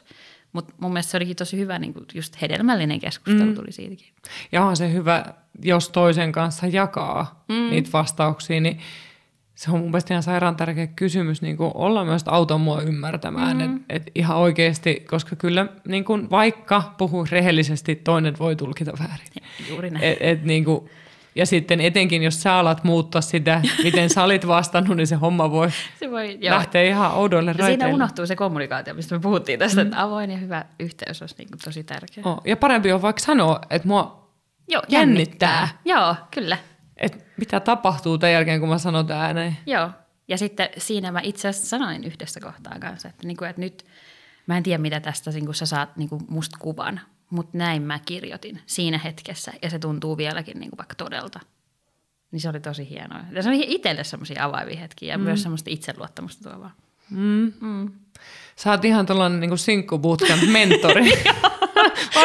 [0.52, 3.54] Mutta mun mielestä se olikin tosi hyvä, niin just hedelmällinen keskustelu mm.
[3.54, 4.06] tuli siitäkin.
[4.52, 5.24] Ja on se hyvä,
[5.62, 7.70] jos toisen kanssa jakaa mm.
[7.70, 8.78] niitä vastauksia, niin
[9.54, 13.56] se on mun mielestä ihan sairaan tärkeä kysymys niin kuin olla myös auton mua ymmärtämään.
[13.56, 13.76] Mm.
[13.76, 19.48] Että et ihan oikeasti, koska kyllä niin kuin vaikka puhuu rehellisesti, toinen voi tulkita väärin.
[19.68, 20.04] Juuri näin.
[20.04, 20.90] Et, et niin kuin,
[21.38, 25.50] ja sitten etenkin, jos sä alat muuttaa sitä, miten sä olit vastannut, niin se homma
[25.50, 25.68] voi,
[26.00, 26.56] se voi joo.
[26.56, 27.84] lähteä ihan oudoille raiteille.
[27.84, 29.86] Siinä unohtuu se kommunikaatio, mistä me puhuttiin tästä, mm.
[29.86, 32.24] että avoin ja hyvä yhteys olisi niin kuin tosi tärkeä.
[32.26, 34.30] Oh, ja parempi on vaikka sanoa, että mua
[34.68, 35.50] joo, jännittää.
[35.50, 35.78] jännittää.
[35.84, 36.58] Joo, kyllä.
[36.96, 39.56] Et mitä tapahtuu tämän jälkeen, kun mä sanon ääneen.
[39.66, 39.90] Joo,
[40.28, 43.86] ja sitten siinä mä itse asiassa sanoin yhdessä kohtaa kanssa, että, niin kuin, että nyt
[44.46, 47.00] mä en tiedä, mitä tästä niin kun sä saat niin kuin musta kuvan,
[47.30, 51.40] mutta näin mä kirjoitin siinä hetkessä ja se tuntuu vieläkin niin kuin vaikka todelta.
[52.32, 53.20] Niin se oli tosi hienoa.
[53.32, 55.24] Ja se oli itselle semmoisia avaavia hetkiä ja mm.
[55.24, 56.72] myös semmoista itseluottamusta tuovaa.
[57.10, 57.52] Mm.
[57.60, 57.90] Mm.
[58.56, 61.12] Sä oot ihan tällainen niin sinkku bootcamp mentori.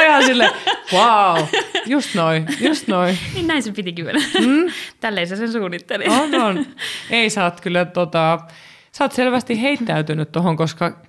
[0.06, 0.52] Ihan sille,
[0.94, 1.46] wow,
[1.86, 3.18] just noin, just noin.
[3.34, 4.22] niin näin se piti kyllä.
[4.40, 4.72] Mm?
[5.00, 6.06] Tälleen se sen suunnitteli.
[6.08, 6.66] on, on.
[7.10, 8.40] Ei, sä oot kyllä tota,
[8.92, 11.02] sä oot selvästi heittäytynyt tuohon, koska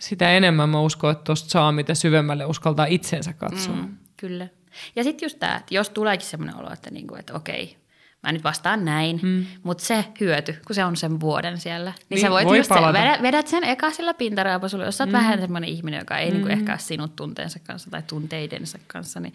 [0.00, 3.76] sitä enemmän mä uskon, että tuosta saa, mitä syvemmälle uskaltaa itsensä katsoa.
[3.76, 4.48] Mm, kyllä.
[4.96, 7.76] Ja sitten just tämä, että jos tuleekin sellainen olo, että, niinku, että okei,
[8.22, 9.46] mä nyt vastaan näin, mm.
[9.62, 12.68] mutta se hyöty, kun se on sen vuoden siellä, niin, niin sä voit voi just
[12.74, 15.16] se, vedät, vedät sen eka sillä pintaraapasulla, jos sä oot mm.
[15.16, 16.48] vähän semmoinen ihminen, joka ei niinku mm.
[16.48, 19.34] niinku ehkä ole sinut tunteensa kanssa tai tunteidensa kanssa, niin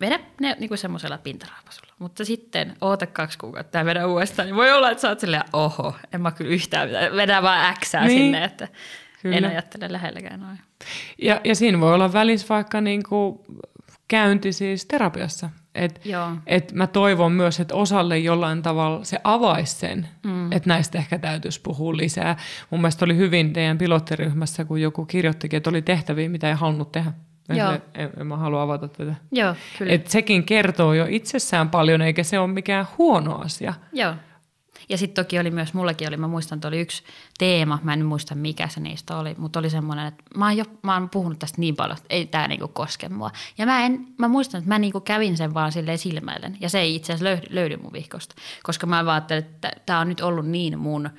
[0.00, 1.94] vedä ne niinku semmoisella pintaraapasulla.
[1.98, 5.44] Mutta sitten oota kaksi kuukautta ja vedä uudestaan, niin voi olla, että sä oot silleen,
[5.52, 8.18] oho, en mä kyllä yhtään mitään, vedä vaan äksää niin.
[8.18, 8.68] sinne, että
[9.22, 9.36] Kyllä.
[9.36, 10.58] En ajattele lähelläkään noin.
[11.22, 13.38] Ja, ja siinä voi olla välissä vaikka niin kuin
[14.08, 15.50] käynti siis terapiassa.
[15.74, 16.00] Et,
[16.46, 20.52] et mä toivon myös, että osalle jollain tavalla se avaisi sen, mm.
[20.52, 22.36] että näistä ehkä täytyisi puhua lisää.
[22.70, 26.92] Mun mielestä oli hyvin teidän pilottiryhmässä, kun joku kirjoittikin, että oli tehtäviä, mitä ei halunnut
[26.92, 27.12] tehdä.
[27.48, 27.72] Joo.
[27.72, 29.14] En, en, en mä halua avata tätä.
[29.32, 29.92] Joo, kyllä.
[29.92, 33.74] Et sekin kertoo jo itsessään paljon, eikä se ole mikään huono asia.
[33.92, 34.14] Joo.
[34.88, 37.02] Ja sitten toki oli myös, mullakin oli, mä muistan, että oli yksi
[37.38, 40.64] teema, mä en muista mikä se niistä oli, mutta oli semmoinen, että mä oon, jo,
[40.82, 43.30] mä oon puhunut tästä niin paljon, että ei tämä niinku koske mua.
[43.58, 46.80] Ja mä, en, mä muistan, että mä niinku kävin sen vaan silleen silmäillen, ja se
[46.80, 50.20] ei itse asiassa löydy, löydy mun vihkosta, koska mä vaan ajattelin, että tämä on nyt
[50.20, 51.10] ollut niin mun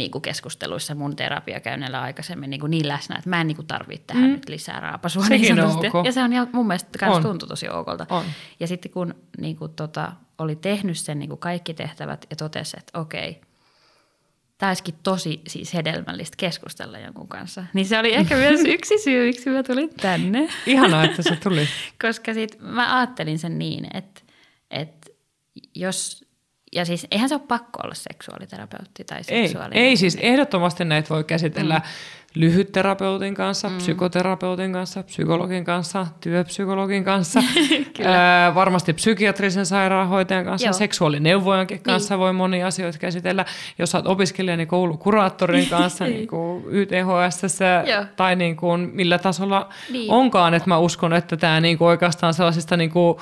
[0.00, 3.66] niin kuin keskusteluissa mun terapiakäynnillä aikaisemmin niin, kuin niin läsnä, että mä en niin kuin
[3.66, 4.30] tarvitse tähän mm.
[4.30, 5.24] nyt lisää raapasua.
[5.24, 6.06] Sekin niin on ok.
[6.06, 8.06] Ja se on ihan, mun mielestä myös tuntui tosi okolta.
[8.10, 8.24] On.
[8.60, 12.76] Ja sitten kun niin kuin, tota, oli tehnyt sen niin kuin kaikki tehtävät ja totesi,
[12.80, 13.40] että okei,
[14.58, 17.64] tämä olisikin tosi siis hedelmällistä keskustella jonkun kanssa.
[17.74, 20.48] Niin se oli ehkä myös yksi syy, miksi mä tulin tänne.
[20.66, 21.68] Ihanaa, että se tuli.
[22.02, 24.20] Koska sit mä ajattelin sen niin, että,
[24.70, 25.10] että
[25.74, 26.24] jos,
[26.72, 29.84] ja siis eihän se ole pakko olla seksuaaliterapeutti tai Ei, seksuaalinen.
[29.84, 31.82] ei siis ehdottomasti näitä voi käsitellä mm.
[32.34, 33.76] lyhytterapeutin kanssa, mm.
[33.76, 37.40] psykoterapeutin kanssa, psykologin kanssa, työpsykologin kanssa,
[38.04, 40.72] ää, varmasti psykiatrisen sairaanhoitajan kanssa, Joo.
[40.72, 43.44] seksuaalineuvojankin kanssa voi monia asioita käsitellä.
[43.78, 47.58] Jos olet opiskelija, niin koulukuraattorin kanssa niin kuin YTHS
[48.16, 50.10] tai niin kuin millä tasolla Niin.
[50.10, 53.18] onkaan, että mä uskon, että tämä niin kuin oikeastaan sellaisista niin kuin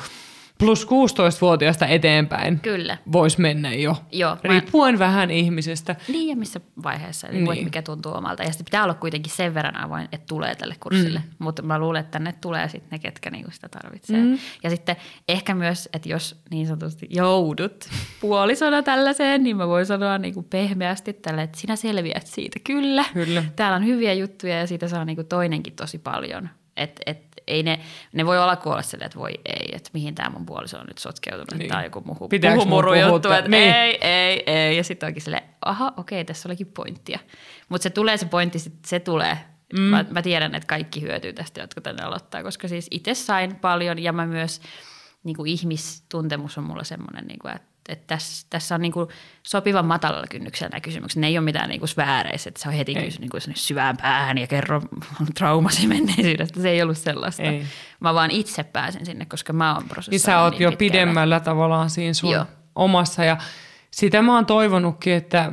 [0.58, 2.98] plus 16-vuotiaasta eteenpäin Kyllä.
[3.12, 3.96] voisi mennä jo.
[4.12, 5.96] Joo, mä- Riippuen vähän ihmisestä.
[6.08, 7.50] Niin ja missä vaiheessa, eli Niin.
[7.50, 7.64] niin.
[7.64, 8.42] mikä tuntuu omalta.
[8.42, 11.18] Ja sitten pitää olla kuitenkin sen verran avoin, että tulee tälle kurssille.
[11.18, 11.24] Mm.
[11.38, 14.22] Mutta mä luulen, että tänne tulee sitten ne, ketkä niinku sitä tarvitsee.
[14.22, 14.38] Mm.
[14.62, 14.96] Ja sitten
[15.28, 17.88] ehkä myös, että jos niin sanotusti joudut
[18.20, 22.58] puolisona tällaiseen, niin mä voin sanoa niinku pehmeästi tälle, että sinä selviät siitä.
[22.64, 23.04] Kyllä.
[23.12, 23.44] Kyllä.
[23.56, 26.48] Täällä on hyviä juttuja ja siitä saa niinku toinenkin tosi paljon.
[26.78, 27.80] Et, et, ei ne,
[28.12, 30.98] ne voi olla kuolla silleen, että voi ei, että mihin tämä mun puoliso on nyt
[30.98, 31.68] sotkeutunut, Niin.
[31.70, 33.38] tai joku muhu, puhumurujuttu, puhuttaa?
[33.38, 33.74] että Niin.
[33.74, 34.76] ei, ei, ei.
[34.76, 37.18] Ja sitten onkin silleen, aha, okei, tässä olikin pointtia.
[37.68, 39.38] Mutta se tulee se pointti, sit se tulee.
[39.72, 39.80] Mm.
[39.80, 43.98] Mä, mä tiedän, että kaikki hyötyy tästä, jotka tänne aloittaa, koska siis itse sain paljon
[43.98, 44.60] ja mä myös,
[45.24, 49.08] niin kuin ihmistuntemus on mulla semmoinen, niin kuin, että, että tässä, tässä on niin kuin
[49.42, 51.20] sopivan matalalla kynnyksellä nämä kysymykset.
[51.20, 53.04] Ne ei ole mitään niin kuin sfääreissä, että se on heti Ei.
[53.04, 54.82] kysy niin kuin syvään päähän ja kerro
[55.38, 56.62] traumasi menneisyydestä.
[56.62, 57.42] Se ei ollut sellaista.
[57.42, 57.64] Ei.
[58.00, 60.90] Mä vaan itse pääsen sinne, koska mä oon prosessoinut Niin sä oot niin jo pitkällä.
[60.90, 62.44] pidemmällä tavallaan siinä sun Joo.
[62.74, 63.24] omassa.
[63.24, 63.36] Ja
[63.90, 65.52] sitä mä oon toivonutkin, että,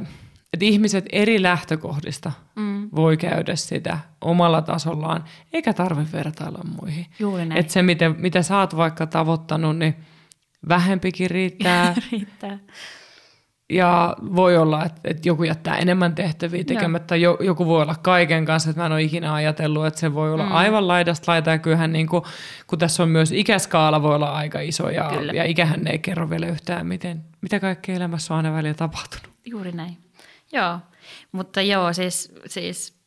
[0.53, 2.89] että ihmiset eri lähtökohdista mm.
[2.95, 5.23] voi käydä sitä omalla tasollaan,
[5.53, 7.05] eikä tarvitse vertailla muihin.
[7.19, 7.59] Juuri näin.
[7.59, 9.95] Että se, mitä, mitä sä oot vaikka tavoittanut, niin
[10.69, 11.95] vähempikin riittää.
[12.11, 12.59] Riittää.
[13.69, 17.15] Ja voi olla, että, että joku jättää enemmän tehtäviä tekemättä.
[17.15, 20.33] Jo, joku voi olla kaiken kanssa, että mä en ole ikinä ajatellut, että se voi
[20.33, 20.51] olla mm.
[20.51, 21.53] aivan laidasta laitaa.
[21.53, 22.23] Ja kyllähän niin kuin,
[22.67, 25.33] kun tässä on myös ikäskaala voi olla aika iso ja, Kyllä.
[25.33, 29.35] ja ikähän ei kerro vielä yhtään, miten, mitä kaikkea elämässä on aina välillä tapahtunut.
[29.45, 29.97] Juuri näin.
[30.51, 30.79] Joo,
[31.31, 32.99] mutta joo, siis, siis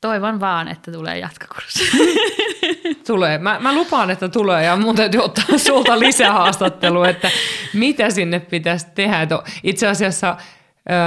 [0.00, 1.84] toivon vaan, että tulee jatkokurssi.
[3.06, 3.38] Tulee.
[3.38, 7.30] Mä, mä lupaan, että tulee ja mun täytyy ottaa sulta lisähaastattelu, että
[7.74, 9.22] mitä sinne pitäisi tehdä.
[9.22, 10.36] Että itse asiassa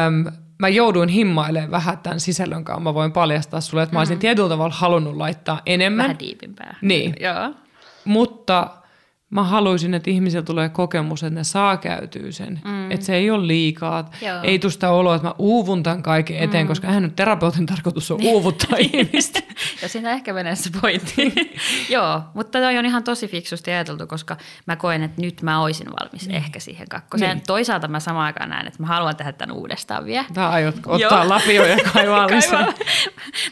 [0.08, 0.26] äm,
[0.60, 2.84] mä jouduin himmailemaan vähän tämän sisällön kanssa.
[2.84, 6.04] Mä voin paljastaa sulle, että mä olisin tietyllä tavalla halunnut laittaa enemmän.
[6.04, 6.76] Vähän diipimpää.
[6.82, 7.16] Niin.
[7.20, 7.54] Joo.
[8.06, 8.68] Mutta
[9.30, 12.62] mä haluaisin, että ihmisillä tulee kokemus, että ne saa käytyä sen.
[12.66, 12.92] Mm.
[12.92, 14.10] Että se ei ole liikaa.
[14.22, 14.40] Joo.
[14.44, 16.68] Ei tule sitä oloa, että mä uuvun tämän kaiken eteen, mm.
[16.68, 19.40] koska eihän nyt terapeutin tarkoitus on uuvuttaa ihmistä.
[19.82, 21.34] Ja siinä ehkä menee se pointti.
[21.90, 25.88] Joo, mutta toi on ihan tosi fiksusti ajateltu, koska mä koen, että nyt mä oisin
[26.00, 26.36] valmis niin.
[26.36, 27.30] ehkä siihen kakkoseen.
[27.30, 27.38] Niin.
[27.38, 27.48] Niin.
[27.48, 30.26] Toisaalta mä samaan aikaan näen, että mä haluan tehdä tämän uudestaan vielä.
[30.34, 32.52] Tai aiot ottaa lapio ja kaivaa lisää.
[32.52, 32.74] Kaivaa.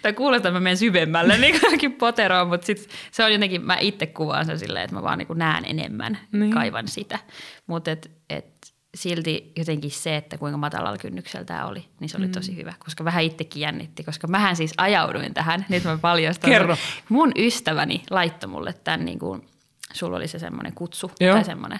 [0.01, 3.77] tai kuulostaa, että mä menen syvemmälle niin kaikki poteroon, mutta sit se on jotenkin, mä
[3.81, 6.51] itse kuvaan sen silleen, että mä vaan niin näen enemmän, Niin.
[6.51, 7.19] kaivan sitä.
[7.67, 12.27] Mutta et, et silti jotenkin se, että kuinka matalalla kynnyksellä tämä oli, niin se oli
[12.27, 16.49] tosi hyvä, koska vähän itsekin jännitti, koska mähän siis ajauduin tähän, nyt mä paljastan.
[16.49, 16.77] Kerro.
[17.09, 19.47] Mun ystäväni laittoi mulle tämän, niin kuin,
[19.93, 21.35] sulla oli se semmoinen kutsu Joo.
[21.35, 21.79] tai semmoinen,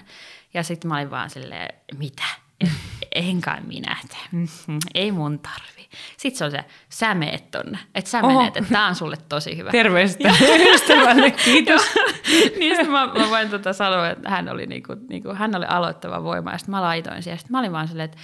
[0.54, 2.24] ja sitten mä olin vaan silleen, mitä?
[2.60, 2.70] Et,
[3.14, 5.88] en kai minä, että mhm, ei mun tarvi.
[6.16, 8.38] Sitten se on se, sä meet tonne, että sä Oho.
[8.38, 9.70] menet, että tää on sulle tosi hyvä.
[9.70, 10.34] Terveistä
[10.74, 11.82] ystävälle, kiitos.
[12.58, 16.22] niin sitten mä, mä voin tota sanoa, että hän oli, niinku, niinku, hän oli aloittava
[16.22, 17.38] voima ja sitten mä laitoin siihen.
[17.38, 18.18] Sitten mä olin vaan silleen, että,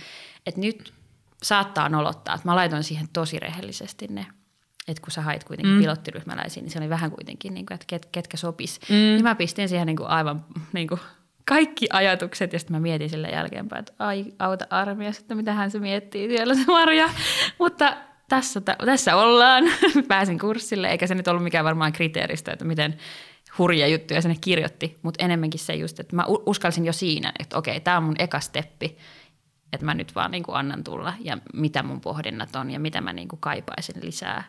[0.47, 0.93] että nyt
[1.43, 2.35] saattaa nolottaa.
[2.35, 4.27] Että mä laitoin siihen tosi rehellisesti ne.
[4.89, 5.81] Että kun sä hait kuitenkin mm.
[5.81, 8.81] pilottiryhmäläisiin, niin se oli vähän kuitenkin, niin kuin, että ket, ketkä sopis.
[8.89, 8.95] Mm.
[8.95, 11.01] Niin mä pistin siihen niin kuin aivan niin kuin
[11.49, 15.71] kaikki ajatukset ja sitten mä mietin sille jälkeenpäin, että ai, auta armias, että mitä hän
[15.71, 17.11] se miettii siellä se Marja.
[17.59, 17.97] Mutta
[18.29, 19.65] tässä, tässä ollaan.
[20.09, 22.99] Pääsin kurssille, eikä se nyt ollut mikään varmaan kriteeristä, että miten
[23.59, 27.81] hurja juttuja sinne kirjoitti, mutta enemmänkin se just, että mä uskalsin jo siinä, että okei,
[27.81, 28.99] tämä on mun eka steppi,
[29.73, 33.01] että mä nyt vaan niin kuin annan tulla ja mitä mun pohdinnat on ja mitä
[33.01, 34.45] mä niin kuin kaipaisin lisää.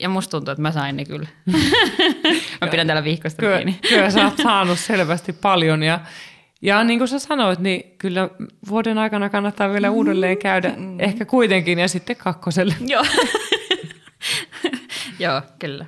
[0.00, 1.28] Ja musta tuntuu, että mä sain ne kyllä.
[2.60, 3.78] mä pidän täällä vihkosta Kyllä, kiinni.
[3.88, 6.00] kyllä sä oot saanut selvästi paljon ja
[6.62, 8.30] Ja niin kuin sä sanoit, niin kyllä
[8.68, 11.00] vuoden aikana kannattaa vielä uudelleen käydä, mm.
[11.00, 12.74] ehkä kuitenkin, ja sitten kakkoselle.
[12.86, 13.04] Joo.
[15.18, 15.86] Joo, kyllä.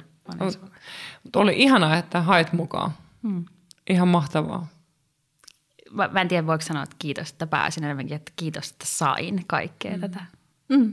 [1.24, 2.90] Mutta oli ihanaa, että hait mukaan.
[3.22, 3.44] Mm.
[3.90, 4.66] Ihan mahtavaa.
[5.90, 9.44] Mä, mä en tiedä, voiko sanoa, että kiitos, että pääsin enemmänkin, että kiitos, että sain
[9.46, 10.00] kaikkea mm.
[10.00, 10.20] tätä.
[10.68, 10.92] Mm.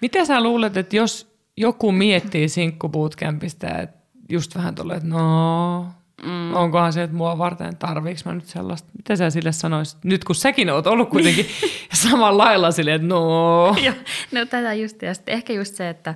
[0.00, 3.98] Mitä sä luulet, että jos joku miettii sinkkubootcampista, että
[4.28, 5.86] just vähän tulee, että no,
[6.22, 6.54] mm.
[6.54, 10.34] onkohan se, että mua varten tarviiks mä nyt sellaista, mitä sä sille sanoisit, nyt kun
[10.34, 11.46] säkin oot ollut kuitenkin
[11.92, 13.76] samalla lailla silleen, että no.
[13.84, 13.94] Joo,
[14.32, 16.14] no tätä just, ja sitten ehkä just se, että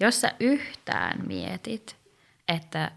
[0.00, 1.96] jos sä yhtään mietit,
[2.48, 2.90] että,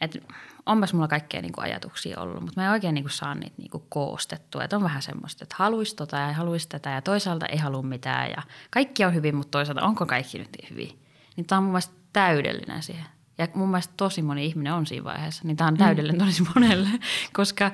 [0.00, 0.18] että
[0.66, 3.54] onpas mulla kaikkea niin kuin ajatuksia ollut, mutta mä en oikein niin kuin saa niitä
[3.58, 4.64] niin kuin koostettua.
[4.64, 8.30] Että on vähän semmoista, että haluaisi tota ja haluaisi tätä ja toisaalta ei halua mitään
[8.30, 11.03] ja kaikki on hyvin, mutta toisaalta onko kaikki nyt niin hyvin.
[11.36, 13.06] Niin tämä on mun mielestä täydellinen siihen.
[13.38, 15.78] Ja mun mielestä tosi moni ihminen on siinä vaiheessa, niin tämä on mm.
[15.78, 16.26] täydellinen mm.
[16.26, 16.88] tosi monelle,
[17.36, 17.70] koska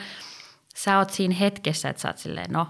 [0.74, 2.68] sä oot siinä hetkessä, että sä oot silleen, no,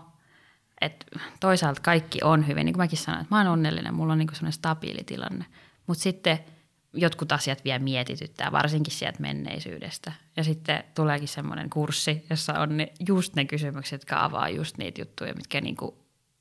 [0.81, 1.07] että
[1.41, 2.65] toisaalta kaikki on hyvin.
[2.65, 5.45] Niin kuin mäkin sanoin, että mä oon onnellinen, mulla on niin semmoinen stabiili tilanne.
[5.87, 6.39] Mutta sitten–
[6.93, 10.13] jotkut asiat vielä mietityttää, varsinkin sieltä menneisyydestä.
[10.37, 15.01] Ja sitten tuleekin semmoinen kurssi, jossa on ne, just ne kysymykset, jotka avaa just niitä
[15.01, 15.99] juttuja, mitkä niinku,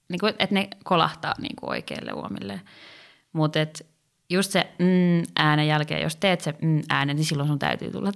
[0.09, 2.61] niinku, että ne kolahtaa niinku oikeille uomille.
[3.34, 3.59] Mutta
[4.30, 8.11] just se mm, äänen jälkeen, jos teet se mm, äänen, niin silloin sun täytyy tulla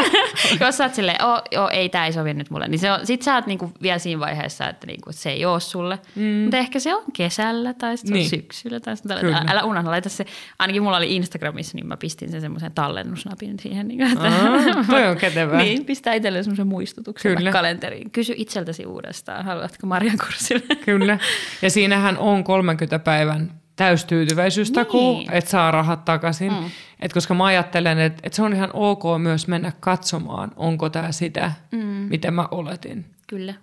[0.60, 3.06] Jos sä oot silleen, oh, oh, ei tämä ei sovi nyt mulle, niin se on,
[3.06, 5.98] sit sä oot niinku vielä siinä vaiheessa, että niinku, se ei ole sulle.
[6.16, 6.22] Mm.
[6.24, 8.28] Mutta ehkä se on kesällä tai sitten niin.
[8.28, 8.80] syksyllä.
[8.80, 10.26] Tai sitten, älä, älä unohda, laita se,
[10.58, 13.88] ainakin mulla oli Instagramissa, niin mä pistin sen semmoisen tallennusnapin siihen.
[13.88, 15.62] Niin, että, Aa, toi on kätevää.
[15.62, 17.50] niin, pistää itselleen semmoisen muistutuksen Kyllä.
[17.50, 18.10] kalenteriin.
[18.10, 20.76] Kysy itseltäsi uudestaan, haluatko Marian kurssille?
[20.84, 21.18] Kyllä,
[21.62, 25.32] ja siinähän on 30 päivän täystyytyväisyystakuu, niin.
[25.32, 26.52] että saa rahat takaisin.
[26.52, 26.70] Mm.
[27.00, 31.12] Et koska mä ajattelen, että, että se on ihan ok myös mennä katsomaan, onko tämä
[31.12, 31.78] sitä, mm.
[31.80, 33.04] mitä mä oletin.
[33.26, 33.54] Kyllä.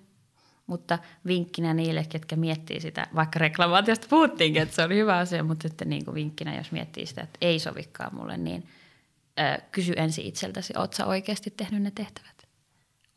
[0.67, 5.67] Mutta vinkkinä niille, ketkä miettii sitä, vaikka reklamaatiosta puhuttiinkin, että se oli hyvä asia, mutta
[5.67, 8.63] sitten niin kuin vinkkinä, jos miettii sitä, että ei sovikaan mulle, niin
[9.39, 12.47] ö, kysy ensin itseltäsi, oot sä oikeasti tehnyt ne tehtävät?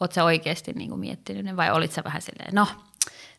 [0.00, 2.66] Oot sä oikeasti niin kuin miettinyt ne vai olit sä vähän silleen, no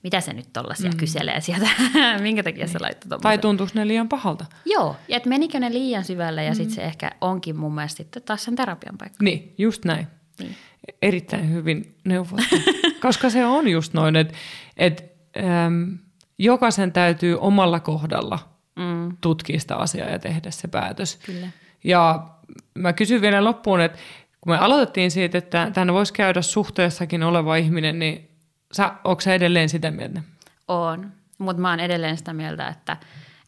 [0.03, 0.97] mitä se nyt tollasia mm.
[0.97, 1.67] kyselee sieltä,
[2.21, 2.73] minkä takia niin.
[2.73, 3.23] se laittoi tommosen.
[3.23, 4.45] Tai tuntuuko ne liian pahalta?
[4.65, 6.55] Joo, ja että menikö ne liian syvälle ja mm.
[6.55, 9.17] sitten se ehkä onkin mun mielestä sitten taas sen terapian paikka.
[9.23, 10.07] Niin, just näin.
[10.39, 10.55] Niin.
[11.01, 12.55] Erittäin hyvin neuvottu,
[13.01, 14.33] koska se on just noin, että
[14.77, 15.17] et,
[15.65, 15.97] äm,
[16.37, 18.39] jokaisen täytyy omalla kohdalla
[18.75, 19.17] mm.
[19.21, 21.19] tutkia sitä asiaa ja tehdä se päätös.
[21.25, 21.47] Kyllä.
[21.83, 22.27] Ja
[22.73, 23.97] mä kysyn vielä loppuun, että
[24.41, 28.26] kun me aloitettiin siitä, että tänne voisi käydä suhteessakin oleva ihminen, niin
[28.71, 30.21] Sä, onko sä edelleen sitä mieltä?
[30.67, 32.97] On, mutta mä oon edelleen sitä mieltä, että,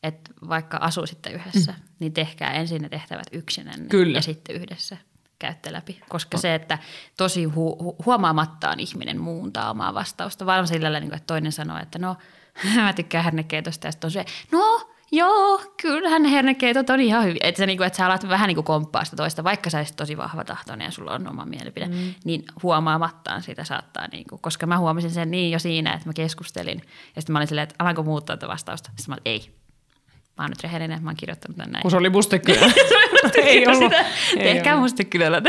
[0.04, 1.84] että vaikka asuisitte yhdessä, mm.
[2.00, 4.18] niin tehkää ensin ne tehtävät yksinenne Kyllä.
[4.18, 4.98] ja sitten yhdessä
[5.40, 6.02] käytte läpi.
[6.10, 6.42] Koska no.
[6.42, 6.78] se, että
[7.18, 12.00] tosi hu- hu- huomaamattaan ihminen muuntaa omaa vastausta, vaan sillä niin että toinen sanoo, että
[12.00, 12.18] no,
[12.76, 17.40] mä tykkään hernekeitosta ja sitten on se, no, joo, kyllähän ne hernekeitot on ihan hyviä.
[17.44, 19.96] Että, sä, niin että sä alat vähän niin kuin komppaa sitä toista, vaikka sä olisit
[19.96, 22.14] tosi vahva tahtoinen ja sulla on oma mielipide, mm.
[22.26, 26.14] niin huomaamattaan sitä saattaa, niin kuin, koska mä huomasin sen niin jo siinä, että mä
[26.14, 26.82] keskustelin.
[27.16, 28.90] Ja sitten mä olin silleen, että alanko muuttaa tätä vastausta?
[28.96, 29.59] Sitten mä olin, ei,
[30.40, 31.82] mä oon nyt rehellinen, mä oon kirjoittanut tämän näin.
[31.82, 32.66] Kun se oli mustekylä.
[33.44, 33.94] ei ollut.
[34.34, 35.42] Tehkää mustekylä.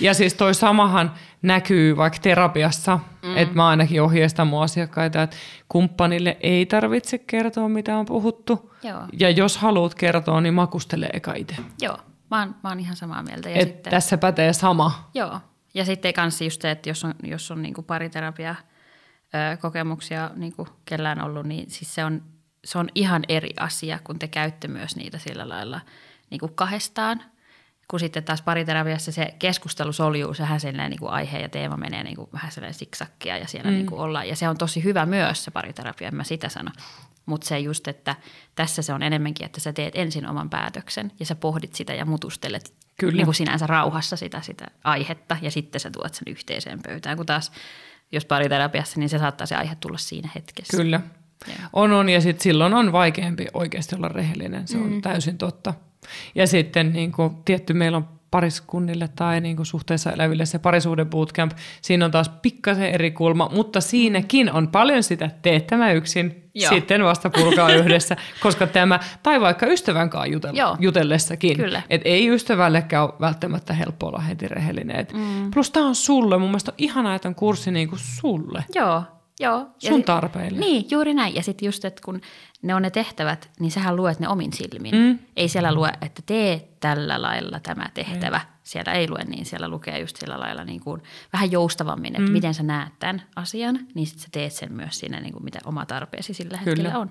[0.00, 1.12] Ja siis toi samahan
[1.42, 3.36] näkyy vaikka terapiassa, mm.
[3.36, 5.36] että mä ainakin ohjeistan mun asiakkaita, että
[5.68, 8.72] kumppanille ei tarvitse kertoa, mitä on puhuttu.
[8.82, 9.00] Joo.
[9.12, 11.56] Ja jos haluat kertoa, niin makustele eka itse.
[11.80, 11.98] Joo,
[12.30, 13.50] mä oon, mä oon ihan samaa mieltä.
[13.50, 15.10] Ja Et sitten, tässä pätee sama.
[15.14, 15.40] Joo,
[15.74, 18.54] ja sitten kanssa just se, että jos on, jos on niin pariterapia
[19.60, 22.22] kokemuksia niin kellään ollut, niin siis se on
[22.64, 25.80] se on ihan eri asia, kun te käytte myös niitä sillä lailla
[26.30, 27.22] niin kuin kahdestaan.
[27.88, 32.02] Kun sitten taas pariterapiassa se keskustelu soljuu, sehän sellainen niin kuin aihe ja teema menee
[32.02, 33.74] niin kuin vähän sellainen siksakkia ja siellä mm.
[33.74, 34.28] niin kuin ollaan.
[34.28, 36.70] Ja se on tosi hyvä myös se pariterapia, en mä sitä sano.
[37.26, 38.16] Mutta se just, että
[38.54, 42.04] tässä se on enemmänkin, että sä teet ensin oman päätöksen ja sä pohdit sitä ja
[42.04, 43.16] mutustelet Kyllä.
[43.16, 47.16] Niin kuin sinänsä rauhassa sitä, sitä aihetta ja sitten sä tuot sen yhteiseen pöytään.
[47.16, 47.52] Kun taas
[48.12, 50.76] jos pariterapiassa, niin se saattaa se aihe tulla siinä hetkessä.
[50.76, 51.00] Kyllä.
[51.72, 55.02] On, on, ja sitten silloin on vaikeampi oikeasti olla rehellinen, se on mm.
[55.02, 55.74] täysin totta.
[56.34, 61.06] Ja sitten niin kuin, tietty meillä on pariskunnille tai niin kuin suhteessa eläville se parisuuden
[61.06, 61.52] bootcamp.
[61.82, 66.72] Siinä on taas pikkasen eri kulma, mutta siinäkin on paljon sitä, teet tämä yksin, Joo.
[66.72, 71.56] sitten vasta purkaa yhdessä, koska tämä, tai vaikka ystävän kanssa jutella, jutellessakin,
[71.90, 75.06] että ei ystävällekään ole välttämättä helppo olla heti rehellinen.
[75.12, 75.50] mm.
[75.50, 78.64] Plus tämä on sulle, mun mielestä on ihanaa, että on kurssi niin kuin sulle.
[78.74, 79.02] Joo,
[79.42, 79.66] Joo.
[79.78, 80.58] Sun sit, tarpeille.
[80.58, 81.34] Niin, juuri näin.
[81.34, 82.20] Ja sitten just, että kun
[82.62, 84.94] ne on ne tehtävät, niin sähän luet ne omin silmin.
[84.94, 85.18] Mm.
[85.36, 88.36] Ei siellä lue, että tee tällä lailla tämä tehtävä.
[88.36, 88.52] Ei.
[88.62, 91.02] siellä ei lue, niin siellä lukee just sillä lailla niin kuin
[91.32, 92.32] vähän joustavammin, että mm.
[92.32, 95.58] miten sä näet tämän asian, niin sitten sä teet sen myös siinä, niin kuin mitä
[95.64, 96.70] oma tarpeesi sillä Kyllä.
[96.70, 97.10] hetkellä on.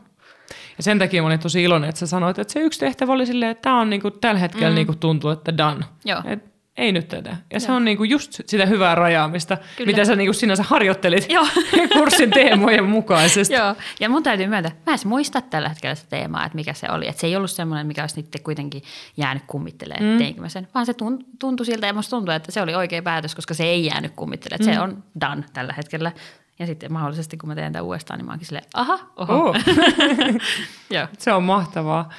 [0.77, 3.25] Ja sen takia mä olin tosi iloinen, että sä sanoit, että se yksi tehtävä oli
[3.25, 4.75] silleen, että tämä on niinku, tällä hetkellä mm.
[4.75, 5.85] niinku tuntuu, että done.
[6.05, 6.21] Joo.
[6.25, 7.29] Et ei nyt tätä.
[7.29, 7.59] Ja Joo.
[7.59, 9.91] se on niinku just sitä hyvää rajaamista, Kyllä.
[9.91, 11.47] mitä sä niinku sinänsä harjoittelit Joo.
[11.97, 13.53] kurssin teemojen mukaisesti.
[13.53, 16.87] Joo, ja mun täytyy myöntää, mä en muista tällä hetkellä sitä teemaa, että mikä se
[16.91, 17.07] oli.
[17.07, 18.81] Että se ei ollut semmoinen, mikä olisi nyt kuitenkin
[19.17, 20.17] jäänyt kummittelemaan, mm.
[20.17, 20.67] teinkö mä sen.
[20.73, 20.93] Vaan se
[21.39, 24.69] tuntui siltä ja musta tuntui, että se oli oikea päätös, koska se ei jäänyt kummittelemaan.
[24.69, 24.73] Mm.
[24.73, 26.11] Se on done tällä hetkellä.
[26.59, 29.49] Ja sitten mahdollisesti, kun mä teen tämän uudestaan, niin mä oonkin silleen, aha, oho.
[29.49, 29.55] Oh.
[30.95, 31.07] Joo.
[31.17, 32.09] Se on mahtavaa.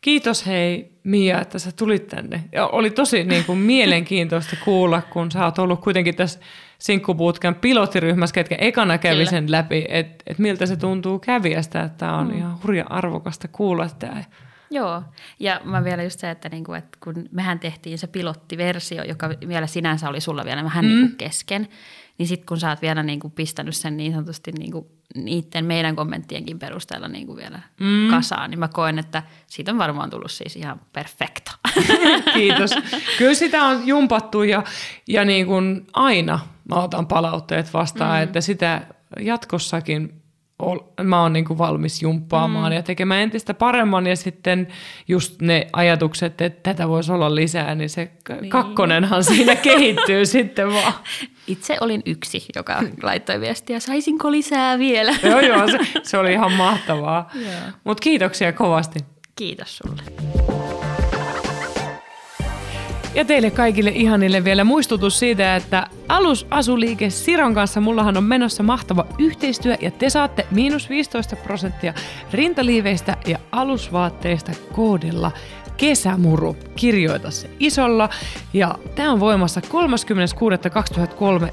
[0.00, 2.44] Kiitos hei Mia, että sä tulit tänne.
[2.52, 6.40] Ja oli tosi niin kuin, mielenkiintoista kuulla, kun sä oot ollut kuitenkin tässä
[6.78, 9.30] Sinkkupuutkan pilottiryhmässä, ketkä ekana kävi Kyllä.
[9.30, 12.38] sen läpi, että et miltä se tuntuu kävijästä, että tämä on mm.
[12.38, 14.24] ihan hurja arvokasta kuulla tämä.
[14.70, 15.02] Joo,
[15.40, 19.66] ja mä vielä just se, että, niinku, että kun mehän tehtiin se pilottiversio, joka vielä
[19.66, 20.90] sinänsä oli sulla vielä vähän mm.
[20.90, 21.68] niinku kesken,
[22.20, 25.64] niin sitten kun sä oot vielä niin kuin pistänyt sen niin sanotusti niin kuin niiden
[25.64, 28.10] meidän kommenttienkin perusteella niin kuin vielä mm.
[28.10, 31.52] kasaan, niin mä koen, että siitä on varmaan tullut siis ihan perfekta.
[32.34, 32.70] Kiitos.
[33.18, 34.64] Kyllä sitä on jumpattu ja,
[35.08, 36.38] ja niin kuin aina
[36.68, 38.22] mä otan palautteet vastaan, mm.
[38.22, 38.86] että sitä
[39.20, 40.19] jatkossakin
[41.02, 42.76] mä oon niin valmis jumppaamaan mm.
[42.76, 44.68] ja tekemään entistä paremman ja sitten
[45.08, 48.10] just ne ajatukset, että tätä voisi olla lisää, niin se
[48.40, 48.50] niin.
[48.50, 50.92] kakkonenhan siinä kehittyy sitten vaan.
[51.46, 55.14] Itse olin yksi, joka laittoi viestiä, saisinko lisää vielä?
[55.30, 57.30] joo, joo, se, se oli ihan mahtavaa.
[57.84, 59.00] Mutta kiitoksia kovasti.
[59.36, 60.02] Kiitos sulle.
[63.14, 69.06] Ja teille kaikille ihanille vielä muistutus siitä, että alusasuliike Siron kanssa mullahan on menossa mahtava
[69.18, 71.94] yhteistyö ja te saatte miinus 15 prosenttia
[72.32, 75.30] rintaliiveistä ja alusvaatteista koodilla
[75.80, 76.56] kesämuru.
[76.76, 78.08] Kirjoita se isolla.
[78.52, 79.66] Ja tämä on voimassa 30.6.2003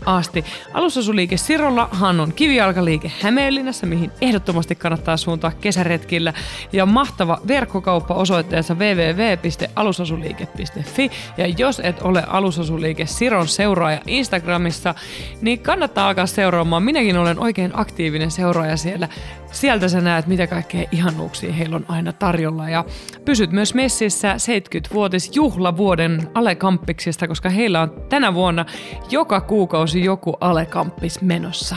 [0.06, 0.46] asti.
[0.74, 6.34] Alusasuliike Sirollahan on kivijalkaliike Hämeenlinnassa, mihin ehdottomasti kannattaa suuntaa kesäretkillä.
[6.74, 11.12] Ja mahtava verkkokauppa osoitteessa www.alusasuliike.fi.
[11.38, 14.96] Ja jos et ole alusasuliike Siron seuraaja Instagramissa,
[15.42, 16.84] niin kannattaa alkaa seuraamaan.
[16.84, 19.08] Minäkin olen oikein aktiivinen seuraaja siellä.
[19.52, 22.70] Sieltä sä näet, mitä kaikkea ihanuuksia heillä on aina tarjolla.
[22.70, 22.86] Ja
[23.26, 28.66] pysyt myös messissä 70-vuotisjuhlavuoden alekampiksista, koska heillä on tänä vuonna
[29.12, 31.76] joka kuukausi joku alekamppis menossa.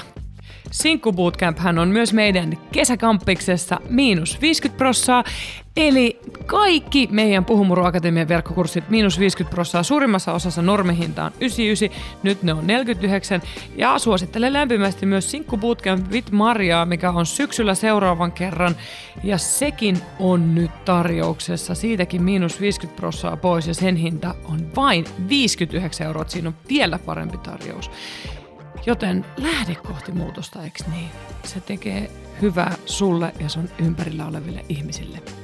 [0.71, 5.25] Sinkku Bootcamp on myös meidän kesäkampiksessa miinus 50 prossaa,
[5.89, 9.83] eli kaikki meidän Puhumuru Akatemian verkkokurssit miinus 50 prossaa.
[9.83, 13.43] Suurimmassa osassa normihinta on 99, nyt ne on 49.
[13.77, 18.77] Ja suosittelen lämpimästi myös Sinkku Bootcamp with Mariaa, mikä on syksyllä seuraavan kerran.
[19.25, 21.75] Ja sekin on nyt tarjouksessa.
[21.75, 26.25] Siitäkin miinus 50 prossaa pois ja sen hinta on vain 59 euroa.
[26.29, 27.91] Siinä on vielä parempi tarjous.
[28.87, 31.11] Joten lähde kohti muutosta, eikö niin?
[31.45, 32.11] Se tekee
[32.43, 35.40] hyvää sulle ja sun ympärillä oleville ihmisille.